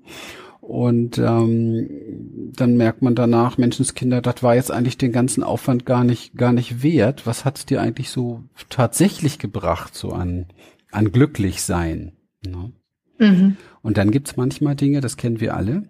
und 0.67 1.17
ähm, 1.17 2.51
dann 2.57 2.75
merkt 2.75 3.01
man 3.01 3.15
danach, 3.15 3.57
Menschenskinder, 3.57 4.21
das 4.21 4.43
war 4.43 4.55
jetzt 4.55 4.69
eigentlich 4.69 4.97
den 4.97 5.13
ganzen 5.13 5.41
Aufwand 5.41 5.85
gar 5.85 6.03
nicht 6.03 6.35
gar 6.35 6.51
nicht 6.51 6.83
wert. 6.83 7.25
Was 7.25 7.45
hat's 7.45 7.65
dir 7.65 7.81
eigentlich 7.81 8.09
so 8.09 8.43
tatsächlich 8.69 9.39
gebracht, 9.39 9.95
so 9.95 10.11
an 10.11 10.47
an 10.91 11.13
glücklich 11.13 11.61
sein? 11.61 12.17
Ne? 12.45 12.73
Mhm. 13.19 13.57
Und 13.81 13.97
dann 13.97 14.11
gibt's 14.11 14.37
manchmal 14.37 14.75
Dinge, 14.75 15.01
das 15.01 15.17
kennen 15.17 15.39
wir 15.39 15.55
alle. 15.55 15.83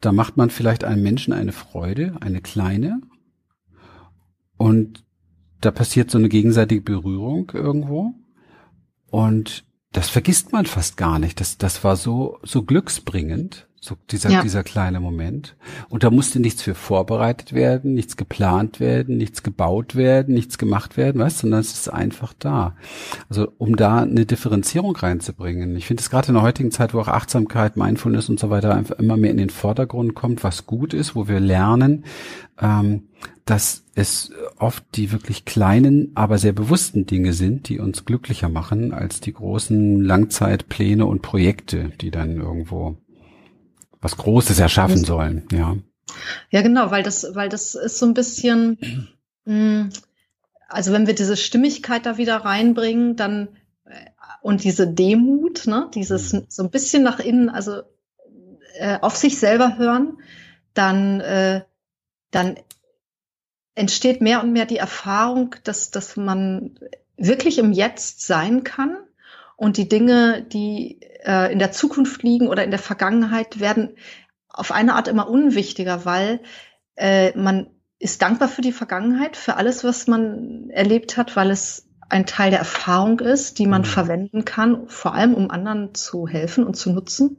Da 0.00 0.12
macht 0.12 0.36
man 0.36 0.50
vielleicht 0.50 0.84
einem 0.84 1.02
Menschen 1.02 1.32
eine 1.32 1.52
Freude, 1.52 2.16
eine 2.20 2.40
kleine. 2.40 3.00
Und 4.56 5.04
da 5.60 5.70
passiert 5.70 6.10
so 6.10 6.18
eine 6.18 6.28
gegenseitige 6.28 6.82
Berührung 6.82 7.50
irgendwo. 7.52 8.14
Und 9.10 9.64
das 9.92 10.08
vergisst 10.08 10.52
man 10.52 10.66
fast 10.66 10.96
gar 10.96 11.18
nicht. 11.18 11.40
Das, 11.40 11.58
das 11.58 11.82
war 11.82 11.96
so, 11.96 12.38
so 12.42 12.62
glücksbringend. 12.62 13.65
So 13.80 13.96
dieser, 14.10 14.30
ja. 14.30 14.42
dieser 14.42 14.64
kleine 14.64 15.00
Moment. 15.00 15.54
Und 15.88 16.02
da 16.02 16.10
musste 16.10 16.40
nichts 16.40 16.62
für 16.62 16.74
vorbereitet 16.74 17.52
werden, 17.52 17.94
nichts 17.94 18.16
geplant 18.16 18.80
werden, 18.80 19.16
nichts 19.16 19.42
gebaut 19.42 19.94
werden, 19.94 20.34
nichts 20.34 20.58
gemacht 20.58 20.96
werden, 20.96 21.20
weißt, 21.20 21.38
sondern 21.38 21.60
es 21.60 21.72
ist 21.72 21.88
einfach 21.88 22.32
da. 22.38 22.74
Also 23.28 23.52
um 23.58 23.76
da 23.76 23.98
eine 24.00 24.26
Differenzierung 24.26 24.96
reinzubringen. 24.96 25.76
Ich 25.76 25.86
finde 25.86 26.02
es 26.02 26.10
gerade 26.10 26.28
in 26.28 26.34
der 26.34 26.42
heutigen 26.42 26.70
Zeit, 26.72 26.94
wo 26.94 27.00
auch 27.00 27.08
Achtsamkeit, 27.08 27.76
Mindfulness 27.76 28.28
und 28.28 28.40
so 28.40 28.50
weiter 28.50 28.74
einfach 28.74 28.98
immer 28.98 29.16
mehr 29.16 29.30
in 29.30 29.36
den 29.36 29.50
Vordergrund 29.50 30.14
kommt, 30.14 30.42
was 30.42 30.66
gut 30.66 30.94
ist, 30.94 31.14
wo 31.14 31.28
wir 31.28 31.38
lernen, 31.38 32.04
ähm, 32.60 33.02
dass 33.44 33.84
es 33.94 34.32
oft 34.58 34.84
die 34.96 35.12
wirklich 35.12 35.44
kleinen, 35.44 36.10
aber 36.16 36.38
sehr 36.38 36.52
bewussten 36.52 37.06
Dinge 37.06 37.32
sind, 37.32 37.68
die 37.68 37.78
uns 37.78 38.04
glücklicher 38.04 38.48
machen 38.48 38.92
als 38.92 39.20
die 39.20 39.32
großen 39.32 40.02
Langzeitpläne 40.02 41.06
und 41.06 41.22
Projekte, 41.22 41.90
die 42.00 42.10
dann 42.10 42.38
irgendwo 42.38 42.96
was 44.06 44.16
Großes 44.16 44.60
erschaffen 44.60 45.04
sollen, 45.04 45.48
ja. 45.50 45.76
Ja, 46.50 46.62
genau, 46.62 46.92
weil 46.92 47.02
das, 47.02 47.34
weil 47.34 47.48
das 47.48 47.74
ist 47.74 47.98
so 47.98 48.06
ein 48.06 48.14
bisschen, 48.14 48.78
mh, 49.44 49.52
mm, 49.52 49.90
also 50.68 50.92
wenn 50.92 51.08
wir 51.08 51.14
diese 51.14 51.36
Stimmigkeit 51.36 52.06
da 52.06 52.16
wieder 52.16 52.36
reinbringen, 52.36 53.16
dann 53.16 53.48
äh, 53.84 54.06
und 54.42 54.62
diese 54.62 54.86
Demut, 54.86 55.66
ne, 55.66 55.90
dieses 55.92 56.32
mhm. 56.32 56.46
so 56.48 56.62
ein 56.62 56.70
bisschen 56.70 57.02
nach 57.02 57.18
innen, 57.18 57.48
also 57.48 57.82
äh, 58.78 58.98
auf 59.00 59.16
sich 59.16 59.38
selber 59.38 59.76
hören, 59.76 60.18
dann, 60.72 61.20
äh, 61.20 61.62
dann 62.30 62.56
entsteht 63.74 64.20
mehr 64.20 64.40
und 64.40 64.52
mehr 64.52 64.66
die 64.66 64.76
Erfahrung, 64.76 65.56
dass, 65.64 65.90
dass 65.90 66.16
man 66.16 66.78
wirklich 67.16 67.58
im 67.58 67.72
Jetzt 67.72 68.24
sein 68.24 68.62
kann 68.62 68.96
und 69.56 69.78
die 69.78 69.88
Dinge, 69.88 70.42
die 70.42 71.00
äh, 71.24 71.52
in 71.52 71.58
der 71.58 71.72
Zukunft 71.72 72.22
liegen 72.22 72.48
oder 72.48 72.62
in 72.62 72.70
der 72.70 72.78
Vergangenheit, 72.78 73.58
werden 73.58 73.96
auf 74.48 74.70
eine 74.70 74.94
Art 74.94 75.08
immer 75.08 75.28
unwichtiger, 75.28 76.04
weil 76.04 76.40
äh, 76.96 77.36
man 77.36 77.68
ist 77.98 78.22
dankbar 78.22 78.48
für 78.48 78.62
die 78.62 78.72
Vergangenheit, 78.72 79.36
für 79.36 79.56
alles, 79.56 79.82
was 79.82 80.06
man 80.06 80.70
erlebt 80.70 81.16
hat, 81.16 81.36
weil 81.36 81.50
es 81.50 81.88
ein 82.08 82.26
Teil 82.26 82.50
der 82.50 82.60
Erfahrung 82.60 83.20
ist, 83.20 83.58
die 83.58 83.66
man 83.66 83.82
mhm. 83.82 83.86
verwenden 83.86 84.44
kann, 84.44 84.88
vor 84.88 85.14
allem 85.14 85.34
um 85.34 85.50
anderen 85.50 85.94
zu 85.94 86.28
helfen 86.28 86.64
und 86.64 86.74
zu 86.74 86.92
nutzen. 86.92 87.38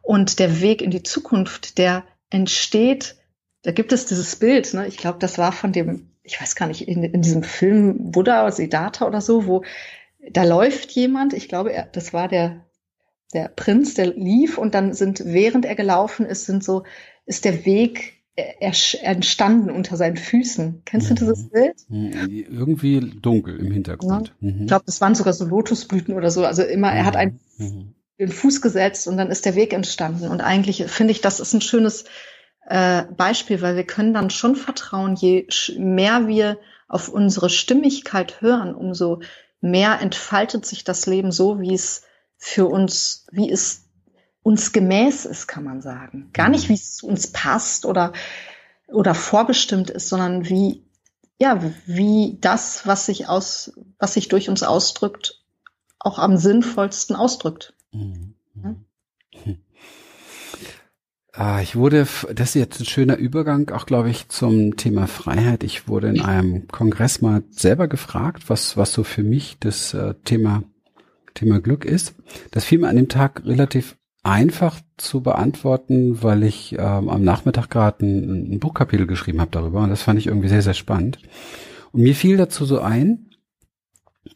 Und 0.00 0.38
der 0.38 0.60
Weg 0.60 0.82
in 0.82 0.90
die 0.90 1.02
Zukunft, 1.02 1.78
der 1.78 2.04
entsteht, 2.30 3.16
da 3.62 3.72
gibt 3.72 3.92
es 3.92 4.06
dieses 4.06 4.36
Bild, 4.36 4.74
ne? 4.74 4.86
ich 4.86 4.96
glaube, 4.96 5.18
das 5.18 5.38
war 5.38 5.52
von 5.52 5.72
dem, 5.72 6.10
ich 6.22 6.40
weiß 6.40 6.56
gar 6.56 6.66
nicht, 6.66 6.88
in, 6.88 7.04
in 7.04 7.22
diesem 7.22 7.42
Film 7.42 8.10
Buddha 8.10 8.42
oder 8.42 8.52
Siddhartha 8.52 9.06
oder 9.06 9.20
so, 9.20 9.46
wo 9.46 9.62
da 10.32 10.44
läuft 10.44 10.90
jemand, 10.92 11.32
ich 11.32 11.48
glaube, 11.48 11.72
er, 11.72 11.86
das 11.86 12.12
war 12.12 12.28
der, 12.28 12.64
der 13.32 13.48
Prinz, 13.48 13.94
der 13.94 14.06
lief 14.06 14.58
und 14.58 14.74
dann 14.74 14.92
sind, 14.92 15.22
während 15.24 15.64
er 15.64 15.74
gelaufen 15.74 16.26
ist, 16.26 16.46
sind 16.46 16.62
so, 16.64 16.84
ist 17.26 17.44
der 17.44 17.64
Weg 17.64 18.22
entstanden 18.34 19.70
unter 19.70 19.96
seinen 19.96 20.16
Füßen. 20.16 20.82
Kennst 20.86 21.10
du 21.10 21.14
dieses 21.14 21.44
mhm. 21.44 21.50
Bild? 21.50 21.74
Mhm. 21.88 22.46
Irgendwie 22.50 23.00
dunkel 23.20 23.58
im 23.58 23.70
Hintergrund. 23.72 24.34
Ja. 24.40 24.48
Mhm. 24.48 24.60
Ich 24.62 24.66
glaube, 24.68 24.84
das 24.86 25.00
waren 25.02 25.14
sogar 25.14 25.34
so 25.34 25.44
Lotusblüten 25.44 26.14
oder 26.14 26.30
so. 26.30 26.44
Also 26.44 26.62
immer, 26.62 26.90
er 26.90 27.04
hat 27.04 27.16
einen, 27.16 27.40
mhm. 27.58 27.94
den 28.18 28.30
Fuß 28.30 28.62
gesetzt 28.62 29.06
und 29.06 29.18
dann 29.18 29.30
ist 29.30 29.44
der 29.44 29.54
Weg 29.54 29.74
entstanden. 29.74 30.28
Und 30.28 30.40
eigentlich 30.40 30.84
finde 30.86 31.12
ich, 31.12 31.20
das 31.20 31.40
ist 31.40 31.52
ein 31.52 31.60
schönes 31.60 32.04
äh, 32.66 33.02
Beispiel, 33.16 33.60
weil 33.60 33.76
wir 33.76 33.84
können 33.84 34.14
dann 34.14 34.30
schon 34.30 34.56
vertrauen, 34.56 35.14
je 35.14 35.46
mehr 35.76 36.26
wir 36.26 36.58
auf 36.88 37.10
unsere 37.10 37.50
Stimmigkeit 37.50 38.40
hören, 38.40 38.74
umso 38.74 39.20
mehr 39.62 40.00
entfaltet 40.00 40.66
sich 40.66 40.84
das 40.84 41.06
Leben 41.06 41.32
so, 41.32 41.60
wie 41.60 41.72
es 41.72 42.02
für 42.36 42.66
uns, 42.66 43.26
wie 43.30 43.50
es 43.50 43.88
uns 44.42 44.72
gemäß 44.72 45.24
ist, 45.24 45.46
kann 45.46 45.64
man 45.64 45.80
sagen. 45.80 46.30
Gar 46.32 46.48
nicht, 46.48 46.68
wie 46.68 46.74
es 46.74 46.96
zu 46.96 47.06
uns 47.06 47.28
passt 47.28 47.86
oder, 47.86 48.12
oder 48.88 49.14
vorbestimmt 49.14 49.88
ist, 49.88 50.08
sondern 50.08 50.48
wie, 50.48 50.84
ja, 51.38 51.62
wie 51.86 52.38
das, 52.40 52.86
was 52.86 53.06
sich 53.06 53.28
aus, 53.28 53.72
was 53.98 54.14
sich 54.14 54.28
durch 54.28 54.48
uns 54.48 54.64
ausdrückt, 54.64 55.40
auch 56.00 56.18
am 56.18 56.36
sinnvollsten 56.36 57.14
ausdrückt. 57.14 57.74
Mhm. 57.92 58.34
Ja? 58.56 58.74
Ah, 61.34 61.60
ich 61.62 61.76
wurde, 61.76 62.06
das 62.34 62.50
ist 62.50 62.54
jetzt 62.54 62.80
ein 62.80 62.84
schöner 62.84 63.16
Übergang, 63.16 63.70
auch 63.70 63.86
glaube 63.86 64.10
ich, 64.10 64.28
zum 64.28 64.76
Thema 64.76 65.06
Freiheit. 65.06 65.64
Ich 65.64 65.88
wurde 65.88 66.08
in 66.08 66.20
einem 66.20 66.68
Kongress 66.68 67.22
mal 67.22 67.42
selber 67.50 67.88
gefragt, 67.88 68.44
was, 68.48 68.76
was 68.76 68.92
so 68.92 69.02
für 69.02 69.22
mich 69.22 69.56
das 69.58 69.94
äh, 69.94 70.14
Thema 70.24 70.62
Thema 71.34 71.60
Glück 71.60 71.84
ist. 71.84 72.14
Das 72.50 72.64
fiel 72.64 72.78
mir 72.78 72.88
an 72.88 72.96
dem 72.96 73.08
Tag 73.08 73.42
relativ 73.44 73.96
einfach 74.22 74.80
zu 74.96 75.20
beantworten, 75.20 76.22
weil 76.22 76.44
ich 76.44 76.76
ähm, 76.78 77.08
am 77.08 77.22
Nachmittag 77.24 77.70
gerade 77.70 78.06
ein, 78.06 78.54
ein 78.54 78.60
Buchkapitel 78.60 79.06
geschrieben 79.06 79.40
habe 79.40 79.50
darüber 79.50 79.80
und 79.80 79.90
das 79.90 80.02
fand 80.02 80.18
ich 80.18 80.26
irgendwie 80.26 80.48
sehr, 80.48 80.62
sehr 80.62 80.74
spannend. 80.74 81.18
Und 81.90 82.02
mir 82.02 82.14
fiel 82.14 82.36
dazu 82.36 82.64
so 82.64 82.80
ein, 82.80 83.30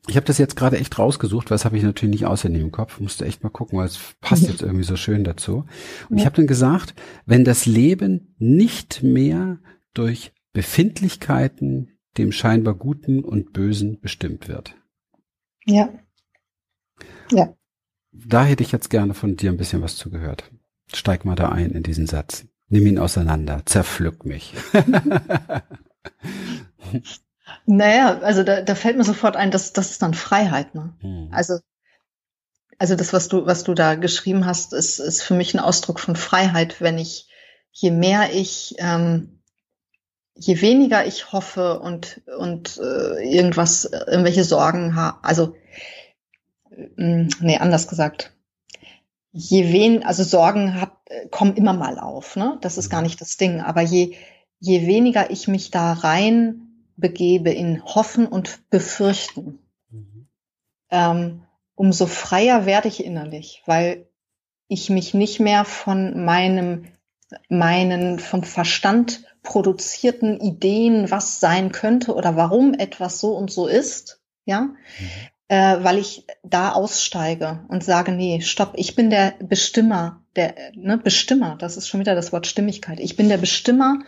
ich 0.09 0.17
habe 0.17 0.27
das 0.27 0.39
jetzt 0.39 0.57
gerade 0.57 0.79
echt 0.79 0.99
rausgesucht, 0.99 1.51
weil 1.51 1.57
das 1.57 1.65
habe 1.65 1.77
ich 1.77 1.83
natürlich 1.83 2.13
nicht 2.13 2.27
auswendig 2.27 2.63
im 2.63 2.73
Kopf, 2.73 3.01
musste 3.01 3.25
echt 3.25 3.43
mal 3.43 3.51
gucken, 3.51 3.79
weil 3.79 3.87
es 3.87 3.99
passt 4.21 4.49
jetzt 4.49 4.63
irgendwie 4.63 4.85
so 4.85 4.97
schön 4.97 5.25
dazu. 5.25 5.65
Und 6.09 6.19
ich 6.19 6.27
habe 6.27 6.37
dann 6.37 6.47
gesagt, 6.47 6.95
wenn 7.25 7.45
das 7.45 7.67
Leben 7.67 8.35
nicht 8.39 9.03
mehr 9.03 9.59
durch 9.95 10.33
Befindlichkeiten, 10.53 11.99
dem 12.19 12.33
scheinbar 12.33 12.75
Guten 12.75 13.25
und 13.25 13.53
Bösen 13.53 14.01
bestimmt 14.01 14.49
wird. 14.49 14.75
Ja. 15.67 15.89
Ja 17.31 17.55
da 18.25 18.45
hätte 18.45 18.63
ich 18.63 18.73
jetzt 18.73 18.91
gerne 18.91 19.15
von 19.15 19.37
dir 19.37 19.51
ein 19.51 19.57
bisschen 19.57 19.83
was 19.83 19.97
zugehört. 19.97 20.51
Steig 20.93 21.25
mal 21.25 21.37
da 21.37 21.51
ein 21.51 21.71
in 21.71 21.83
diesen 21.83 22.07
Satz. 22.07 22.47
Nimm 22.69 22.87
ihn 22.87 22.99
auseinander, 22.99 23.63
zerpflück 23.65 24.25
mich. 24.25 24.55
naja, 27.67 28.21
also 28.21 28.43
da, 28.43 28.63
da 28.63 28.75
fällt 28.75 28.97
mir 28.97 29.05
sofort 29.05 29.37
ein, 29.37 29.51
dass 29.51 29.73
das 29.73 29.91
ist 29.91 30.03
dann 30.03 30.15
Freiheit. 30.15 30.75
Ne? 30.75 30.95
Hm. 31.01 31.29
Also, 31.33 31.59
also 32.79 32.95
das, 32.95 33.13
was 33.13 33.29
du, 33.29 33.47
was 33.47 33.65
du 33.65 33.75
da 33.75 33.97
geschrieben 33.97 34.47
hast, 34.47 34.73
ist, 34.73 34.99
ist 35.01 35.23
für 35.23 35.35
mich 35.35 35.55
ein 35.55 35.61
Ausdruck 35.61 35.99
von 35.99 36.15
Freiheit, 36.15 36.81
wenn 36.81 36.99
ich, 36.99 37.29
je 37.73 37.91
mehr 37.91 38.33
ich, 38.33 38.77
ähm, 38.79 39.43
je 40.35 40.61
weniger 40.61 41.07
ich 41.07 41.33
hoffe 41.33 41.81
und, 41.81 42.23
und 42.39 42.79
äh, 42.79 43.23
irgendwas, 43.29 43.85
irgendwelche 43.85 44.45
Sorgen 44.45 44.95
habe, 44.95 45.19
also 45.23 45.57
hm, 46.97 47.29
nee, 47.41 47.59
anders 47.59 47.89
gesagt. 47.89 48.33
Je 49.33 49.73
wen, 49.73 50.05
also 50.05 50.23
Sorgen 50.23 50.81
hat, 50.81 50.93
kommen 51.31 51.57
immer 51.57 51.73
mal 51.73 51.99
auf, 51.99 52.37
ne? 52.37 52.59
Das 52.63 52.79
ist 52.79 52.91
gar 52.91 53.03
nicht 53.03 53.21
das 53.21 53.37
Ding. 53.37 53.61
Aber 53.61 53.83
je, 53.83 54.17
je 54.61 54.87
weniger 54.87 55.31
ich 55.31 55.47
mich 55.47 55.71
da 55.71 55.93
rein 55.93 56.66
begebe 56.97 57.51
in 57.51 57.85
Hoffen 57.85 58.27
und 58.27 58.69
Befürchten, 58.71 59.59
mhm. 59.91 60.29
ähm, 60.91 61.43
umso 61.75 62.07
freier 62.07 62.67
werde 62.67 62.89
ich 62.89 63.05
innerlich, 63.05 63.63
weil 63.67 64.09
ich 64.69 64.91
mich 64.91 65.15
nicht 65.15 65.41
mehr 65.41 65.65
von 65.65 66.25
meinem, 66.25 66.87
meinen 67.49 68.19
vom 68.19 68.43
Verstand 68.43 69.25
produzierten 69.43 70.41
Ideen, 70.41 71.11
was 71.11 71.39
sein 71.39 71.71
könnte 71.71 72.15
oder 72.15 72.37
warum 72.37 72.75
etwas 72.75 73.21
so 73.21 73.37
und 73.37 73.51
so 73.51 73.67
ist, 73.67 74.21
ja, 74.45 74.63
mhm 74.63 74.77
äh, 75.49 75.77
weil 75.83 75.99
ich 75.99 76.25
da 76.43 76.73
aussteige 76.73 77.65
und 77.69 77.85
sage, 77.85 78.13
nee, 78.13 78.41
stopp, 78.41 78.73
ich 78.77 78.95
bin 78.95 79.11
der 79.11 79.35
Bestimmer, 79.41 80.25
der 80.35 80.55
ne, 80.75 80.99
Bestimmer, 80.99 81.57
das 81.57 81.77
ist 81.77 81.89
schon 81.89 82.01
wieder 82.01 82.15
das 82.15 82.33
Wort 82.33 82.47
Stimmigkeit. 82.47 83.01
Ich 83.01 83.17
bin 83.17 83.29
der 83.29 83.39
Bestimmer 83.39 84.01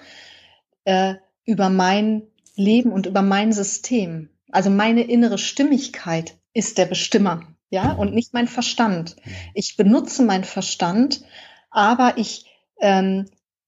äh, 0.85 1.15
über 1.45 1.69
mein 1.69 2.23
Leben 2.59 2.93
und 2.93 3.07
über 3.07 3.23
mein 3.23 3.53
System. 3.53 4.29
Also 4.51 4.69
meine 4.71 5.03
innere 5.03 5.39
Stimmigkeit 5.39 6.37
ist 6.53 6.79
der 6.79 6.87
Bestimmer, 6.87 7.43
ja, 7.71 7.93
und 7.93 8.15
nicht 8.15 8.35
mein 8.35 8.49
Verstand. 8.49 9.17
Ich 9.55 9.77
benutze 9.77 10.25
meinen 10.25 10.45
Verstand, 10.45 11.23
aber 11.71 12.15
ich 12.17 12.47
ähm, 12.81 13.27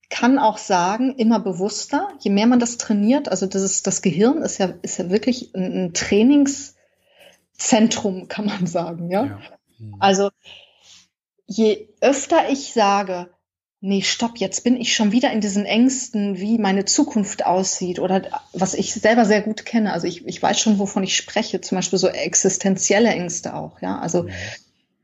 kann 0.09 0.39
auch 0.39 0.59
sagen, 0.59 1.15
immer 1.17 1.39
bewusster, 1.39 2.09
je 2.21 2.31
mehr 2.31 2.47
man 2.47 2.59
das 2.59 2.79
trainiert, 2.79 3.29
also 3.29 3.47
das 3.47 3.63
ist 3.63 3.87
das 3.87 4.03
Gehirn 4.03 4.43
ist 4.43 4.59
ja, 4.59 4.75
ist 4.83 4.99
ja 4.99 5.09
wirklich 5.11 5.55
ein, 5.55 5.87
ein 5.87 5.95
Trainings, 5.95 6.75
Zentrum, 7.53 8.27
kann 8.27 8.47
man 8.47 8.67
sagen, 8.67 9.11
ja. 9.11 9.25
ja. 9.27 9.41
Mhm. 9.79 9.97
Also 10.01 10.31
je 11.47 11.89
öfter 12.01 12.49
ich 12.51 12.73
sage, 12.73 13.31
nee, 13.81 14.03
stopp, 14.03 14.37
jetzt 14.37 14.63
bin 14.63 14.77
ich 14.79 14.95
schon 14.95 15.13
wieder 15.13 15.33
in 15.33 15.41
diesen 15.41 15.65
Ängsten, 15.65 16.39
wie 16.39 16.59
meine 16.59 16.85
Zukunft 16.85 17.47
aussieht 17.47 17.99
oder 17.99 18.23
was 18.53 18.75
ich 18.75 18.93
selber 18.95 19.25
sehr 19.25 19.41
gut 19.41 19.65
kenne. 19.65 19.93
Also 19.93 20.07
ich, 20.07 20.27
ich 20.27 20.43
weiß 20.43 20.61
schon, 20.61 20.79
wovon 20.79 21.03
ich 21.03 21.17
spreche, 21.17 21.61
zum 21.61 21.77
Beispiel 21.77 21.99
so 21.99 22.09
existenzielle 22.09 23.09
Ängste 23.09 23.55
auch, 23.55 23.81
ja. 23.81 23.99
Also 23.99 24.27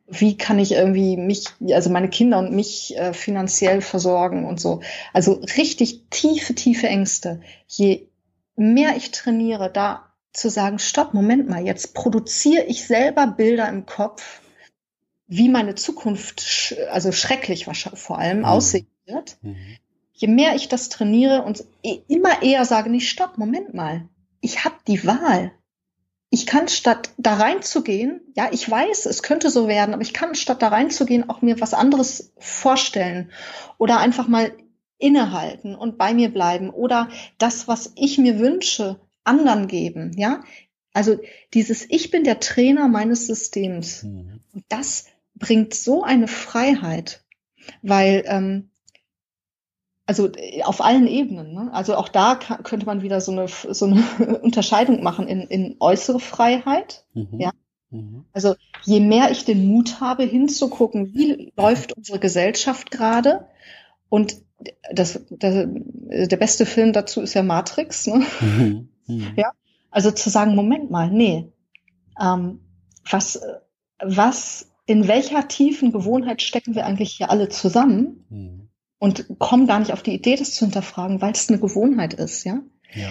wie 0.09 0.37
kann 0.37 0.59
ich 0.59 0.73
irgendwie 0.73 1.17
mich, 1.17 1.47
also 1.73 1.91
meine 1.91 2.09
Kinder 2.09 2.39
und 2.39 2.53
mich 2.53 2.97
äh, 2.97 3.13
finanziell 3.13 3.81
versorgen 3.81 4.45
und 4.45 4.61
so. 4.61 4.81
Also 5.13 5.41
richtig 5.57 6.03
tiefe, 6.11 6.55
tiefe 6.55 6.87
Ängste. 6.87 7.41
Je 7.67 8.07
mehr 8.57 8.97
ich 8.97 9.11
trainiere, 9.11 9.71
da 9.73 10.13
zu 10.33 10.51
sagen, 10.51 10.79
stopp, 10.79 11.15
Moment 11.15 11.49
mal, 11.49 11.65
jetzt 11.65 11.95
produziere 11.95 12.65
ich 12.65 12.87
selber 12.87 13.27
Bilder 13.27 13.69
im 13.69 13.87
Kopf, 13.87 14.43
wie 15.27 15.49
meine 15.49 15.75
Zukunft, 15.75 16.41
sch 16.41 16.75
also 16.91 17.13
schrecklich 17.13 17.67
wahrscheinlich 17.67 18.03
vor 18.03 18.19
allem 18.19 18.39
mhm. 18.39 18.45
aussehen 18.45 18.89
wird. 19.07 19.39
Mhm. 19.43 19.57
Je 20.13 20.29
mehr 20.29 20.55
ich 20.55 20.69
das 20.69 20.89
trainiere 20.89 21.43
und 21.43 21.65
e-, 21.83 22.01
immer 22.09 22.43
eher 22.43 22.65
sage, 22.65 22.91
nicht 22.91 23.09
stopp, 23.09 23.37
Moment 23.39 23.75
mal, 23.75 24.09
ich 24.41 24.65
habe 24.65 24.77
die 24.87 25.05
Wahl. 25.07 25.53
Ich 26.31 26.47
kann 26.47 26.69
statt 26.69 27.11
da 27.19 27.35
reinzugehen, 27.35 28.21
ja, 28.35 28.49
ich 28.51 28.69
weiß, 28.69 29.07
es 29.07 29.23
könnte 29.23 29.49
so 29.51 29.69
werden, 29.69 29.95
aber 29.95 30.03
ich 30.03 30.13
kann 30.13 30.35
statt 30.35 30.61
da 30.61 30.69
reinzugehen 30.69 31.29
auch 31.29 31.41
mir 31.41 31.61
was 31.61 31.73
anderes 31.73 32.33
vorstellen 32.39 33.31
oder 33.79 33.99
einfach 33.99 34.27
mal 34.27 34.53
innehalten 34.99 35.75
und 35.75 35.99
bei 35.99 36.15
mir 36.15 36.31
bleiben 36.33 36.71
oder 36.71 37.09
das, 37.39 37.69
was 37.69 37.93
ich 37.97 38.19
mir 38.19 38.39
wünsche, 38.39 38.99
anderen 39.25 39.67
geben, 39.67 40.13
ja. 40.17 40.43
Also 40.93 41.19
dieses 41.53 41.85
Ich 41.91 42.11
bin 42.11 42.25
der 42.25 42.41
Trainer 42.41 42.89
meines 42.89 43.27
Systems. 43.27 44.05
Mhm. 44.05 44.41
Und 44.55 44.65
das 44.71 45.05
bringt 45.37 45.75
so 45.75 46.03
eine 46.03 46.29
Freiheit, 46.29 47.25
weil 47.83 48.25
ähm, 48.27 48.71
also 50.07 50.31
auf 50.63 50.81
allen 50.81 51.07
Ebenen. 51.07 51.53
Ne? 51.53 51.71
Also 51.73 51.97
auch 51.97 52.09
da 52.09 52.37
kann, 52.37 52.63
könnte 52.63 52.87
man 52.87 53.03
wieder 53.03 53.21
so 53.21 53.33
eine, 53.33 53.49
so 53.49 53.87
eine 53.87 54.39
Unterscheidung 54.43 55.03
machen 55.03 55.27
in, 55.27 55.43
in 55.43 55.77
äußere 55.81 56.21
Freiheit. 56.21 57.05
Mhm. 57.15 57.41
Ja. 57.41 57.51
Mhm. 57.91 58.25
Also 58.33 58.55
je 58.85 59.01
mehr 59.01 59.31
ich 59.31 59.45
den 59.45 59.67
Mut 59.67 60.01
habe, 60.01 60.23
hinzugucken, 60.23 61.13
wie 61.15 61.53
läuft 61.57 61.97
unsere 61.97 62.19
Gesellschaft 62.19 62.91
gerade 62.91 63.49
und 64.09 64.37
das, 64.93 65.21
das, 65.31 65.67
der 65.69 66.37
beste 66.37 66.65
Film 66.65 66.93
dazu 66.93 67.21
ist 67.21 67.35
ja 67.35 67.43
Matrix. 67.43 68.07
Ne? 68.07 68.25
Mhm. 68.41 68.89
Mhm. 69.09 69.35
Ja, 69.37 69.53
also 69.93 70.11
zu 70.11 70.31
sagen, 70.31 70.57
Moment 70.57 70.91
mal, 70.91 71.09
nee, 71.13 71.53
ähm, 72.21 72.59
was, 73.09 73.41
was, 74.01 74.69
in 74.87 75.09
welcher 75.09 75.49
tiefen 75.49 75.93
Gewohnheit 75.93 76.41
stecken 76.43 76.75
wir 76.75 76.87
eigentlich 76.87 77.13
hier 77.13 77.31
alle 77.31 77.49
zusammen 77.49 78.25
mhm. 78.31 78.69
und 78.99 79.27
kommen 79.39 79.67
gar 79.67 79.81
nicht 79.81 79.93
auf 79.93 80.03
die 80.03 80.15
Idee, 80.15 80.37
das 80.37 80.55
zu 80.55 80.65
hinterfragen, 80.65 81.21
weil 81.21 81.33
es 81.33 81.49
eine 81.49 81.59
Gewohnheit 81.59 82.15
ist, 82.15 82.45
ja. 82.45 82.61
ja. 82.95 83.11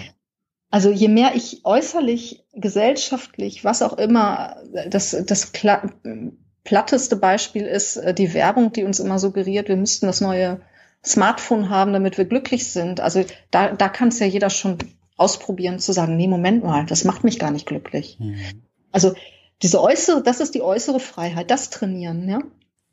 Also 0.70 0.90
je 0.90 1.08
mehr 1.08 1.34
ich 1.34 1.64
äußerlich, 1.64 2.44
gesellschaftlich, 2.52 3.64
was 3.64 3.82
auch 3.82 3.96
immer, 3.98 4.56
das, 4.88 5.16
das 5.26 5.52
platteste 6.64 7.16
Beispiel 7.16 7.62
ist 7.62 7.96
äh, 7.96 8.14
die 8.14 8.34
Werbung, 8.34 8.72
die 8.72 8.84
uns 8.84 8.98
immer 8.98 9.18
suggeriert, 9.18 9.68
wir 9.68 9.76
müssten 9.76 10.06
das 10.06 10.20
neue 10.20 10.60
Smartphone 11.04 11.70
haben, 11.70 11.92
damit 11.92 12.18
wir 12.18 12.24
glücklich 12.24 12.72
sind. 12.72 13.00
Also 13.00 13.24
da, 13.50 13.72
da 13.72 13.88
kann 13.88 14.08
es 14.08 14.18
ja 14.18 14.26
jeder 14.26 14.50
schon 14.50 14.78
ausprobieren, 15.16 15.78
zu 15.78 15.92
sagen, 15.92 16.16
nee, 16.16 16.26
Moment 16.26 16.64
mal, 16.64 16.84
das 16.84 17.04
macht 17.04 17.22
mich 17.22 17.38
gar 17.38 17.50
nicht 17.50 17.66
glücklich. 17.66 18.18
Mhm. 18.18 18.64
Also 18.90 19.14
diese 19.62 19.80
äußere, 19.80 20.22
das 20.22 20.40
ist 20.40 20.54
die 20.54 20.62
äußere 20.62 21.00
Freiheit, 21.00 21.50
das 21.50 21.70
trainieren, 21.70 22.28
ja. 22.28 22.40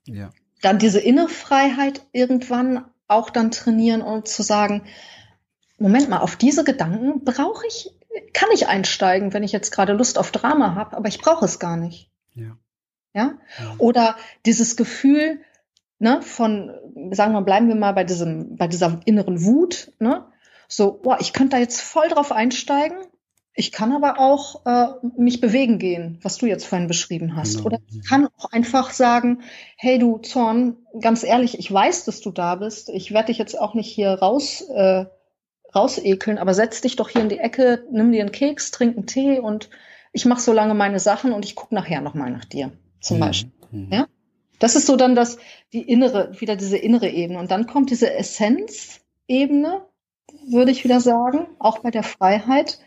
Ja. 0.05 0.31
Dann 0.61 0.79
diese 0.79 0.99
innere 0.99 1.29
Freiheit 1.29 2.05
irgendwann 2.11 2.85
auch 3.07 3.29
dann 3.29 3.51
trainieren 3.51 4.01
und 4.01 4.27
zu 4.27 4.43
sagen, 4.43 4.83
Moment 5.77 6.09
mal, 6.09 6.19
auf 6.19 6.35
diese 6.35 6.63
Gedanken 6.63 7.23
brauche 7.25 7.67
ich, 7.67 7.93
kann 8.33 8.49
ich 8.53 8.67
einsteigen, 8.67 9.33
wenn 9.33 9.43
ich 9.43 9.51
jetzt 9.51 9.71
gerade 9.71 9.93
Lust 9.93 10.17
auf 10.17 10.31
Drama 10.31 10.75
habe, 10.75 10.95
aber 10.95 11.09
ich 11.09 11.19
brauche 11.19 11.45
es 11.45 11.59
gar 11.59 11.77
nicht. 11.77 12.09
Ja. 12.33 12.57
ja. 13.13 13.33
Ja? 13.59 13.75
Oder 13.77 14.15
dieses 14.45 14.75
Gefühl, 14.75 15.41
ne, 15.99 16.21
von, 16.21 16.71
sagen 17.11 17.33
wir, 17.33 17.41
bleiben 17.41 17.67
wir 17.67 17.75
mal 17.75 17.93
bei 17.93 18.03
diesem, 18.03 18.55
bei 18.55 18.67
dieser 18.67 19.01
inneren 19.05 19.43
Wut, 19.43 19.91
ne, 19.99 20.25
so, 20.67 20.93
boah, 20.93 21.17
ich 21.19 21.33
könnte 21.33 21.55
da 21.55 21.59
jetzt 21.59 21.81
voll 21.81 22.07
drauf 22.07 22.31
einsteigen. 22.31 22.97
Ich 23.55 23.71
kann 23.71 23.91
aber 23.91 24.19
auch 24.19 24.65
äh, 24.65 24.87
mich 25.15 25.39
bewegen 25.39 25.77
gehen, 25.77 26.19
was 26.23 26.37
du 26.37 26.47
jetzt 26.47 26.65
vorhin 26.65 26.87
beschrieben 26.87 27.35
hast. 27.35 27.57
Genau. 27.57 27.65
Oder 27.67 27.79
ich 27.87 28.07
kann 28.07 28.27
auch 28.37 28.51
einfach 28.51 28.91
sagen, 28.91 29.43
hey 29.77 29.99
du 29.99 30.17
Zorn, 30.17 30.77
ganz 30.99 31.23
ehrlich, 31.23 31.59
ich 31.59 31.71
weiß, 31.71 32.05
dass 32.05 32.21
du 32.21 32.31
da 32.31 32.55
bist. 32.55 32.89
Ich 32.89 33.13
werde 33.13 33.27
dich 33.27 33.37
jetzt 33.37 33.59
auch 33.59 33.75
nicht 33.75 33.89
hier 33.89 34.09
raus, 34.09 34.61
äh, 34.61 35.05
rausekeln, 35.75 36.39
aber 36.39 36.53
setz 36.53 36.81
dich 36.81 36.95
doch 36.95 37.09
hier 37.09 37.21
in 37.21 37.29
die 37.29 37.39
Ecke, 37.39 37.85
nimm 37.91 38.11
dir 38.11 38.21
einen 38.21 38.31
Keks, 38.31 38.71
trink 38.71 38.97
einen 38.97 39.05
Tee 39.05 39.39
und 39.39 39.69
ich 40.13 40.25
mache 40.25 40.41
so 40.41 40.53
lange 40.53 40.73
meine 40.73 40.99
Sachen 40.99 41.31
und 41.31 41.45
ich 41.45 41.55
gucke 41.55 41.75
nachher 41.75 42.01
nochmal 42.01 42.31
nach 42.31 42.45
dir, 42.45 42.71
zum 43.01 43.17
mhm. 43.17 43.21
Beispiel. 43.21 43.51
Mhm. 43.71 43.89
Ja? 43.91 44.07
Das 44.59 44.75
ist 44.75 44.85
so 44.85 44.95
dann 44.95 45.15
das, 45.15 45.37
die 45.73 45.81
innere, 45.81 46.39
wieder 46.39 46.55
diese 46.55 46.77
innere 46.77 47.09
Ebene. 47.09 47.39
Und 47.39 47.51
dann 47.51 47.67
kommt 47.67 47.89
diese 47.89 48.13
Essenz-Ebene, 48.13 49.81
würde 50.47 50.71
ich 50.71 50.83
wieder 50.83 51.01
sagen, 51.01 51.47
auch 51.59 51.79
bei 51.79 51.91
der 51.91 52.03
Freiheit. 52.03 52.79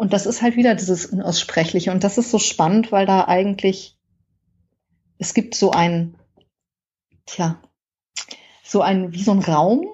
Und 0.00 0.14
das 0.14 0.24
ist 0.24 0.40
halt 0.40 0.56
wieder 0.56 0.74
dieses 0.74 1.04
Unaussprechliche. 1.04 1.90
Und 1.90 2.04
das 2.04 2.16
ist 2.16 2.30
so 2.30 2.38
spannend, 2.38 2.90
weil 2.90 3.04
da 3.04 3.28
eigentlich 3.28 3.98
es 5.18 5.34
gibt 5.34 5.54
so 5.54 5.72
ein, 5.72 6.14
tja, 7.26 7.60
so 8.64 8.80
ein, 8.80 9.12
wie 9.12 9.22
so 9.22 9.32
ein 9.32 9.40
Raum. 9.40 9.86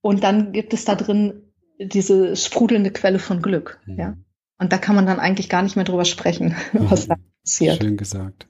Und 0.00 0.24
dann 0.24 0.50
gibt 0.50 0.74
es 0.74 0.84
da 0.84 0.96
drin 0.96 1.52
diese 1.78 2.34
sprudelnde 2.34 2.90
Quelle 2.90 3.20
von 3.20 3.42
Glück, 3.42 3.80
mhm. 3.86 3.98
ja. 4.00 4.16
Und 4.58 4.72
da 4.72 4.78
kann 4.78 4.96
man 4.96 5.06
dann 5.06 5.20
eigentlich 5.20 5.48
gar 5.48 5.62
nicht 5.62 5.76
mehr 5.76 5.84
drüber 5.84 6.04
sprechen, 6.04 6.56
was 6.72 7.06
da 7.06 7.14
passiert. 7.44 7.80
Schön 7.80 7.96
gesagt. 7.96 8.48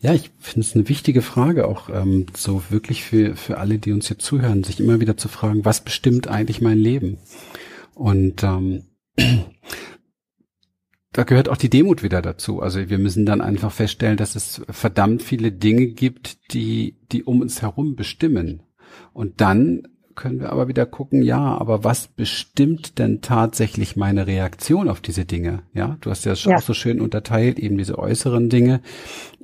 Ja, 0.00 0.12
ich 0.12 0.30
finde 0.38 0.66
es 0.66 0.74
eine 0.74 0.90
wichtige 0.90 1.22
Frage, 1.22 1.66
auch 1.66 1.88
ähm, 1.88 2.26
so 2.36 2.62
wirklich 2.68 3.04
für, 3.04 3.36
für 3.36 3.56
alle, 3.56 3.78
die 3.78 3.92
uns 3.92 4.10
jetzt 4.10 4.24
zuhören, 4.26 4.64
sich 4.64 4.80
immer 4.80 5.00
wieder 5.00 5.16
zu 5.16 5.28
fragen, 5.28 5.64
was 5.64 5.80
bestimmt 5.80 6.28
eigentlich 6.28 6.60
mein 6.60 6.78
Leben? 6.78 7.16
Und 7.94 8.42
ähm, 8.42 8.84
da 11.12 11.24
gehört 11.24 11.48
auch 11.48 11.56
die 11.56 11.70
Demut 11.70 12.02
wieder 12.02 12.22
dazu. 12.22 12.60
Also 12.60 12.88
wir 12.88 12.98
müssen 12.98 13.26
dann 13.26 13.40
einfach 13.40 13.72
feststellen, 13.72 14.16
dass 14.16 14.34
es 14.34 14.62
verdammt 14.68 15.22
viele 15.22 15.52
Dinge 15.52 15.88
gibt, 15.88 16.52
die, 16.54 16.98
die 17.12 17.24
um 17.24 17.40
uns 17.40 17.62
herum 17.62 17.96
bestimmen. 17.96 18.62
Und 19.12 19.40
dann 19.40 19.88
können 20.14 20.40
wir 20.40 20.50
aber 20.50 20.68
wieder 20.68 20.86
gucken, 20.86 21.22
ja, 21.22 21.40
aber 21.40 21.84
was 21.84 22.08
bestimmt 22.08 22.98
denn 22.98 23.20
tatsächlich 23.20 23.96
meine 23.96 24.26
Reaktion 24.26 24.88
auf 24.88 25.00
diese 25.00 25.24
Dinge? 25.24 25.62
Ja, 25.74 25.96
du 26.00 26.10
hast 26.10 26.24
ja, 26.24 26.34
ja. 26.34 26.56
auch 26.56 26.62
so 26.62 26.74
schön 26.74 27.00
unterteilt, 27.00 27.58
eben 27.58 27.78
diese 27.78 27.98
äußeren 27.98 28.48
Dinge, 28.48 28.80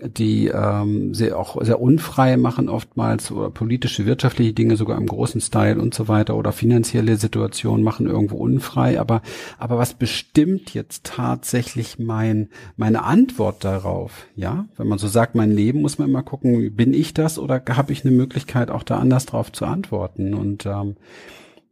die 0.02 0.48
ähm, 0.48 1.14
sehr 1.14 1.38
auch 1.38 1.62
sehr 1.62 1.80
unfrei 1.80 2.36
machen 2.36 2.68
oftmals 2.68 3.30
oder 3.30 3.50
politische, 3.50 4.06
wirtschaftliche 4.06 4.52
Dinge 4.52 4.76
sogar 4.76 4.98
im 4.98 5.06
großen 5.06 5.40
Style 5.40 5.80
und 5.80 5.94
so 5.94 6.08
weiter 6.08 6.36
oder 6.36 6.52
finanzielle 6.52 7.16
Situationen 7.16 7.82
machen 7.82 8.06
irgendwo 8.06 8.36
unfrei. 8.36 9.00
Aber 9.00 9.22
aber 9.58 9.78
was 9.78 9.94
bestimmt 9.94 10.74
jetzt 10.74 11.04
tatsächlich 11.04 11.98
mein 11.98 12.48
meine 12.76 13.04
Antwort 13.04 13.64
darauf? 13.64 14.26
Ja, 14.36 14.66
wenn 14.76 14.88
man 14.88 14.98
so 14.98 15.08
sagt, 15.08 15.34
mein 15.34 15.50
Leben 15.50 15.80
muss 15.80 15.98
man 15.98 16.08
immer 16.08 16.22
gucken, 16.22 16.74
bin 16.74 16.92
ich 16.92 17.14
das 17.14 17.38
oder 17.38 17.62
habe 17.68 17.92
ich 17.92 18.04
eine 18.04 18.14
Möglichkeit 18.14 18.70
auch 18.70 18.82
da 18.82 18.98
anders 18.98 19.26
drauf 19.26 19.52
zu 19.52 19.64
antworten? 19.64 20.34
Und 20.34 20.57
und 20.58 20.66
ähm, 20.66 20.96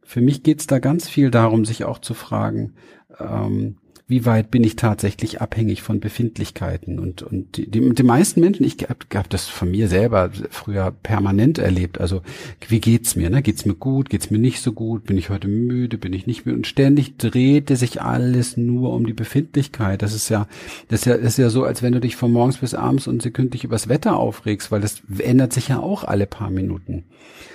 für 0.03 0.21
mich 0.21 0.43
geht's 0.43 0.67
da 0.67 0.79
ganz 0.79 1.09
viel 1.09 1.31
darum, 1.31 1.65
sich 1.65 1.83
auch 1.83 1.99
zu 1.99 2.13
fragen, 2.13 2.73
ähm, 3.19 3.77
wie 4.09 4.25
weit 4.25 4.51
bin 4.51 4.63
ich 4.63 4.77
tatsächlich 4.77 5.41
abhängig 5.41 5.81
von 5.81 5.99
Befindlichkeiten? 5.99 6.97
Und 6.97 7.23
und 7.23 7.57
die, 7.57 7.69
die, 7.69 7.93
die 7.93 8.03
meisten 8.03 8.39
Menschen 8.39 8.65
ich 8.65 8.77
habe 8.83 8.99
hab 9.13 9.29
das 9.29 9.47
von 9.47 9.69
mir 9.69 9.89
selber 9.89 10.31
früher 10.49 10.91
permanent 10.91 11.57
erlebt. 11.57 11.99
Also 11.99 12.21
wie 12.69 12.79
geht's 12.79 13.17
mir 13.17 13.29
ne? 13.29 13.41
Geht's 13.41 13.65
mir 13.65 13.75
gut? 13.75 14.09
Geht's 14.09 14.31
mir 14.31 14.39
nicht 14.39 14.61
so 14.61 14.71
gut? 14.71 15.03
Bin 15.03 15.17
ich 15.17 15.29
heute 15.29 15.49
müde? 15.49 15.97
Bin 15.97 16.13
ich 16.13 16.25
nicht 16.25 16.45
müde? 16.45 16.57
Und 16.57 16.67
ständig 16.67 17.17
drehte 17.17 17.75
sich 17.75 18.01
alles 18.01 18.55
nur 18.55 18.93
um 18.93 19.05
die 19.05 19.13
Befindlichkeit. 19.13 20.01
Das 20.01 20.13
ist 20.13 20.29
ja 20.29 20.47
das 20.87 21.01
ist 21.01 21.05
ja 21.05 21.17
das 21.17 21.33
ist 21.33 21.37
ja 21.37 21.49
so 21.49 21.65
als 21.65 21.83
wenn 21.83 21.91
du 21.91 21.99
dich 21.99 22.15
von 22.15 22.31
morgens 22.31 22.59
bis 22.59 22.73
abends 22.73 23.07
und 23.07 23.21
sekündlich 23.21 23.65
übers 23.65 23.89
Wetter 23.89 24.15
aufregst 24.15 24.71
weil 24.71 24.79
das 24.79 25.01
ändert 25.19 25.51
sich 25.51 25.67
ja 25.67 25.79
auch 25.79 26.05
alle 26.05 26.27
paar 26.27 26.49
Minuten. 26.49 27.03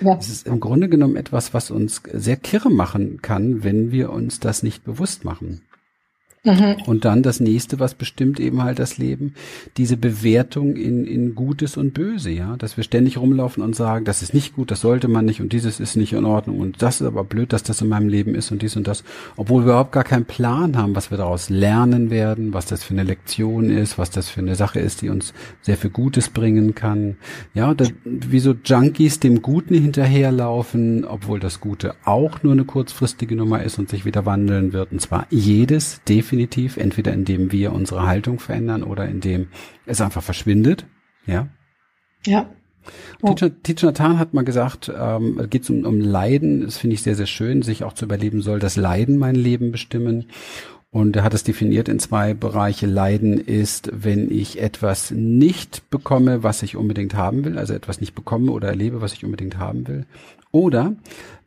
Ja. 0.01 0.17
Es 0.19 0.29
ist 0.29 0.45
im 0.45 0.59
Grunde 0.59 0.87
genommen 0.87 1.15
etwas, 1.15 1.55
was 1.55 1.71
uns 1.71 2.03
sehr 2.11 2.37
kirre 2.37 2.69
machen 2.69 3.23
kann, 3.23 3.63
wenn 3.63 3.91
wir 3.91 4.11
uns 4.11 4.39
das 4.39 4.61
nicht 4.61 4.83
bewusst 4.83 5.25
machen. 5.25 5.61
Mhm. 6.45 6.75
Und 6.85 7.05
dann 7.05 7.23
das 7.23 7.39
nächste, 7.39 7.79
was 7.79 7.93
bestimmt 7.93 8.37
eben 8.37 8.63
halt 8.63 8.77
das 8.77 8.97
Leben, 8.97 9.33
diese 9.77 9.95
Bewertung 9.95 10.75
in, 10.75 11.05
in 11.05 11.35
Gutes 11.35 11.77
und 11.77 11.93
Böse, 11.93 12.31
ja, 12.31 12.57
dass 12.57 12.75
wir 12.75 12.83
ständig 12.83 13.17
rumlaufen 13.17 13.63
und 13.63 13.77
sagen, 13.77 14.03
das 14.03 14.21
ist 14.21 14.33
nicht 14.33 14.53
gut, 14.53 14.69
das 14.69 14.81
sollte 14.81 15.07
man 15.07 15.23
nicht 15.23 15.39
und 15.39 15.53
dieses 15.53 15.79
ist 15.79 15.95
nicht 15.95 16.11
in 16.11 16.25
Ordnung 16.25 16.59
und 16.59 16.81
das 16.81 16.99
ist 16.99 17.07
aber 17.07 17.23
blöd, 17.23 17.53
dass 17.53 17.63
das 17.63 17.81
in 17.81 17.87
meinem 17.87 18.09
Leben 18.09 18.35
ist 18.35 18.51
und 18.51 18.61
dies 18.61 18.75
und 18.75 18.89
das, 18.89 19.05
obwohl 19.37 19.61
wir 19.61 19.71
überhaupt 19.71 19.93
gar 19.93 20.03
keinen 20.03 20.25
Plan 20.25 20.75
haben, 20.75 20.97
was 20.97 21.11
wir 21.11 21.17
daraus 21.17 21.49
lernen 21.49 22.09
werden, 22.09 22.53
was 22.53 22.65
das 22.65 22.83
für 22.83 22.93
eine 22.93 23.03
Lektion 23.03 23.69
ist, 23.69 23.97
was 23.97 24.09
das 24.11 24.27
für 24.27 24.41
eine 24.41 24.55
Sache 24.55 24.81
ist, 24.81 25.01
die 25.01 25.07
uns 25.07 25.33
sehr 25.61 25.77
viel 25.77 25.91
Gutes 25.91 26.27
bringen 26.27 26.75
kann. 26.75 27.15
Ja, 27.53 27.73
da, 27.73 27.85
wie 28.03 28.39
so 28.39 28.53
Junkies 28.65 29.21
dem 29.21 29.41
Guten 29.41 29.75
hinterherlaufen, 29.75 31.05
obwohl 31.05 31.39
das 31.39 31.61
Gute 31.61 31.95
auch 32.03 32.43
nur 32.43 32.51
eine 32.51 32.65
kurzfristige 32.65 33.37
Nummer 33.37 33.63
ist 33.63 33.79
und 33.79 33.87
sich 33.87 34.03
wieder 34.03 34.25
wandeln 34.25 34.73
wird, 34.73 34.91
und 34.91 34.99
zwar 34.99 35.25
jedes 35.29 36.01
definitiv 36.03 36.32
definitiv, 36.33 36.77
entweder 36.77 37.13
indem 37.13 37.51
wir 37.51 37.73
unsere 37.73 38.07
Haltung 38.07 38.39
verändern 38.39 38.83
oder 38.83 39.07
indem 39.07 39.47
es 39.85 40.01
einfach 40.01 40.23
verschwindet. 40.23 40.85
Ja. 41.27 41.47
Ja. 42.25 42.49
Oh. 43.21 43.33
Teacher 43.33 43.87
Nathan 43.87 44.19
hat 44.19 44.33
mal 44.33 44.43
gesagt, 44.43 44.91
ähm, 44.97 45.47
geht 45.49 45.63
es 45.63 45.69
um, 45.69 45.85
um 45.85 46.01
Leiden. 46.01 46.61
Das 46.61 46.77
finde 46.77 46.95
ich 46.95 47.03
sehr, 47.03 47.15
sehr 47.15 47.27
schön, 47.27 47.61
sich 47.61 47.83
auch 47.83 47.93
zu 47.93 48.05
überleben 48.05 48.41
soll, 48.41 48.59
das 48.59 48.75
Leiden 48.75 49.17
mein 49.17 49.35
Leben 49.35 49.71
bestimmen. 49.71 50.25
Und 50.91 51.15
er 51.15 51.23
hat 51.23 51.33
es 51.33 51.43
definiert 51.43 51.87
in 51.87 51.99
zwei 51.99 52.33
Bereiche. 52.33 52.87
Leiden 52.87 53.37
ist, 53.37 53.89
wenn 53.93 54.29
ich 54.31 54.61
etwas 54.61 55.11
nicht 55.11 55.89
bekomme, 55.89 56.43
was 56.43 56.61
ich 56.61 56.75
unbedingt 56.75 57.15
haben 57.15 57.45
will, 57.45 57.57
also 57.57 57.73
etwas 57.73 58.01
nicht 58.01 58.15
bekomme 58.15 58.51
oder 58.51 58.67
erlebe, 58.69 59.01
was 59.01 59.13
ich 59.13 59.23
unbedingt 59.23 59.57
haben 59.57 59.87
will. 59.87 60.05
Oder 60.51 60.95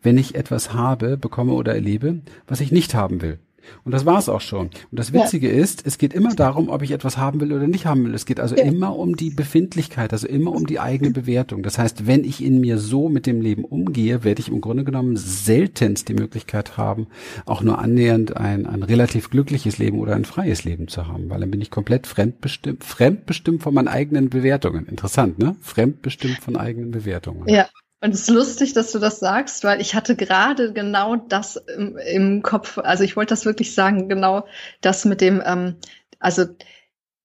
wenn 0.03 0.17
ich 0.19 0.35
etwas 0.35 0.73
habe, 0.73 1.17
bekomme 1.17 1.53
oder 1.53 1.75
erlebe, 1.75 2.21
was 2.47 2.61
ich 2.61 2.73
nicht 2.73 2.95
haben 2.95 3.21
will. 3.21 3.39
Und 3.85 3.93
das 3.93 4.07
war's 4.07 4.29
auch 4.29 4.41
schon. 4.41 4.67
Und 4.67 4.99
das 4.99 5.13
Witzige 5.13 5.49
ja. 5.49 5.63
ist, 5.63 5.87
es 5.87 5.99
geht 5.99 6.15
immer 6.15 6.35
darum, 6.35 6.69
ob 6.69 6.83
ich 6.83 6.91
etwas 6.91 7.17
haben 7.17 7.41
will 7.41 7.53
oder 7.53 7.67
nicht 7.67 7.87
haben 7.87 8.05
will. 8.05 8.15
Es 8.15 8.27
geht 8.27 8.41
also 8.41 8.57
ja. 8.57 8.65
immer 8.65 8.97
um 8.97 9.17
die 9.17 9.31
Befindlichkeit, 9.31 10.13
also 10.13 10.27
immer 10.27 10.53
um 10.53 10.67
die 10.67 10.81
eigene 10.81 11.11
Bewertung. 11.11 11.63
Das 11.63 11.79
heißt, 11.79 12.07
wenn 12.07 12.25
ich 12.25 12.43
in 12.43 12.61
mir 12.61 12.79
so 12.79 13.09
mit 13.09 13.27
dem 13.27 13.41
Leben 13.41 13.65
umgehe, 13.65 14.25
werde 14.25 14.41
ich 14.41 14.49
im 14.49 14.61
Grunde 14.61 14.85
genommen 14.85 15.17
seltenst 15.17 16.09
die 16.09 16.15
Möglichkeit 16.15 16.77
haben, 16.77 17.07
auch 17.45 17.63
nur 17.63 17.79
annähernd 17.79 18.37
ein, 18.37 18.67
ein 18.67 18.83
relativ 18.83 19.31
glückliches 19.31 19.79
Leben 19.79 19.99
oder 19.99 20.15
ein 20.15 20.25
freies 20.25 20.65
Leben 20.65 20.89
zu 20.89 21.07
haben, 21.07 21.31
weil 21.31 21.41
dann 21.41 21.51
bin 21.51 21.61
ich 21.61 21.71
komplett 21.71 22.07
fremdbestimmt, 22.07 22.85
fremdbestimmt 22.85 23.63
von 23.63 23.75
meinen 23.75 23.89
eigenen 23.89 24.31
Bewertungen. 24.31 24.87
Interessant, 24.87 25.39
ne? 25.39 25.57
Fremdbestimmt 25.61 26.39
von 26.39 26.57
eigenen 26.57 26.91
Bewertungen. 26.91 27.49
Ja. 27.49 27.69
Und 28.01 28.15
es 28.15 28.23
ist 28.23 28.31
lustig, 28.31 28.75
dass 28.75 28.93
du 28.93 28.99
das 28.99 29.21
sagst, 29.21 29.65
weil 29.65 29.81
ich 29.81 29.95
hatte 29.95 30.17
gerade 30.17 30.73
genau 30.73 31.17
das 31.17 31.57
im, 31.57 31.97
im, 31.97 32.43
Kopf. 32.43 32.79
Also 32.79 33.05
ich 33.05 33.17
wollte 33.17 33.31
das 33.31 33.47
wirklich 33.47 33.75
sagen, 33.75 34.09
genau 34.09 34.47
das 34.83 35.05
mit 35.07 35.21
dem, 35.21 35.43
ähm, 35.45 35.77
also 36.19 36.45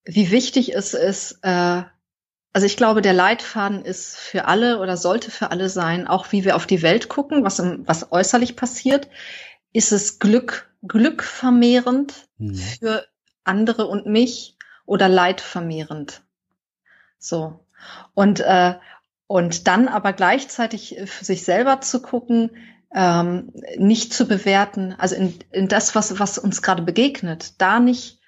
wie 0.06 0.32
wichtig 0.32 0.74
es 0.74 0.94
ist, 0.94 1.40
äh, 1.42 1.84
also 2.54 2.66
ich 2.66 2.78
glaube, 2.78 3.02
der 3.02 3.14
Leitfaden 3.14 3.84
ist 3.84 4.18
für 4.18 4.46
alle 4.46 4.80
oder 4.80 4.98
sollte 4.98 5.30
für 5.30 5.52
alle 5.52 5.70
sein, 5.70 6.08
auch 6.08 6.32
wie 6.32 6.44
wir 6.44 6.56
auf 6.56 6.66
die 6.66 6.82
Welt 6.82 7.10
gucken, 7.10 7.44
was, 7.44 7.60
im, 7.60 7.88
was 7.88 8.12
äußerlich 8.12 8.56
passiert. 8.56 9.10
Ist 9.74 9.92
es 9.92 10.20
Glück, 10.20 10.70
Glück 10.82 11.24
vermehrend 11.24 12.28
mhm. 12.38 12.56
für 12.56 13.08
andere 13.44 13.88
und 13.88 14.06
mich 14.06 14.58
oder 14.86 15.08
Leid 15.08 15.42
vermehrend? 15.42 16.24
So. 17.18 17.66
Und, 18.14 18.40
äh, 18.40 18.76
und 19.32 19.68
dann 19.68 19.88
aber 19.88 20.12
gleichzeitig 20.12 20.98
für 21.06 21.24
sich 21.24 21.46
selber 21.46 21.80
zu 21.80 22.02
gucken, 22.02 22.52
ähm, 22.94 23.54
nicht 23.78 24.14
zu 24.14 24.28
bewerten, 24.28 24.94
also 24.98 25.16
in, 25.16 25.36
in 25.52 25.70
das, 25.70 25.96
was, 25.96 26.20
was 26.20 26.38
uns 26.38 26.62
gerade 26.62 26.82
begegnet, 26.82 27.54
da 27.62 27.80
nicht 27.80 28.20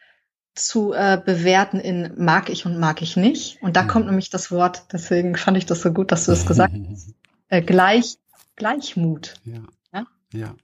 zu 0.55 0.93
äh, 0.93 1.21
bewerten 1.23 1.81
in 1.81 2.13
mag 2.23 2.49
ich 2.49 2.65
und 2.65 2.79
mag 2.79 3.01
ich 3.01 3.17
nicht. 3.17 3.61
Und 3.61 3.75
da 3.75 3.83
mhm. 3.83 3.87
kommt 3.89 4.05
nämlich 4.05 4.29
das 4.29 4.49
Wort, 4.49 4.93
deswegen 4.93 5.35
fand 5.35 5.57
ich 5.57 5.65
das 5.65 5.81
so 5.81 5.91
gut, 5.91 6.13
dass 6.13 6.23
du 6.23 6.31
das 6.31 6.45
gesagt 6.45 6.73
hast, 6.89 7.13
äh, 7.49 7.61
gleich, 7.61 8.15
Gleichmut. 8.55 9.33
Ja. 9.43 9.63
ja? 9.91 10.05
ja. 10.31 10.55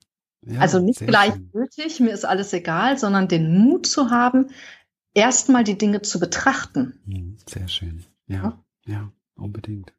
ja 0.45 0.59
also 0.61 0.79
nicht 0.79 1.05
gleichgültig, 1.05 1.95
schön. 1.97 2.05
mir 2.05 2.13
ist 2.13 2.23
alles 2.23 2.53
egal, 2.53 2.97
sondern 2.97 3.27
den 3.27 3.57
Mut 3.57 3.87
zu 3.87 4.09
haben, 4.09 4.51
erstmal 5.13 5.65
die 5.65 5.77
Dinge 5.77 6.01
zu 6.01 6.17
betrachten. 6.17 6.97
Mhm, 7.03 7.37
sehr 7.45 7.67
schön. 7.67 8.05
Ja, 8.27 8.63
ja, 8.85 8.93
ja 8.93 9.11
unbedingt. 9.35 9.91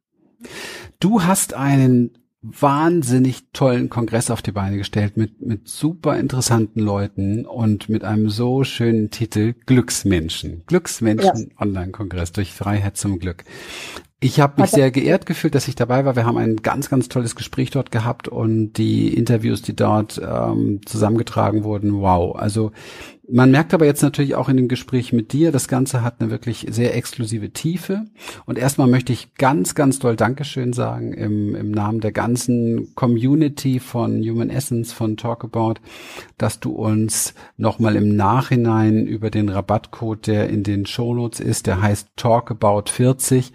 Du 0.99 1.22
hast 1.22 1.55
einen 1.55 2.12
wahnsinnig 2.43 3.51
tollen 3.53 3.91
Kongress 3.91 4.30
auf 4.30 4.41
die 4.41 4.53
Beine 4.53 4.78
gestellt 4.78 5.16
mit, 5.16 5.43
mit 5.43 5.68
super 5.68 6.18
interessanten 6.18 6.80
Leuten 6.80 7.45
und 7.45 7.91
mit 7.91 8.03
einem 8.03 8.30
so 8.30 8.64
schönen 8.64 9.11
Titel 9.11 9.55
Glücksmenschen. 9.66 10.62
Glücksmenschen 10.66 11.51
ja. 11.51 11.61
Online-Kongress 11.61 12.32
durch 12.32 12.53
Freiheit 12.53 12.97
zum 12.97 13.18
Glück. 13.18 13.45
Ich 14.22 14.38
habe 14.38 14.61
mich 14.61 14.70
sehr 14.70 14.91
geehrt 14.91 15.24
gefühlt, 15.24 15.55
dass 15.55 15.66
ich 15.66 15.74
dabei 15.74 16.05
war. 16.05 16.14
Wir 16.14 16.26
haben 16.26 16.36
ein 16.36 16.57
ganz, 16.57 16.91
ganz 16.91 17.09
tolles 17.09 17.36
Gespräch 17.36 17.70
dort 17.70 17.91
gehabt 17.91 18.28
und 18.28 18.74
die 18.74 19.14
Interviews, 19.14 19.62
die 19.62 19.74
dort 19.74 20.20
ähm, 20.22 20.80
zusammengetragen 20.84 21.64
wurden, 21.64 22.01
wow. 22.01 22.36
Also 22.36 22.72
man 23.33 23.51
merkt 23.51 23.74
aber 23.74 23.87
jetzt 23.87 24.03
natürlich 24.03 24.35
auch 24.35 24.49
in 24.49 24.57
dem 24.57 24.68
Gespräch 24.68 25.12
mit 25.12 25.33
dir, 25.33 25.53
das 25.53 25.68
Ganze 25.68 26.03
hat 26.03 26.20
eine 26.20 26.31
wirklich 26.31 26.66
sehr 26.70 26.97
exklusive 26.97 27.51
Tiefe. 27.51 28.07
Und 28.47 28.59
erstmal 28.59 28.89
möchte 28.89 29.12
ich 29.12 29.35
ganz, 29.35 29.74
ganz 29.74 29.99
doll 29.99 30.16
Dankeschön 30.16 30.72
sagen 30.72 31.12
im, 31.12 31.55
im 31.55 31.70
Namen 31.70 32.01
der 32.01 32.12
ganzen 32.12 32.95
Community 32.95 33.78
von 33.78 34.22
Human 34.22 34.51
Essence, 34.51 34.93
von 34.93 35.16
Talkabout, 35.16 35.74
dass 36.39 36.61
du 36.61 36.72
uns 36.72 37.35
nochmal 37.57 37.97
im 37.97 38.16
Nachhinein 38.16 39.07
über 39.07 39.31
den 39.31 39.49
Rabattcode, 39.49 40.26
der 40.26 40.49
in 40.49 40.62
den 40.62 40.87
Shownotes 40.87 41.41
ist, 41.41 41.66
der 41.66 41.81
heißt 41.81 42.09
Talkabout 42.16 42.91
40, 42.91 43.53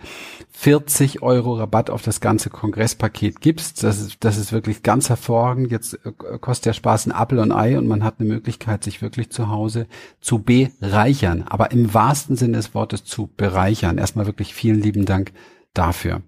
40 0.52 1.22
Euro 1.22 1.56
Rabatt 1.56 1.90
auf 1.90 2.02
das 2.02 2.22
ganze 2.22 2.50
Kongresspaket 2.50 3.42
gibst. 3.42 3.84
Das 3.84 4.00
ist, 4.00 4.18
das 4.22 4.38
ist 4.38 4.54
wirklich 4.54 4.84
ganz 4.84 5.10
hervorragend. 5.10 5.70
Jetzt 5.70 6.00
äh, 6.06 6.12
kostet 6.40 6.68
der 6.68 6.74
Spaß 6.74 7.08
ein 7.08 7.14
Apple 7.22 7.42
und 7.42 7.52
Ei 7.52 7.78
und 7.78 7.88
man 7.88 8.06
hat 8.06 8.16
eine 8.20 8.30
Möglichkeit, 8.30 8.84
sich 8.84 9.02
wirklich 9.02 9.32
zu 9.32 9.50
Hause 9.50 9.65
Hause 9.66 9.88
zu 10.22 10.40
bereichern, 10.40 11.44
aber 11.48 11.72
im 11.72 11.94
wahrsten 11.94 12.36
Sinne 12.36 12.58
des 12.58 12.74
Wortes 12.76 13.04
zu 13.04 13.28
bereichern. 13.36 13.98
Erstmal 13.98 14.28
wirklich 14.28 14.54
vielen 14.54 14.82
lieben 14.82 15.06
Dank 15.06 15.34
dafür. 15.74 16.22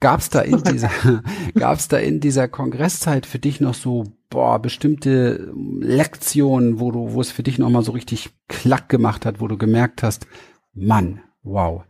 Gab's 0.00 0.30
da 0.30 0.40
in 0.40 0.62
dieser, 0.62 0.90
gab's 1.54 1.88
da 1.88 1.98
in 1.98 2.20
dieser 2.20 2.48
Kongresszeit 2.48 3.26
für 3.26 3.38
dich 3.38 3.60
noch 3.60 3.74
so, 3.74 4.04
boah, 4.30 4.58
bestimmte 4.58 5.52
Lektionen, 5.80 6.80
wo 6.80 6.90
du, 6.90 7.12
wo 7.12 7.20
es 7.20 7.30
für 7.30 7.42
dich 7.42 7.58
nochmal 7.58 7.84
so 7.84 7.92
richtig 7.92 8.30
klack 8.48 8.88
gemacht 8.88 9.24
hat, 9.26 9.40
wo 9.40 9.48
du 9.48 9.56
gemerkt 9.56 10.02
hast, 10.02 10.26
Mann, 10.72 11.20
wow, 11.42 11.84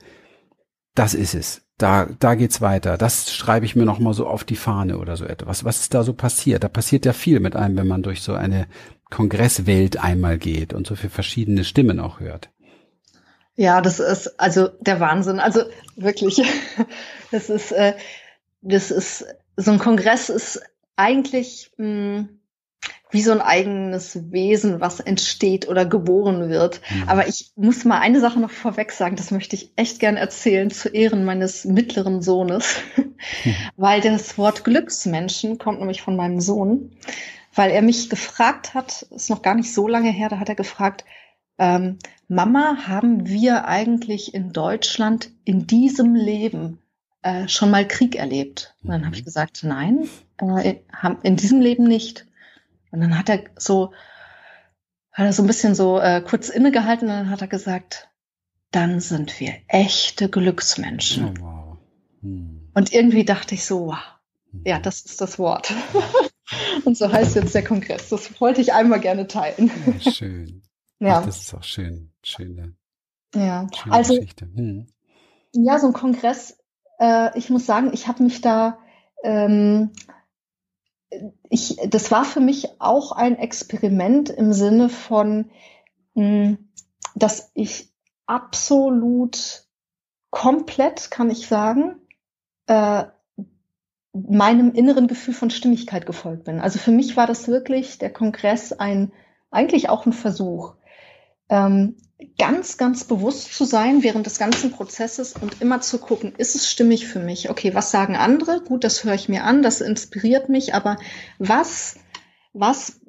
das 0.95 1.15
ist 1.15 1.35
es. 1.35 1.63
Da, 1.77 2.07
da 2.21 2.37
geht's 2.37 2.61
weiter. 2.61 2.97
Das 2.97 3.33
schreibe 3.33 3.67
ich 3.67 3.75
mir 3.75 3.85
nochmal 3.85 4.15
so 4.15 4.29
auf 4.29 4.45
die 4.45 4.55
Fahne 4.55 4.99
oder 4.99 5.17
so 5.17 5.25
etwas. 5.25 5.65
Was 5.65 5.81
ist 5.81 5.95
da 5.95 6.05
so 6.05 6.13
passiert? 6.13 6.63
Da 6.63 6.69
passiert 6.69 7.05
ja 7.05 7.13
viel 7.13 7.41
mit 7.41 7.57
einem, 7.57 7.77
wenn 7.77 7.89
man 7.89 8.05
durch 8.05 8.23
so 8.23 8.35
eine 8.35 8.69
Kongresswelt 9.11 10.03
einmal 10.03 10.39
geht 10.39 10.73
und 10.73 10.87
so 10.87 10.97
viele 10.97 11.11
verschiedene 11.11 11.65
Stimmen 11.65 12.01
auch 12.01 12.21
hört. 12.21 12.51
Ja, 13.57 13.81
das 13.81 14.01
ist 14.01 14.41
also 14.41 14.69
der 14.81 15.01
Wahnsinn. 15.01 15.39
Also 15.39 15.63
wirklich, 15.97 16.43
das 17.31 17.51
ist, 17.51 17.73
äh, 17.73 17.95
das 18.63 18.91
ist 18.91 19.27
so 19.57 19.71
ein 19.71 19.79
Kongress 19.79 20.29
ist 20.29 20.61
eigentlich 20.97 21.71
mh, 21.77 21.87
hm, 21.87 22.29
wie 23.15 23.23
so 23.23 23.31
ein 23.31 23.41
eigenes 23.41 24.33
Wesen, 24.33 24.81
was 24.81 24.99
entsteht 24.99 25.69
oder 25.69 25.87
geboren 25.87 26.49
wird. 26.49 26.81
Mhm. 26.91 27.09
Aber 27.09 27.29
ich 27.29 27.53
muss 27.55 27.85
mal 27.85 28.01
eine 28.01 28.19
Sache 28.19 28.41
noch 28.41 28.51
vorweg 28.51 28.91
sagen, 28.91 29.15
das 29.15 29.31
möchte 29.31 29.55
ich 29.55 29.71
echt 29.77 30.01
gern 30.01 30.17
erzählen, 30.17 30.69
zu 30.71 30.89
Ehren 30.89 31.25
meines 31.25 31.65
mittleren 31.65 32.23
Sohnes, 32.23 32.75
mhm. 32.97 33.15
weil 33.77 34.01
das 34.01 34.37
Wort 34.37 34.65
Glücksmenschen 34.65 35.59
kommt 35.59 35.79
nämlich 35.79 36.03
von 36.03 36.17
meinem 36.17 36.41
Sohn, 36.41 36.91
weil 37.55 37.71
er 37.71 37.83
mich 37.83 38.11
gefragt 38.11 38.75
hat, 38.75 39.03
ist 39.03 39.31
noch 39.31 39.43
gar 39.43 39.55
nicht 39.55 39.73
so 39.73 39.89
lange 39.89 40.11
her, 40.11 40.29
da 40.29 40.39
hat 40.39 40.49
er 40.49 40.55
gefragt, 40.55 41.05
ähm, 41.59 41.99
Mama, 42.29 42.87
haben 42.87 43.27
wir 43.27 43.67
eigentlich 43.67 44.35
in 44.35 44.53
Deutschland 44.53 45.31
in 45.45 45.67
diesem 45.67 46.15
Leben 46.15 46.79
äh, 47.23 47.49
schon 47.49 47.71
mal 47.71 47.87
Krieg 47.87 48.17
erlebt? 48.17 48.75
Und 48.83 48.91
dann 48.91 49.05
habe 49.05 49.15
ich 49.15 49.23
mhm. 49.23 49.27
gesagt, 49.27 49.63
nein, 49.63 50.09
äh, 50.41 50.77
in 51.23 51.37
diesem 51.37 51.61
Leben 51.61 51.85
nicht. 51.85 52.27
Und 52.91 53.01
dann 53.01 53.19
hat 53.19 53.29
er 53.29 53.45
so, 53.57 53.93
hat 55.13 55.27
er 55.27 55.33
so 55.33 55.43
ein 55.43 55.47
bisschen 55.47 55.75
so 55.75 56.01
äh, 56.01 56.23
kurz 56.23 56.49
innegehalten 56.49 57.09
und 57.09 57.15
dann 57.15 57.31
hat 57.31 57.41
er 57.41 57.49
gesagt, 57.49 58.09
dann 58.71 59.01
sind 59.01 59.39
wir 59.39 59.55
echte 59.69 60.29
Glücksmenschen. 60.29 61.39
Oh, 61.39 61.45
wow. 61.45 61.79
hm. 62.23 62.69
Und 62.75 62.93
irgendwie 62.93 63.25
dachte 63.25 63.55
ich 63.55 63.65
so, 63.65 63.87
wow, 63.87 63.99
hm. 64.51 64.63
ja, 64.65 64.81
das 64.81 65.03
ist 65.03 65.21
das 65.21 65.39
Wort. 65.39 65.73
und 66.85 66.97
so 66.97 67.11
heißt 67.11 67.37
jetzt 67.37 67.55
der 67.55 67.65
Kongress. 67.65 68.09
Das 68.09 68.41
wollte 68.41 68.61
ich 68.61 68.73
einmal 68.73 69.01
gerne 69.01 69.27
teilen. 69.27 69.71
Ja, 69.87 70.13
schön. 70.13 70.63
ja. 70.99 71.19
Ach, 71.19 71.27
das 71.27 71.43
ist 71.43 71.55
auch 71.55 71.63
schön. 71.63 72.13
Schöne, 72.23 72.75
ja, 73.35 73.67
schöne 73.75 73.95
also, 73.95 74.15
Geschichte. 74.15 74.47
Hm. 74.55 74.87
Ja, 75.53 75.79
so 75.79 75.89
ein 75.89 75.93
Kongress, 75.93 76.59
äh, 76.99 77.37
ich 77.39 77.51
muss 77.51 77.67
sagen, 77.67 77.91
ich 77.93 78.09
habe 78.09 78.23
mich 78.23 78.41
da 78.41 78.79
ähm, 79.23 79.91
ich, 81.49 81.77
das 81.89 82.11
war 82.11 82.25
für 82.25 82.41
mich 82.41 82.81
auch 82.81 83.13
ein 83.13 83.39
Experiment 83.39 84.31
im 84.31 84.53
Sinne 84.53 84.89
von, 84.89 85.51
hm, 86.15 86.71
dass 87.15 87.51
ich 87.55 87.93
absolut 88.27 89.65
komplett, 90.31 91.11
kann 91.11 91.31
ich 91.31 91.47
sagen, 91.47 92.01
äh, 92.67 93.05
meinem 94.15 94.73
inneren 94.73 95.09
Gefühl 95.09 95.35
von 95.35 95.51
Stimmigkeit 95.51 96.07
gefolgt 96.07 96.45
bin. 96.45 96.61
Also 96.61 96.79
für 96.79 96.93
mich 96.93 97.17
war 97.17 97.27
das 97.27 97.49
wirklich 97.49 97.99
der 97.99 98.13
Kongress 98.13 98.73
ein, 98.73 99.13
eigentlich 99.51 99.89
auch 99.89 100.07
ein 100.07 100.13
Versuch, 100.13 100.75
ähm, 101.49 101.97
ganz, 102.39 102.79
ganz 102.79 103.05
bewusst 103.05 103.55
zu 103.55 103.65
sein 103.65 104.03
während 104.03 104.27
des 104.27 104.39
ganzen 104.39 104.71
Prozesses 104.71 105.35
und 105.35 105.61
immer 105.61 105.81
zu 105.81 105.99
gucken, 105.99 106.33
ist 106.37 106.55
es 106.55 106.71
stimmig 106.71 107.07
für 107.07 107.19
mich? 107.19 107.51
Okay, 107.51 107.75
was 107.75 107.91
sagen 107.91 108.17
andere? 108.17 108.63
Gut, 108.63 108.85
das 108.85 109.05
höre 109.05 109.15
ich 109.15 109.29
mir 109.29 109.45
an, 109.45 109.63
das 109.63 109.81
inspiriert 109.81 110.49
mich, 110.49 110.75
aber 110.75 110.97
was, 111.39 111.97
was, 112.53 113.01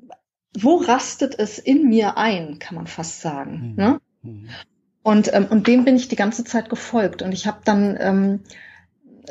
wo 0.58 0.78
rastet 0.78 1.38
es 1.38 1.60
in 1.60 1.88
mir 1.88 2.18
ein, 2.18 2.58
kann 2.60 2.76
man 2.76 2.88
fast 2.88 3.22
sagen. 3.22 3.70
Mhm. 3.70 3.76
Ne? 3.76 4.02
Mhm. 4.24 4.50
Und, 5.04 5.32
ähm, 5.34 5.46
und 5.52 5.68
dem 5.68 5.86
bin 5.86 5.96
ich 5.96 6.08
die 6.08 6.16
ganze 6.16 6.44
Zeit 6.44 6.70
gefolgt. 6.70 7.22
Und 7.22 7.32
ich 7.32 7.46
habe 7.46 7.60
dann 7.64 7.96
ähm, 8.00 8.40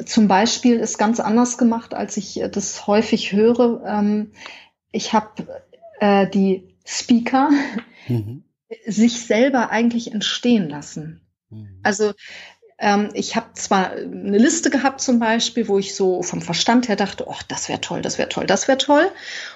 zum 0.05 0.29
Beispiel 0.29 0.81
es 0.81 0.99
ganz 0.99 1.21
anders 1.21 1.59
gemacht, 1.59 1.95
als 1.95 2.17
ich 2.17 2.43
das 2.51 2.87
häufig 2.87 3.33
höre. 3.33 3.83
Ähm, 3.87 4.33
ich 4.93 5.13
habe 5.13 5.63
äh, 6.01 6.29
die 6.29 6.77
Speaker 6.85 7.51
mhm 8.09 8.45
sich 8.87 9.27
selber 9.27 9.71
eigentlich 9.71 10.13
entstehen 10.13 10.69
lassen. 10.69 11.21
Mhm. 11.51 11.81
Also 11.83 12.13
ich 13.15 13.35
habe 13.35 13.47
zwar 13.55 13.93
eine 13.93 14.37
Liste 14.37 14.69
gehabt 14.69 15.01
zum 15.01 15.19
Beispiel, 15.19 15.69
wo 15.69 15.79
ich 15.79 15.95
so 15.95 16.23
vom 16.23 16.43
Verstand 16.43 16.89
her 16.89 16.97
dachte, 16.97 17.25
oh, 17.27 17.37
das 17.49 17.69
wäre 17.69 17.81
toll, 17.81 18.03
das 18.03 18.19
wäre 18.19 18.29
toll, 18.29 18.47
das 18.47 18.69
wäre 18.69 18.77
toll. 18.77 19.07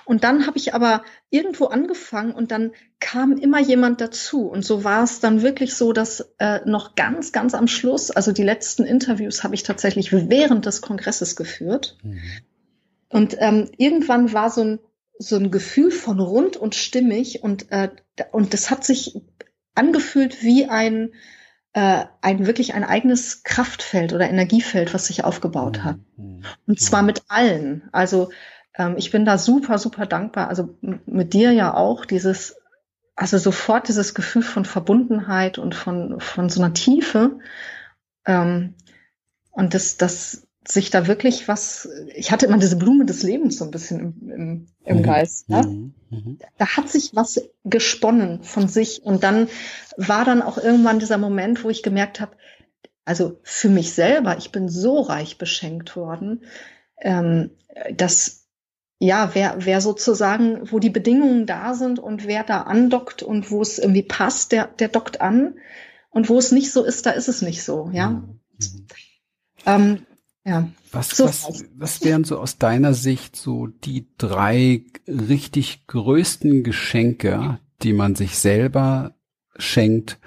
Und 0.07 0.24
dann 0.24 0.47
habe 0.47 0.57
ich 0.57 0.72
aber 0.72 1.03
irgendwo 1.29 1.66
angefangen 1.66 2.33
und 2.33 2.51
dann 2.51 2.72
kam 3.01 3.37
immer 3.37 3.61
jemand 3.61 4.01
dazu. 4.01 4.49
Und 4.49 4.64
so 4.64 4.83
war 4.83 5.05
es 5.05 5.20
dann 5.20 5.43
wirklich 5.43 5.74
so, 5.74 5.93
dass 5.93 6.33
äh, 6.39 6.61
noch 6.64 6.95
ganz, 6.95 7.33
ganz 7.33 7.53
am 7.55 7.68
Schluss, 7.68 8.11
also 8.11 8.33
die 8.33 8.45
letzten 8.45 8.85
Interviews 8.85 9.45
habe 9.45 9.55
ich 9.55 9.62
tatsächlich 9.62 10.11
während 10.12 10.64
des 10.64 10.81
Kongresses 10.81 11.37
geführt. 11.37 11.99
Mhm. 12.03 12.20
Und 13.11 13.37
ähm, 13.41 13.70
irgendwann 13.76 14.33
war 14.33 14.51
so 14.51 14.62
ein 14.62 14.79
so 15.18 15.37
ein 15.37 15.51
Gefühl 15.51 15.91
von 15.91 16.20
rund 16.20 16.57
und 16.57 16.76
stimmig 16.76 17.43
und, 17.43 17.72
äh, 17.72 17.89
und 18.31 18.55
das 18.55 18.70
hat 18.70 18.85
sich 18.85 19.20
angefühlt 19.74 20.43
wie 20.43 20.66
ein, 20.66 21.12
äh, 21.79 22.07
ein 22.22 22.45
wirklich 22.45 22.74
ein 22.74 22.83
eigenes 22.83 23.45
Kraftfeld 23.45 24.12
oder 24.12 24.29
Energiefeld, 24.29 24.93
was 24.95 25.07
sich 25.07 25.22
aufgebaut 25.22 25.85
hat. 25.85 25.99
Mhm. 26.16 26.43
Und 26.66 26.81
zwar 26.81 27.03
mit 27.03 27.22
allen. 27.29 27.89
Also 27.93 28.31
ähm, 28.74 28.97
ich 28.97 29.12
bin 29.12 29.24
da 29.24 29.39
super, 29.39 29.79
super 29.79 30.05
dankbar. 30.05 30.49
Also 30.49 30.76
mit 30.81 31.35
dir 31.35 31.53
ja 31.53 31.72
auch 31.72 32.05
dieses, 32.05 32.57
also 33.14 33.39
sofort 33.39 33.87
dieses 33.87 34.16
Gefühl 34.16 34.43
von 34.43 34.64
Verbundenheit 34.64 35.59
und 35.59 35.76
von, 35.76 36.18
von 36.18 36.49
so 36.49 36.61
einer 36.61 36.74
Tiefe. 36.74 37.39
Ähm, 38.26 38.74
und 39.53 39.72
das, 39.72 39.99
das, 39.99 40.47
sich 40.71 40.91
da 40.91 41.07
wirklich 41.07 41.49
was, 41.49 41.89
ich 42.14 42.31
hatte 42.31 42.47
immer 42.47 42.59
diese 42.59 42.77
Blume 42.77 43.07
des 43.07 43.23
Lebens 43.23 43.59
so 43.59 43.64
ein 43.64 43.71
bisschen 43.71 44.01
im, 44.01 44.31
im, 44.31 44.66
im 44.85 44.97
mhm. 44.99 45.03
Geist. 45.03 45.49
Ne? 45.49 45.93
Mhm. 46.11 46.39
Da 46.59 46.77
hat 46.77 46.89
sich 46.89 47.14
was 47.14 47.41
gesponnen 47.64 48.43
von 48.43 48.69
sich 48.69 49.03
und 49.03 49.23
dann 49.23 49.49
war 49.97 50.25
dann 50.25 50.43
auch 50.43 50.59
irgendwann 50.59 50.99
dieser 50.99 51.19
Moment, 51.19 51.64
wo 51.64 51.71
ich 51.71 51.83
gemerkt 51.83 52.21
habe, 52.21 52.37
also 53.05 53.41
für 53.43 53.71
mich 53.71 53.95
selber, 53.95 54.37
ich 54.37 54.53
bin 54.53 54.69
so 54.69 55.01
reich 55.01 55.39
beschenkt 55.39 55.97
worden, 55.97 56.45
ähm, 57.01 57.51
dass 57.97 58.45
ja, 59.01 59.31
wer, 59.35 59.64
wer 59.64 59.81
sozusagen, 59.81 60.73
wo 60.73 60.81
die 60.81 60.91
Bedingungen 60.91 61.47
da 61.47 61.75
sind 61.75 62.01
und 62.01 62.27
wer 62.27 62.43
da 62.43 62.62
andockt 62.62 63.23
und 63.23 63.51
wo 63.51 63.62
es 63.62 63.79
irgendwie 63.79 64.03
passt, 64.03 64.51
der, 64.51 64.66
der 64.66 64.89
dockt 64.89 65.21
an. 65.21 65.55
Und 66.11 66.29
wo 66.29 66.39
es 66.39 66.51
nicht 66.51 66.73
so 66.73 66.83
ist, 66.83 67.07
da 67.07 67.11
ist 67.11 67.29
es 67.29 67.43
nicht 67.43 67.62
so, 67.62 67.91
ja. 67.93 68.11
Mhm. 68.11 68.41
mhm. 68.59 68.87
Ähm, 69.66 70.07
ja. 70.49 70.68
Was, 70.90 71.11
so 71.11 71.26
was, 71.26 71.64
was 71.76 72.03
wären 72.03 72.24
so 72.24 72.38
aus 72.38 72.59
deiner 72.59 72.94
Sicht 72.94 73.36
so 73.36 73.66
die 73.66 74.07
drei 74.16 74.82
richtig 75.07 75.86
größten 75.86 76.64
Geschenke, 76.64 77.61
die 77.82 77.92
man 77.92 78.14
sich 78.14 78.38
selber 78.38 79.14
schenkt 79.57 80.18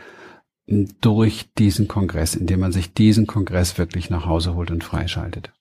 durch 1.02 1.50
diesen 1.58 1.88
Kongress, 1.88 2.36
indem 2.36 2.60
man 2.60 2.72
sich 2.72 2.94
diesen 2.94 3.28
Kongress 3.28 3.78
wirklich 3.78 4.10
nach 4.10 4.26
Hause 4.26 4.54
holt 4.54 4.72
und 4.72 4.84
freischaltet? 4.84 5.52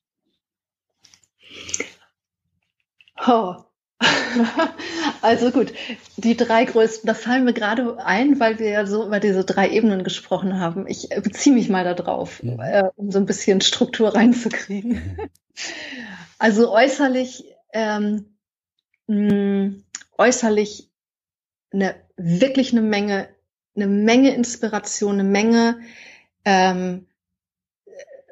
Oh, 3.26 3.54
also 5.22 5.50
gut, 5.50 5.72
die 6.16 6.36
drei 6.36 6.64
größten, 6.64 7.06
das 7.06 7.20
fallen 7.20 7.44
mir 7.44 7.52
gerade 7.52 8.04
ein, 8.04 8.40
weil 8.40 8.58
wir 8.58 8.70
ja 8.70 8.86
so 8.86 9.06
über 9.06 9.20
diese 9.20 9.44
drei 9.44 9.70
Ebenen 9.70 10.04
gesprochen 10.04 10.58
haben. 10.58 10.86
Ich 10.86 11.08
beziehe 11.08 11.54
mich 11.54 11.68
mal 11.68 11.84
darauf, 11.84 12.42
mhm. 12.42 12.60
äh, 12.60 12.84
um 12.96 13.10
so 13.10 13.18
ein 13.18 13.26
bisschen 13.26 13.60
Struktur 13.60 14.14
reinzukriegen. 14.14 15.18
Also 16.38 16.72
äußerlich, 16.72 17.44
ähm, 17.74 18.24
mh, 19.08 19.72
äußerlich 20.16 20.90
eine 21.70 21.96
wirklich 22.16 22.72
eine 22.72 22.80
Menge, 22.80 23.28
eine 23.76 23.86
Menge 23.86 24.34
Inspiration, 24.34 25.14
eine 25.20 25.24
Menge, 25.24 25.80
ähm, 26.46 27.06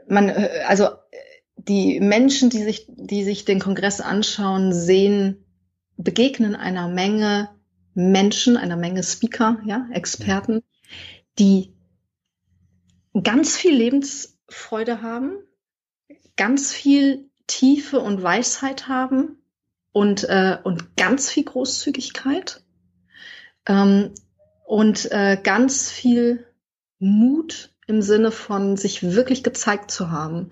man, 0.06 0.30
äh, 0.30 0.62
also 0.66 0.88
die 1.56 2.00
Menschen, 2.00 2.48
die 2.48 2.62
sich, 2.62 2.86
die 2.88 3.24
sich 3.24 3.44
den 3.44 3.60
Kongress 3.60 4.00
anschauen, 4.00 4.72
sehen 4.72 5.44
begegnen 5.98 6.56
einer 6.56 6.88
Menge 6.88 7.50
Menschen, 7.94 8.56
einer 8.56 8.76
Menge 8.76 9.02
Speaker, 9.02 9.58
ja, 9.66 9.86
Experten, 9.92 10.62
die 11.38 11.74
ganz 13.22 13.56
viel 13.56 13.74
Lebensfreude 13.74 15.02
haben, 15.02 15.32
ganz 16.36 16.72
viel 16.72 17.28
Tiefe 17.46 18.00
und 18.00 18.22
Weisheit 18.22 18.88
haben 18.88 19.42
und, 19.92 20.24
äh, 20.24 20.56
und 20.62 20.96
ganz 20.96 21.30
viel 21.30 21.44
Großzügigkeit. 21.44 22.62
Ähm, 23.66 24.14
und 24.64 25.10
äh, 25.10 25.38
ganz 25.42 25.90
viel 25.90 26.46
Mut 26.98 27.74
im 27.86 28.02
Sinne 28.02 28.30
von 28.30 28.76
sich 28.76 29.02
wirklich 29.02 29.42
gezeigt 29.42 29.90
zu 29.90 30.10
haben. 30.10 30.50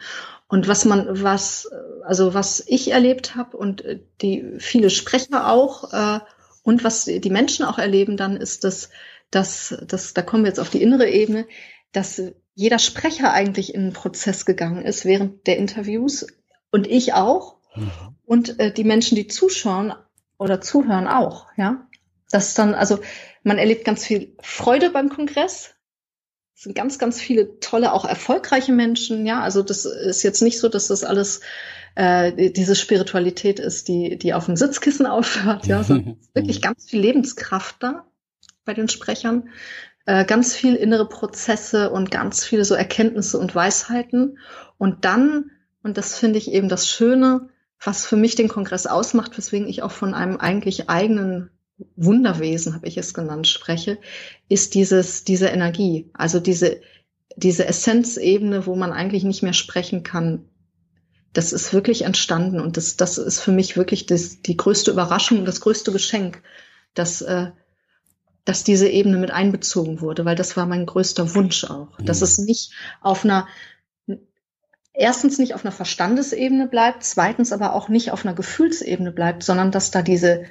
Und 0.48 0.68
was 0.68 0.84
man, 0.84 1.22
was, 1.22 1.68
also 2.04 2.34
was 2.34 2.62
ich 2.66 2.92
erlebt 2.92 3.34
habe 3.34 3.56
und 3.56 3.84
äh, 3.84 4.00
die 4.22 4.54
viele 4.58 4.90
Sprecher 4.90 5.48
auch 5.48 5.92
äh, 5.92 6.20
und 6.62 6.84
was 6.84 7.04
die 7.04 7.30
Menschen 7.30 7.64
auch 7.64 7.78
erleben, 7.78 8.16
dann 8.16 8.36
ist 8.36 8.64
das, 8.64 8.90
dass, 9.30 9.76
dass, 9.86 10.14
da 10.14 10.22
kommen 10.22 10.44
wir 10.44 10.48
jetzt 10.48 10.60
auf 10.60 10.70
die 10.70 10.82
innere 10.82 11.08
Ebene, 11.08 11.46
dass 11.92 12.22
jeder 12.54 12.78
Sprecher 12.78 13.32
eigentlich 13.32 13.74
in 13.74 13.82
einen 13.82 13.92
Prozess 13.92 14.46
gegangen 14.46 14.84
ist 14.84 15.04
während 15.04 15.46
der 15.46 15.58
Interviews 15.58 16.26
und 16.70 16.86
ich 16.86 17.12
auch 17.14 17.56
mhm. 17.74 17.90
und 18.24 18.58
äh, 18.60 18.72
die 18.72 18.84
Menschen, 18.84 19.16
die 19.16 19.26
zuschauen 19.26 19.94
oder 20.38 20.60
zuhören 20.60 21.08
auch, 21.08 21.46
ja. 21.56 21.86
Das 22.32 22.54
dann, 22.54 22.74
also 22.74 22.98
man 23.44 23.58
erlebt 23.58 23.84
ganz 23.84 24.04
viel 24.04 24.34
Freude 24.42 24.90
beim 24.90 25.08
Kongress, 25.10 25.75
es 26.56 26.62
sind 26.62 26.74
ganz, 26.74 26.98
ganz 26.98 27.20
viele 27.20 27.60
tolle, 27.60 27.92
auch 27.92 28.06
erfolgreiche 28.06 28.72
Menschen. 28.72 29.26
Ja, 29.26 29.40
also 29.40 29.62
das 29.62 29.84
ist 29.84 30.22
jetzt 30.22 30.40
nicht 30.40 30.58
so, 30.58 30.70
dass 30.70 30.88
das 30.88 31.04
alles 31.04 31.42
äh, 31.96 32.50
diese 32.50 32.74
Spiritualität 32.74 33.60
ist, 33.60 33.88
die, 33.88 34.16
die 34.16 34.32
auf 34.32 34.46
dem 34.46 34.56
Sitzkissen 34.56 35.04
aufhört. 35.04 35.66
Ja, 35.66 35.84
sondern 35.84 36.16
wirklich 36.34 36.62
ganz 36.62 36.88
viel 36.88 37.00
Lebenskraft 37.00 37.76
da 37.80 38.06
bei 38.64 38.72
den 38.72 38.88
Sprechern, 38.88 39.50
äh, 40.06 40.24
ganz 40.24 40.54
viel 40.54 40.76
innere 40.76 41.06
Prozesse 41.06 41.90
und 41.90 42.10
ganz 42.10 42.42
viele 42.42 42.64
so 42.64 42.74
Erkenntnisse 42.74 43.38
und 43.38 43.54
Weisheiten. 43.54 44.38
Und 44.78 45.04
dann, 45.04 45.50
und 45.82 45.98
das 45.98 46.18
finde 46.18 46.38
ich 46.38 46.50
eben 46.50 46.70
das 46.70 46.88
Schöne, 46.88 47.50
was 47.84 48.06
für 48.06 48.16
mich 48.16 48.34
den 48.34 48.48
Kongress 48.48 48.86
ausmacht, 48.86 49.36
weswegen 49.36 49.68
ich 49.68 49.82
auch 49.82 49.92
von 49.92 50.14
einem 50.14 50.38
eigentlich 50.38 50.88
eigenen 50.88 51.50
Wunderwesen, 51.96 52.74
habe 52.74 52.86
ich 52.86 52.96
es 52.96 53.12
genannt, 53.12 53.46
spreche, 53.46 53.98
ist 54.48 54.74
dieses, 54.74 55.24
diese 55.24 55.48
Energie, 55.48 56.10
also 56.14 56.40
diese, 56.40 56.80
diese 57.36 57.66
Essenzebene, 57.66 58.66
wo 58.66 58.76
man 58.76 58.92
eigentlich 58.92 59.24
nicht 59.24 59.42
mehr 59.42 59.52
sprechen 59.52 60.02
kann. 60.02 60.48
Das 61.34 61.52
ist 61.52 61.74
wirklich 61.74 62.02
entstanden 62.02 62.60
und 62.60 62.78
das, 62.78 62.96
das 62.96 63.18
ist 63.18 63.40
für 63.40 63.52
mich 63.52 63.76
wirklich 63.76 64.06
das, 64.06 64.40
die 64.40 64.56
größte 64.56 64.90
Überraschung 64.90 65.38
und 65.38 65.44
das 65.44 65.60
größte 65.60 65.92
Geschenk, 65.92 66.42
dass, 66.94 67.20
äh, 67.20 67.50
dass 68.46 68.64
diese 68.64 68.88
Ebene 68.88 69.18
mit 69.18 69.30
einbezogen 69.30 70.00
wurde, 70.00 70.24
weil 70.24 70.36
das 70.36 70.56
war 70.56 70.64
mein 70.64 70.86
größter 70.86 71.34
Wunsch 71.34 71.64
auch, 71.64 71.98
mhm. 71.98 72.06
dass 72.06 72.22
es 72.22 72.38
nicht 72.38 72.72
auf 73.02 73.24
einer 73.24 73.46
erstens 74.96 75.38
nicht 75.38 75.54
auf 75.54 75.62
einer 75.62 75.72
Verstandesebene 75.72 76.66
bleibt, 76.68 77.04
zweitens 77.04 77.52
aber 77.52 77.74
auch 77.74 77.90
nicht 77.90 78.12
auf 78.12 78.24
einer 78.24 78.34
Gefühlsebene 78.34 79.12
bleibt, 79.12 79.42
sondern 79.42 79.70
dass 79.70 79.90
da 79.90 80.00
diese 80.00 80.46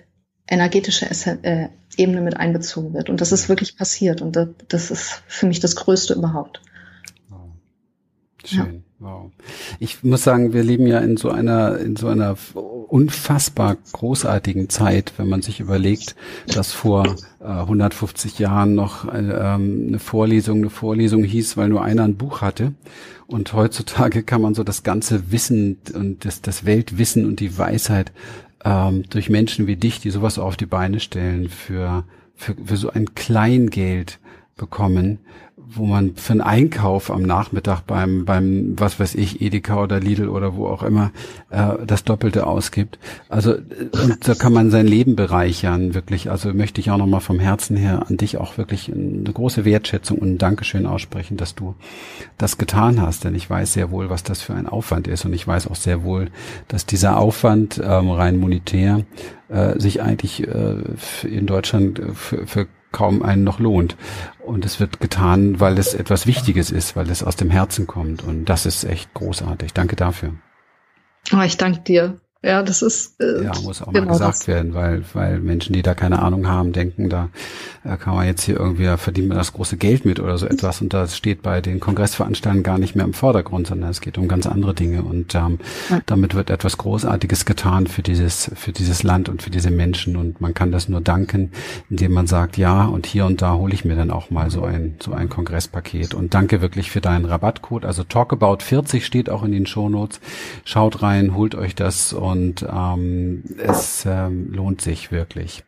energetische 0.48 1.08
äh, 1.44 1.70
Ebene 1.98 2.22
mit 2.22 2.38
einbezogen 2.38 2.94
wird. 2.94 3.10
Und 3.10 3.22
das 3.22 3.32
ist 3.32 3.50
wirklich 3.50 3.78
passiert. 3.78 4.22
Und 4.22 4.38
das, 4.68 4.92
ist 4.92 5.24
für 5.28 5.48
mich 5.48 5.60
das 5.60 5.76
Größte 5.76 6.14
überhaupt. 6.14 6.62
Wow. 7.30 7.50
Schön. 8.44 8.58
Ja. 8.60 8.82
Wow. 9.00 9.32
Ich 9.80 10.04
muss 10.04 10.24
sagen, 10.24 10.54
wir 10.54 10.64
leben 10.64 10.88
ja 10.88 11.00
in 11.00 11.18
so 11.18 11.30
einer, 11.30 11.80
in 11.80 11.98
so 11.98 12.08
einer 12.08 12.38
unfassbar 12.54 13.76
großartigen 13.92 14.70
Zeit, 14.70 15.14
wenn 15.18 15.28
man 15.28 15.42
sich 15.42 15.60
überlegt, 15.60 16.16
dass 16.48 16.72
vor 16.72 17.16
äh, 17.42 17.46
150 17.46 18.40
Jahren 18.40 18.74
noch 18.74 19.12
äh, 19.12 19.18
ähm, 19.18 19.86
eine 19.90 20.00
Vorlesung, 20.00 20.60
eine 20.60 20.70
Vorlesung 20.70 21.24
hieß, 21.24 21.58
weil 21.58 21.70
nur 21.70 21.84
einer 21.84 22.04
ein 22.04 22.16
Buch 22.16 22.42
hatte. 22.42 22.74
Und 23.28 23.52
heutzutage 23.54 24.24
kann 24.24 24.42
man 24.42 24.54
so 24.54 24.64
das 24.64 24.84
ganze 24.84 25.32
Wissen 25.32 25.78
und 25.94 26.24
das, 26.24 26.42
das 26.42 26.66
Weltwissen 26.66 27.26
und 27.26 27.40
die 27.42 27.58
Weisheit 27.58 28.14
ähm, 28.66 29.04
durch 29.10 29.30
Menschen 29.30 29.68
wie 29.68 29.78
dich, 29.78 30.02
die 30.02 30.10
sowas 30.10 30.40
auf 30.40 30.58
die 30.58 30.66
Beine 30.66 31.00
stellen, 31.00 31.48
für, 31.50 32.04
für, 32.36 32.56
für 32.66 32.76
so 32.76 32.90
ein 32.90 33.14
Kleingeld 33.16 34.20
bekommen, 34.58 35.20
wo 35.68 35.86
man 35.86 36.16
für 36.16 36.34
einen 36.34 36.42
Einkauf 36.42 37.10
am 37.12 37.24
Nachmittag 37.24 37.82
beim, 37.82 38.26
beim, 38.26 38.74
was 38.78 39.00
weiß 39.00 39.16
ich, 39.16 39.42
Edeka 39.42 39.82
oder 39.82 40.00
Lidl 40.00 40.30
oder 40.30 40.56
wo 40.56 40.68
auch 40.68 40.84
immer, 40.84 41.12
äh, 41.50 41.74
das 41.86 42.04
Doppelte 42.04 42.46
ausgibt. 42.48 43.00
Also, 43.30 43.56
und 43.56 44.28
da 44.28 44.36
kann 44.36 44.54
man 44.54 44.72
sein 44.72 44.88
Leben 44.88 45.16
bereichern, 45.16 45.94
wirklich. 45.94 46.30
Also 46.30 46.54
möchte 46.54 46.82
ich 46.82 46.92
auch 46.92 46.98
nochmal 46.98 47.22
vom 47.22 47.40
Herzen 47.40 47.76
her 47.78 48.06
an 48.08 48.18
dich 48.18 48.38
auch 48.38 48.58
wirklich 48.58 48.92
eine 48.92 49.32
große 49.32 49.66
Wertschätzung 49.66 50.18
und 50.20 50.34
ein 50.34 50.38
Dankeschön 50.38 50.86
aussprechen, 50.86 51.38
dass 51.38 51.56
du 51.56 51.76
das 52.38 52.58
getan 52.58 53.02
hast. 53.02 53.24
Denn 53.24 53.36
ich 53.36 53.50
weiß 53.50 53.74
sehr 53.74 53.92
wohl, 53.92 54.10
was 54.10 54.24
das 54.24 54.42
für 54.42 54.54
ein 54.54 54.68
Aufwand 54.68 55.08
ist. 55.08 55.26
Und 55.26 55.34
ich 55.34 55.48
weiß 55.48 55.68
auch 55.68 55.76
sehr 55.76 56.04
wohl, 56.04 56.30
dass 56.68 56.86
dieser 56.86 57.18
Aufwand 57.18 57.82
ähm, 57.84 58.10
rein 58.12 58.38
monetär 58.38 59.04
äh, 59.50 59.80
sich 59.80 60.02
eigentlich 60.02 60.48
äh, 60.48 60.76
in 61.24 61.46
Deutschland 61.46 62.00
äh, 62.00 62.14
für, 62.14 62.48
für 62.48 62.68
kaum 62.96 63.22
einen 63.22 63.44
noch 63.44 63.60
lohnt. 63.60 63.98
Und 64.40 64.66
es 64.66 64.80
wird 64.80 65.00
getan, 65.00 65.60
weil 65.60 65.78
es 65.78 65.94
etwas 65.94 66.26
Wichtiges 66.26 66.72
ist, 66.72 66.96
weil 66.96 67.10
es 67.10 67.24
aus 67.24 67.36
dem 67.36 67.52
Herzen 67.52 67.86
kommt. 67.86 68.24
Und 68.24 68.46
das 68.46 68.66
ist 68.66 68.86
echt 68.86 69.14
großartig. 69.14 69.74
Danke 69.74 69.96
dafür. 69.96 70.34
Oh, 71.34 71.42
ich 71.42 71.58
danke 71.58 71.82
dir. 71.82 72.18
Ja, 72.46 72.62
das 72.62 72.84
ist 72.84 73.20
äh, 73.20 73.44
ja 73.44 73.52
muss 73.64 73.82
auch 73.82 73.92
genau 73.92 74.06
mal 74.06 74.12
gesagt 74.12 74.36
das. 74.36 74.48
werden, 74.48 74.76
weil 74.76 75.04
weil 75.14 75.40
Menschen, 75.40 75.74
die 75.74 75.82
da 75.82 75.96
keine 75.96 76.20
Ahnung 76.22 76.48
haben, 76.48 76.74
denken, 76.74 77.10
da 77.10 77.30
kann 78.00 78.14
man 78.14 78.28
jetzt 78.28 78.44
hier 78.44 78.60
irgendwie 78.60 78.86
verdienen 78.98 79.30
wir 79.30 79.36
das 79.36 79.54
große 79.54 79.78
Geld 79.78 80.06
mit 80.06 80.20
oder 80.20 80.38
so 80.38 80.46
etwas 80.46 80.80
und 80.80 80.94
das 80.94 81.18
steht 81.18 81.42
bei 81.42 81.60
den 81.60 81.80
Kongressveranstaltungen 81.80 82.62
gar 82.62 82.78
nicht 82.78 82.96
mehr 82.96 83.06
im 83.06 83.16
Vordergrund, 83.16 83.66
sondern 83.66 83.90
es 83.90 84.00
geht 84.00 84.20
um 84.20 84.28
ganz 84.28 84.46
andere 84.46 84.76
Dinge 84.76 85.02
und 85.02 85.34
ähm, 85.34 85.58
ja. 85.90 86.02
damit 86.06 86.36
wird 86.36 86.52
etwas 86.52 86.78
Großartiges 86.78 87.46
getan 87.46 87.88
für 87.88 88.04
dieses 88.04 88.52
für 88.54 88.72
dieses 88.72 89.02
Land 89.02 89.28
und 89.28 89.42
für 89.42 89.50
diese 89.50 89.72
Menschen 89.72 90.16
und 90.16 90.40
man 90.40 90.54
kann 90.54 90.72
das 90.72 90.88
nur 90.88 91.02
danken, 91.02 91.52
indem 91.90 92.14
man 92.14 92.28
sagt, 92.28 92.58
ja 92.58 92.86
und 92.86 93.08
hier 93.08 93.26
und 93.26 93.42
da 93.42 93.56
hole 93.56 93.74
ich 93.74 93.86
mir 93.86 93.96
dann 93.96 94.12
auch 94.12 94.30
mal 94.30 94.52
so 94.52 94.64
ein 94.64 94.98
so 95.00 95.14
ein 95.14 95.30
Kongresspaket 95.30 96.14
und 96.14 96.36
danke 96.36 96.62
wirklich 96.62 96.92
für 96.92 97.02
deinen 97.02 97.26
Rabattcode. 97.26 97.86
Also 97.86 98.04
Talkabout 98.04 98.58
40 98.62 99.04
steht 99.04 99.32
auch 99.32 99.42
in 99.42 99.52
den 99.52 99.66
Shownotes. 99.66 100.20
Schaut 100.64 101.02
rein, 101.02 101.34
holt 101.34 101.56
euch 101.56 101.74
das 101.74 102.14
und 102.14 102.35
und 102.36 102.66
ähm, 102.70 103.44
es 103.58 104.06
ähm, 104.06 104.52
lohnt 104.52 104.82
sich 104.82 105.12
wirklich. 105.12 105.64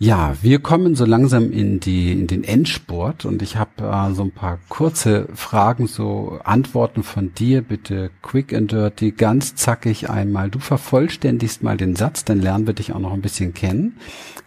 Ja, 0.00 0.36
wir 0.42 0.60
kommen 0.60 0.94
so 0.94 1.04
langsam 1.04 1.50
in 1.52 1.80
die 1.80 2.12
in 2.12 2.28
den 2.28 2.44
Endsport 2.44 3.24
und 3.24 3.42
ich 3.42 3.56
habe 3.56 3.82
äh, 3.82 4.14
so 4.14 4.22
ein 4.22 4.30
paar 4.30 4.58
kurze 4.68 5.28
Fragen, 5.34 5.88
so 5.88 6.38
Antworten 6.44 7.02
von 7.02 7.34
dir, 7.34 7.62
bitte 7.62 8.10
quick 8.22 8.54
and 8.54 8.70
dirty, 8.70 9.10
ganz 9.10 9.56
zackig 9.56 10.08
einmal. 10.08 10.50
Du 10.50 10.60
vervollständigst 10.60 11.62
mal 11.62 11.76
den 11.76 11.96
Satz, 11.96 12.24
dann 12.24 12.40
lernen 12.40 12.66
wir 12.66 12.74
dich 12.74 12.92
auch 12.92 13.00
noch 13.00 13.12
ein 13.12 13.22
bisschen 13.22 13.54
kennen. 13.54 13.98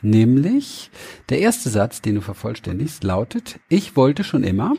Nämlich 0.02 0.90
der 1.30 1.40
erste 1.40 1.70
Satz, 1.70 2.02
den 2.02 2.16
du 2.16 2.22
vervollständigst, 2.22 3.04
lautet: 3.04 3.60
Ich 3.70 3.96
wollte 3.96 4.24
schon 4.24 4.44
immer. 4.44 4.76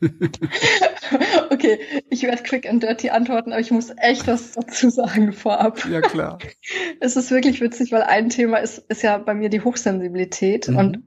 okay, 1.50 1.80
ich 2.10 2.22
werde 2.22 2.42
quick 2.42 2.68
and 2.68 2.82
dirty 2.82 3.10
antworten, 3.10 3.52
aber 3.52 3.60
ich 3.60 3.70
muss 3.70 3.90
echt 3.96 4.26
was 4.26 4.52
dazu 4.52 4.90
sagen 4.90 5.32
vorab. 5.32 5.84
Ja, 5.88 6.00
klar. 6.00 6.38
Es 7.00 7.16
ist 7.16 7.30
wirklich 7.30 7.60
witzig, 7.60 7.90
weil 7.92 8.02
ein 8.02 8.28
Thema 8.28 8.58
ist, 8.58 8.78
ist 8.88 9.02
ja 9.02 9.18
bei 9.18 9.34
mir 9.34 9.48
die 9.48 9.62
Hochsensibilität. 9.62 10.68
Mhm. 10.68 10.76
Und 10.76 11.02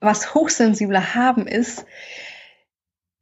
was 0.00 0.34
Hochsensible 0.34 1.14
haben, 1.14 1.46
ist, 1.46 1.86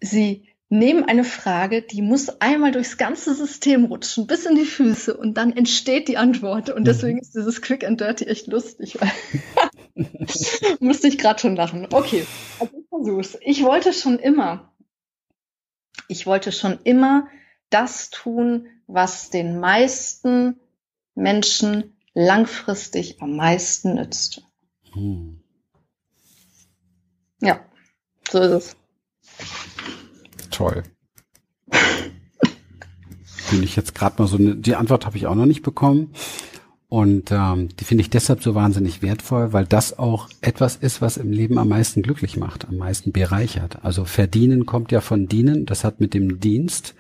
sie 0.01 0.49
nehmen 0.69 1.05
eine 1.05 1.25
Frage, 1.25 1.83
die 1.83 2.03
muss 2.03 2.41
einmal 2.41 2.73
durchs 2.73 2.97
ganze 2.97 3.35
System 3.35 3.85
rutschen, 3.85 4.27
bis 4.27 4.47
in 4.47 4.57
die 4.57 4.65
Füße 4.65 5.17
und 5.17 5.35
dann 5.37 5.57
entsteht 5.57 6.09
die 6.09 6.17
Antwort. 6.17 6.71
Und 6.71 6.87
deswegen 6.87 7.17
mhm. 7.17 7.23
ist 7.23 7.35
dieses 7.35 7.63
Quick 7.63 7.85
and 7.85 8.01
Dirty 8.01 8.25
echt 8.25 8.47
lustig. 8.47 8.99
Musste 10.81 11.09
ich 11.09 11.19
gerade 11.19 11.39
schon 11.39 11.57
lachen. 11.57 11.87
Okay, 11.93 12.27
also 12.59 12.77
ich 12.77 12.89
versuch's. 12.89 13.39
Ich 13.43 13.63
wollte 13.63 13.93
schon 13.93 14.19
immer 14.19 14.74
ich 16.09 16.27
wollte 16.27 16.53
schon 16.53 16.79
immer 16.85 17.29
das 17.71 18.11
tun, 18.11 18.69
was 18.87 19.31
den 19.31 19.59
meisten 19.59 20.61
Menschen 21.15 21.97
langfristig 22.13 23.21
am 23.21 23.37
meisten 23.37 23.95
nützt. 23.95 24.43
Hm. 24.93 25.41
Ja, 27.41 27.61
so 28.31 28.41
ist 28.41 28.51
es. 28.53 28.77
Toll. 30.51 30.85
Bin 33.51 33.63
ich 33.63 33.77
jetzt 33.77 33.95
gerade 33.95 34.21
mal 34.23 34.29
so 34.29 34.37
eine, 34.37 34.57
die 34.57 34.77
Antwort 34.77 35.05
habe 35.05 35.17
ich 35.17 35.27
auch 35.27 35.35
noch 35.35 35.47
nicht 35.47 35.63
bekommen. 35.63 36.15
Und 36.95 37.33
ähm, 37.33 37.71
die 37.77 37.83
finde 37.83 38.03
ich 38.03 38.11
deshalb 38.11 38.41
so 38.41 38.55
wahnsinnig 38.55 39.03
wertvoll, 39.03 39.53
weil 39.53 39.67
das 39.67 39.99
auch 39.99 40.29
etwas 40.43 40.77
ist, 40.77 41.03
was 41.03 41.17
im 41.17 41.33
Leben 41.33 41.59
am 41.59 41.71
meisten 41.71 42.03
glücklich 42.03 42.37
macht, 42.37 42.69
am 42.69 42.77
meisten 42.77 43.11
bereichert. 43.11 43.85
Also 43.85 44.05
verdienen 44.05 44.65
kommt 44.65 44.93
ja 44.93 45.01
von 45.01 45.27
dienen, 45.27 45.67
das 45.67 45.83
hat 45.83 45.99
mit 45.99 46.15
dem 46.15 46.39
Dienst 46.39 46.95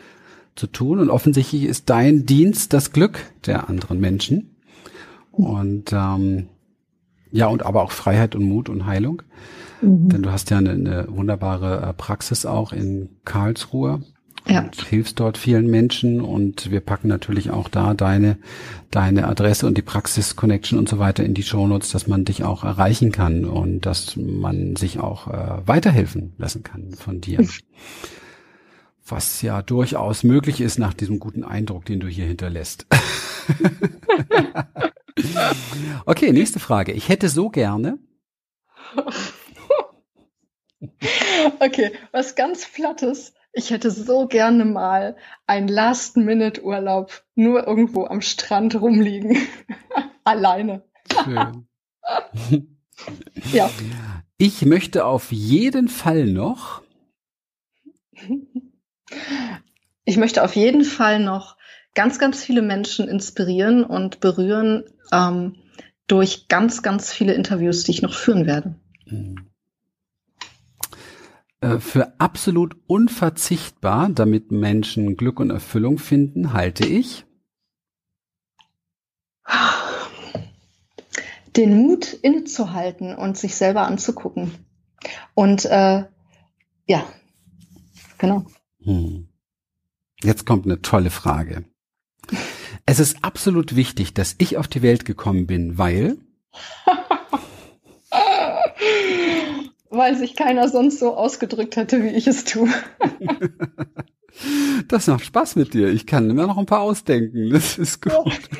zu 0.57 0.67
tun 0.67 0.99
und 0.99 1.11
offensichtlich 1.11 1.63
ist 1.63 1.91
dein 1.91 2.27
Dienst 2.27 2.73
das 2.73 2.91
Glück 2.91 3.21
der 3.47 3.69
anderen 3.69 4.01
Menschen. 4.01 4.57
Und 5.31 5.93
ähm, 5.93 6.49
ja, 7.31 7.47
und 7.47 7.65
aber 7.65 7.85
auch 7.85 7.93
Freiheit 7.93 8.35
und 8.35 8.43
Mut 8.43 8.69
und 8.69 8.87
Heilung. 8.87 9.23
Mhm. 9.81 10.09
Denn 10.09 10.23
du 10.25 10.33
hast 10.33 10.51
ja 10.51 10.59
eine, 10.59 10.71
eine 10.71 11.07
wunderbare 11.09 11.89
äh, 11.89 11.93
Praxis 11.93 12.47
auch 12.47 12.73
in 12.73 13.11
Karlsruhe 13.25 14.03
ja. 14.47 14.63
und 14.63 14.83
hilfst 14.83 15.21
dort 15.21 15.39
vielen 15.39 15.69
Menschen 15.69 16.21
und 16.21 16.71
wir 16.71 16.81
packen 16.81 17.09
natürlich 17.09 17.51
auch 17.51 17.69
da 17.69 17.95
deine, 17.95 18.39
deine 18.91 19.29
Adresse 19.29 19.67
und 19.67 19.79
die 19.79 19.83
Praxis-Connection 19.83 20.79
und 20.79 20.89
so 20.89 20.99
weiter 20.99 21.25
in 21.25 21.35
die 21.35 21.43
Shownotes, 21.43 21.91
dass 21.91 22.07
man 22.07 22.25
dich 22.25 22.45
auch 22.45 22.65
erreichen 22.65 23.13
kann 23.13 23.45
und 23.45 23.87
dass 23.87 24.17
man 24.17 24.77
sich 24.77 25.01
auch 25.01 25.29
äh, 25.29 25.67
weiterhelfen 25.67 26.35
lassen 26.39 26.63
kann 26.63 26.93
von 26.93 27.21
dir. 27.21 27.47
Was 29.07 29.43
ja 29.43 29.61
durchaus 29.61 30.25
möglich 30.25 30.63
ist 30.63 30.79
nach 30.79 30.95
diesem 30.95 31.19
guten 31.19 31.45
Eindruck, 31.45 31.85
den 31.85 32.01
du 32.01 32.09
hier 32.09 32.25
hinterlässt. 32.25 32.87
okay, 36.07 36.33
nächste 36.33 36.59
Frage. 36.59 36.93
Ich 36.93 37.11
hätte 37.11 37.29
so 37.29 37.51
gerne. 37.51 37.99
okay, 41.61 41.93
was 42.13 42.35
ganz 42.35 42.67
Plattes. 42.67 43.34
Ich 43.57 43.71
hätte 43.71 43.93
so 43.93 44.27
gerne 44.27 44.65
mal 44.65 45.17
einen 45.47 45.69
Last-Minute-Urlaub 45.69 47.23
nur 47.37 47.67
irgendwo 47.67 48.05
am 48.05 48.21
Strand 48.21 48.81
rumliegen. 48.81 49.37
Alleine. 50.25 50.83
Schön. 51.25 51.69
ja. 53.53 53.71
Ich 54.39 54.63
möchte 54.67 55.05
auf 55.05 55.31
jeden 55.31 55.87
Fall 55.87 56.25
noch. 56.25 56.83
Ich 60.05 60.17
möchte 60.17 60.43
auf 60.43 60.57
jeden 60.57 60.85
Fall 60.85 61.21
noch 61.21 61.57
ganz, 61.95 62.19
ganz 62.19 62.43
viele 62.43 62.63
Menschen 62.63 63.07
inspirieren 63.07 63.85
und 63.85 64.19
berühren 64.19 64.83
ähm, 65.13 65.55
durch 66.09 66.49
ganz, 66.49 66.83
ganz 66.83 67.13
viele 67.13 67.35
Interviews, 67.35 67.85
die 67.85 67.93
ich 67.93 68.03
noch 68.03 68.15
führen 68.15 68.47
werde. 68.47 68.75
Mhm. 69.07 69.54
Äh, 71.65 71.81
für 71.81 72.21
absolut 72.21 72.77
unverzichtbar, 72.87 74.11
damit 74.11 74.53
Menschen 74.53 75.17
Glück 75.17 75.41
und 75.41 75.51
Erfüllung 75.51 75.99
finden, 75.99 76.53
halte 76.53 76.87
ich 76.87 77.25
den 81.57 81.77
Mut 81.77 82.13
innezuhalten 82.13 83.15
und 83.15 83.39
sich 83.39 83.55
selber 83.55 83.87
anzugucken. 83.87 84.53
Und 85.35 85.65
äh, 85.65 86.05
ja, 86.87 87.05
genau. 88.19 88.45
Hm. 88.83 89.29
Jetzt 90.23 90.45
kommt 90.45 90.67
eine 90.67 90.83
tolle 90.83 91.11
Frage. 91.11 91.65
Es 92.87 92.99
ist 92.99 93.25
absolut 93.25 93.77
wichtig, 93.77 94.13
dass 94.13 94.35
ich 94.39 94.59
auf 94.59 94.69
die 94.69 94.83
Welt 94.83 95.05
gekommen 95.05 95.47
bin, 95.47 95.79
weil 95.79 96.19
weil 99.95 100.17
sich 100.17 100.37
keiner 100.37 100.69
sonst 100.69 100.99
so 100.99 101.15
ausgedrückt 101.15 101.77
hätte, 101.77 102.03
wie 102.03 102.09
ich 102.09 102.27
es 102.27 102.45
tue. 102.45 102.69
Das 104.89 105.07
macht 105.07 105.25
Spaß 105.25 105.55
mit 105.55 105.75
dir. 105.75 105.89
Ich 105.91 106.07
kann 106.07 106.29
immer 106.29 106.49
noch 106.49 106.59
ein 106.59 106.67
paar 106.67 106.81
ausdenken. 106.81 107.51
Das 107.51 107.79
ist 107.79 108.03
gut. 108.03 108.51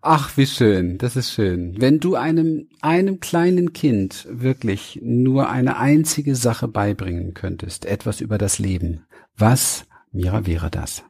Ach, 0.00 0.36
wie 0.36 0.46
schön. 0.46 0.98
Das 0.98 1.16
ist 1.16 1.32
schön. 1.32 1.80
Wenn 1.80 2.00
du 2.00 2.16
einem, 2.16 2.68
einem 2.80 3.20
kleinen 3.20 3.72
Kind 3.72 4.26
wirklich 4.28 5.00
nur 5.02 5.48
eine 5.48 5.78
einzige 5.78 6.34
Sache 6.34 6.68
beibringen 6.68 7.34
könntest, 7.34 7.86
etwas 7.86 8.20
über 8.20 8.38
das 8.38 8.58
Leben, 8.58 9.06
was, 9.36 9.86
Mira, 10.12 10.46
wäre 10.46 10.70
das? 10.70 11.04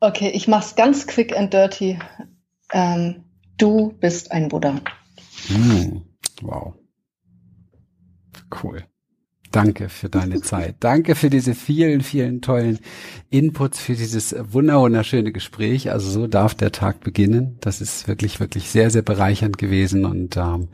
Okay, 0.00 0.30
ich 0.32 0.46
mach's 0.46 0.76
ganz 0.76 1.06
quick 1.06 1.36
and 1.36 1.52
dirty. 1.52 1.98
Ähm, 2.72 3.24
du 3.56 3.92
bist 3.98 4.30
ein 4.30 4.48
Buddha. 4.48 4.80
Hm, 5.48 6.02
wow. 6.40 6.74
Cool. 8.62 8.84
Danke 9.50 9.88
für 9.88 10.08
deine 10.08 10.40
Zeit. 10.42 10.76
Danke 10.80 11.14
für 11.14 11.30
diese 11.30 11.54
vielen, 11.54 12.02
vielen 12.02 12.42
tollen 12.42 12.78
Inputs, 13.30 13.80
für 13.80 13.94
dieses 13.94 14.36
wunderschöne 14.38 15.32
Gespräch. 15.32 15.90
Also 15.90 16.10
so 16.10 16.26
darf 16.28 16.54
der 16.54 16.70
Tag 16.70 17.00
beginnen. 17.00 17.58
Das 17.60 17.80
ist 17.80 18.06
wirklich, 18.06 18.38
wirklich 18.38 18.70
sehr, 18.70 18.90
sehr 18.90 19.02
bereichernd 19.02 19.58
gewesen 19.58 20.04
und 20.04 20.36
ähm, 20.36 20.68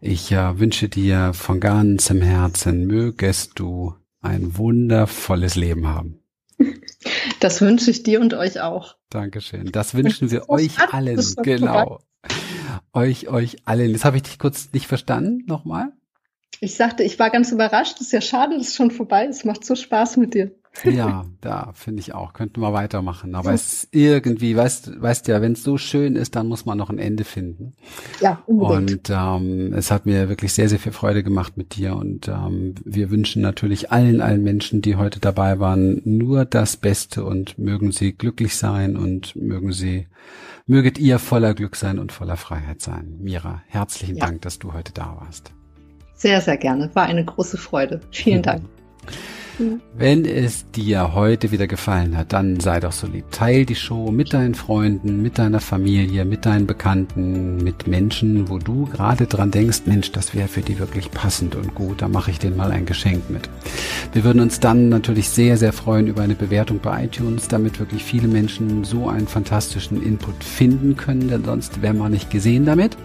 ich 0.00 0.32
äh, 0.32 0.58
wünsche 0.58 0.88
dir 0.88 1.32
von 1.34 1.60
ganzem 1.60 2.22
Herzen, 2.22 2.86
mögest 2.86 3.58
du 3.58 3.94
ein 4.20 4.56
wundervolles 4.56 5.54
Leben 5.56 5.86
haben. 5.86 6.23
Das 7.40 7.60
wünsche 7.60 7.90
ich 7.90 8.02
dir 8.02 8.20
und 8.20 8.34
euch 8.34 8.60
auch. 8.60 8.96
Dankeschön. 9.10 9.70
Das 9.72 9.94
wünschen 9.94 10.30
wir 10.30 10.48
euch 10.48 10.78
allen. 10.92 11.22
Genau. 11.42 12.00
Euch, 12.92 13.28
euch 13.28 13.56
allen. 13.66 13.90
Jetzt 13.90 14.04
habe 14.04 14.16
ich 14.16 14.22
dich 14.22 14.38
kurz 14.38 14.70
nicht 14.72 14.86
verstanden. 14.86 15.44
Nochmal. 15.46 15.92
Ich 16.60 16.76
sagte, 16.76 17.02
ich 17.02 17.18
war 17.18 17.30
ganz 17.30 17.52
überrascht. 17.52 17.96
Es 17.96 18.06
ist 18.06 18.12
ja 18.12 18.20
schade, 18.20 18.56
dass 18.56 18.68
es 18.68 18.74
schon 18.74 18.90
vorbei 18.90 19.26
ist. 19.26 19.44
Macht 19.44 19.64
so 19.64 19.74
Spaß 19.74 20.16
mit 20.16 20.34
dir. 20.34 20.54
Ja, 20.82 21.24
da 21.40 21.70
finde 21.74 22.00
ich 22.00 22.14
auch. 22.14 22.32
Könnten 22.32 22.60
wir 22.60 22.72
weitermachen. 22.72 23.34
Aber 23.34 23.52
es 23.52 23.84
ist 23.84 23.88
irgendwie, 23.92 24.56
weißt, 24.56 25.00
weißt 25.00 25.28
ja, 25.28 25.40
wenn 25.40 25.52
es 25.52 25.62
so 25.62 25.78
schön 25.78 26.16
ist, 26.16 26.34
dann 26.34 26.48
muss 26.48 26.66
man 26.66 26.76
noch 26.76 26.90
ein 26.90 26.98
Ende 26.98 27.24
finden. 27.24 27.74
Ja, 28.20 28.42
unbedingt. 28.46 29.08
Und 29.08 29.10
ähm, 29.10 29.72
es 29.72 29.90
hat 29.90 30.04
mir 30.04 30.28
wirklich 30.28 30.52
sehr, 30.52 30.68
sehr 30.68 30.78
viel 30.78 30.92
Freude 30.92 31.22
gemacht 31.22 31.56
mit 31.56 31.76
dir. 31.76 31.96
Und 31.96 32.28
ähm, 32.28 32.74
wir 32.84 33.10
wünschen 33.10 33.40
natürlich 33.40 33.92
allen, 33.92 34.20
allen 34.20 34.42
Menschen, 34.42 34.82
die 34.82 34.96
heute 34.96 35.20
dabei 35.20 35.60
waren, 35.60 36.02
nur 36.04 36.44
das 36.44 36.76
Beste 36.76 37.24
und 37.24 37.56
mögen 37.58 37.92
sie 37.92 38.12
glücklich 38.12 38.56
sein 38.56 38.96
und 38.96 39.36
mögen 39.36 39.72
sie, 39.72 40.08
möget 40.66 40.98
ihr 40.98 41.18
voller 41.18 41.54
Glück 41.54 41.76
sein 41.76 41.98
und 41.98 42.10
voller 42.10 42.36
Freiheit 42.36 42.80
sein. 42.80 43.16
Mira, 43.20 43.62
herzlichen 43.68 44.16
ja. 44.16 44.26
Dank, 44.26 44.42
dass 44.42 44.58
du 44.58 44.72
heute 44.72 44.92
da 44.92 45.16
warst. 45.20 45.52
Sehr, 46.16 46.40
sehr 46.40 46.56
gerne. 46.56 46.90
War 46.94 47.04
eine 47.04 47.24
große 47.24 47.58
Freude. 47.58 48.00
Vielen 48.10 48.42
Dank. 48.42 48.62
Wenn 49.96 50.24
es 50.24 50.70
dir 50.70 51.14
heute 51.14 51.52
wieder 51.52 51.66
gefallen 51.66 52.16
hat, 52.16 52.32
dann 52.32 52.58
sei 52.60 52.80
doch 52.80 52.92
so 52.92 53.06
lieb. 53.06 53.30
Teil 53.30 53.64
die 53.64 53.74
Show 53.74 54.10
mit 54.10 54.32
deinen 54.32 54.54
Freunden, 54.54 55.22
mit 55.22 55.38
deiner 55.38 55.60
Familie, 55.60 56.24
mit 56.24 56.44
deinen 56.44 56.66
Bekannten, 56.66 57.58
mit 57.58 57.86
Menschen, 57.86 58.48
wo 58.48 58.58
du 58.58 58.86
gerade 58.86 59.26
dran 59.26 59.50
denkst, 59.50 59.82
Mensch, 59.86 60.10
das 60.12 60.34
wäre 60.34 60.48
für 60.48 60.62
die 60.62 60.78
wirklich 60.78 61.10
passend 61.10 61.54
und 61.54 61.74
gut. 61.74 62.02
Da 62.02 62.08
mache 62.08 62.30
ich 62.30 62.38
denen 62.38 62.56
mal 62.56 62.72
ein 62.72 62.86
Geschenk 62.86 63.30
mit. 63.30 63.48
Wir 64.12 64.24
würden 64.24 64.40
uns 64.40 64.60
dann 64.60 64.88
natürlich 64.88 65.28
sehr, 65.28 65.56
sehr 65.56 65.72
freuen 65.72 66.08
über 66.08 66.22
eine 66.22 66.34
Bewertung 66.34 66.80
bei 66.80 67.04
iTunes, 67.04 67.48
damit 67.48 67.78
wirklich 67.78 68.02
viele 68.02 68.28
Menschen 68.28 68.84
so 68.84 69.08
einen 69.08 69.28
fantastischen 69.28 70.02
Input 70.02 70.42
finden 70.42 70.96
können, 70.96 71.28
denn 71.28 71.44
sonst 71.44 71.80
wären 71.82 71.98
wir 71.98 72.08
nicht 72.08 72.30
gesehen 72.30 72.64
damit. 72.64 72.96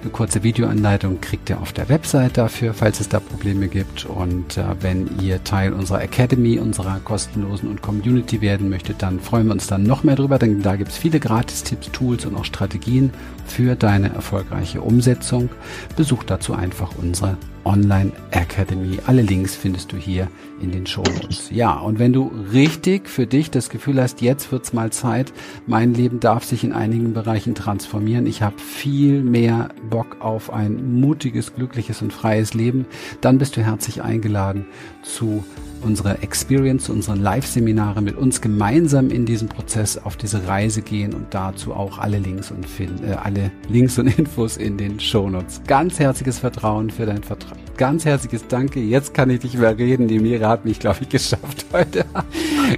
Eine 0.00 0.10
kurze 0.10 0.42
Videoanleitung 0.42 1.20
kriegt 1.20 1.50
ihr 1.50 1.60
auf 1.60 1.72
der 1.72 1.88
Website 1.88 2.38
dafür, 2.38 2.72
falls 2.72 3.00
es 3.00 3.08
da 3.08 3.20
Probleme 3.20 3.68
gibt. 3.68 4.06
Und 4.06 4.56
äh, 4.56 4.64
wenn 4.80 5.08
ihr 5.20 5.44
Teil 5.44 5.72
unserer 5.72 5.97
unserer 5.98 6.02
Academy, 6.02 6.58
unserer 6.58 7.00
kostenlosen 7.00 7.68
und 7.68 7.82
Community 7.82 8.40
werden 8.40 8.68
möchtet, 8.68 9.02
dann 9.02 9.20
freuen 9.20 9.46
wir 9.46 9.52
uns 9.52 9.66
dann 9.66 9.82
noch 9.82 10.04
mehr 10.04 10.16
drüber, 10.16 10.38
denn 10.38 10.62
da 10.62 10.76
gibt 10.76 10.90
es 10.90 10.96
viele 10.96 11.18
Gratis-Tipps, 11.18 11.90
Tools 11.90 12.24
und 12.24 12.36
auch 12.36 12.44
Strategien 12.44 13.10
für 13.46 13.74
deine 13.74 14.14
erfolgreiche 14.14 14.80
Umsetzung. 14.80 15.48
Besuch 15.96 16.24
dazu 16.24 16.54
einfach 16.54 16.92
unsere 17.00 17.36
Online 17.68 18.12
Academy. 18.30 18.98
Alle 19.06 19.20
Links 19.20 19.54
findest 19.54 19.92
du 19.92 19.98
hier 19.98 20.28
in 20.62 20.72
den 20.72 20.86
Show 20.86 21.02
Notes. 21.02 21.50
Ja, 21.50 21.74
und 21.74 21.98
wenn 21.98 22.14
du 22.14 22.32
richtig 22.50 23.10
für 23.10 23.26
dich 23.26 23.50
das 23.50 23.68
Gefühl 23.68 24.00
hast, 24.00 24.22
jetzt 24.22 24.50
wird's 24.50 24.72
mal 24.72 24.90
Zeit, 24.90 25.34
mein 25.66 25.92
Leben 25.92 26.18
darf 26.18 26.44
sich 26.44 26.64
in 26.64 26.72
einigen 26.72 27.12
Bereichen 27.12 27.54
transformieren. 27.54 28.26
Ich 28.26 28.40
habe 28.40 28.58
viel 28.58 29.22
mehr 29.22 29.68
Bock 29.90 30.16
auf 30.20 30.50
ein 30.50 30.98
mutiges, 30.98 31.54
glückliches 31.54 32.00
und 32.00 32.12
freies 32.12 32.54
Leben, 32.54 32.86
dann 33.20 33.36
bist 33.36 33.56
du 33.56 33.62
herzlich 33.62 34.02
eingeladen 34.02 34.64
zu 35.02 35.44
unsere 35.82 36.22
Experience, 36.22 36.88
unseren 36.88 37.20
Live-Seminare 37.20 38.00
mit 38.02 38.16
uns 38.16 38.40
gemeinsam 38.40 39.10
in 39.10 39.26
diesem 39.26 39.48
Prozess 39.48 39.98
auf 39.98 40.16
diese 40.16 40.46
Reise 40.48 40.82
gehen 40.82 41.14
und 41.14 41.34
dazu 41.34 41.74
auch 41.74 41.98
alle 41.98 42.18
Links 42.18 42.50
und 42.50 42.66
äh, 42.80 43.12
alle 43.12 43.50
Links 43.68 43.98
und 43.98 44.06
Infos 44.18 44.56
in 44.56 44.76
den 44.76 44.98
Shownotes. 44.98 45.62
Ganz 45.66 45.98
herzliches 45.98 46.38
Vertrauen 46.38 46.90
für 46.90 47.06
dein 47.06 47.22
Vertrauen. 47.22 47.57
Ganz 47.76 48.04
herzliches 48.04 48.46
Danke. 48.48 48.80
Jetzt 48.80 49.14
kann 49.14 49.30
ich 49.30 49.40
dich 49.40 49.56
mehr 49.56 49.78
reden. 49.78 50.08
Die 50.08 50.18
Mira 50.18 50.48
hat 50.48 50.64
mich, 50.64 50.80
glaube 50.80 50.98
ich, 51.02 51.08
geschafft 51.08 51.66
heute. 51.72 52.04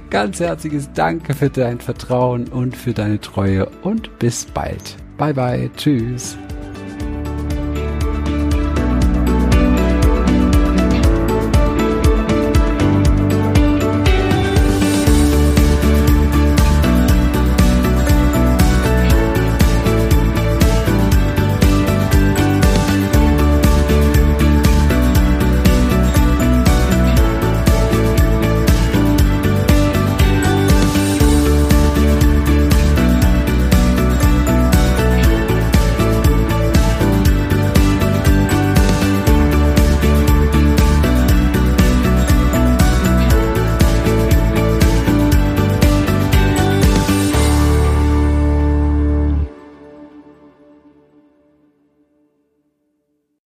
Ganz 0.09 0.39
herzliches 0.39 0.89
Danke 0.93 1.33
für 1.33 1.49
dein 1.49 1.79
Vertrauen 1.79 2.47
und 2.47 2.75
für 2.75 2.93
deine 2.93 3.19
Treue 3.19 3.67
und 3.81 4.19
bis 4.19 4.45
bald. 4.45 4.95
Bye 5.17 5.33
bye. 5.33 5.69
Tschüss. 5.75 6.37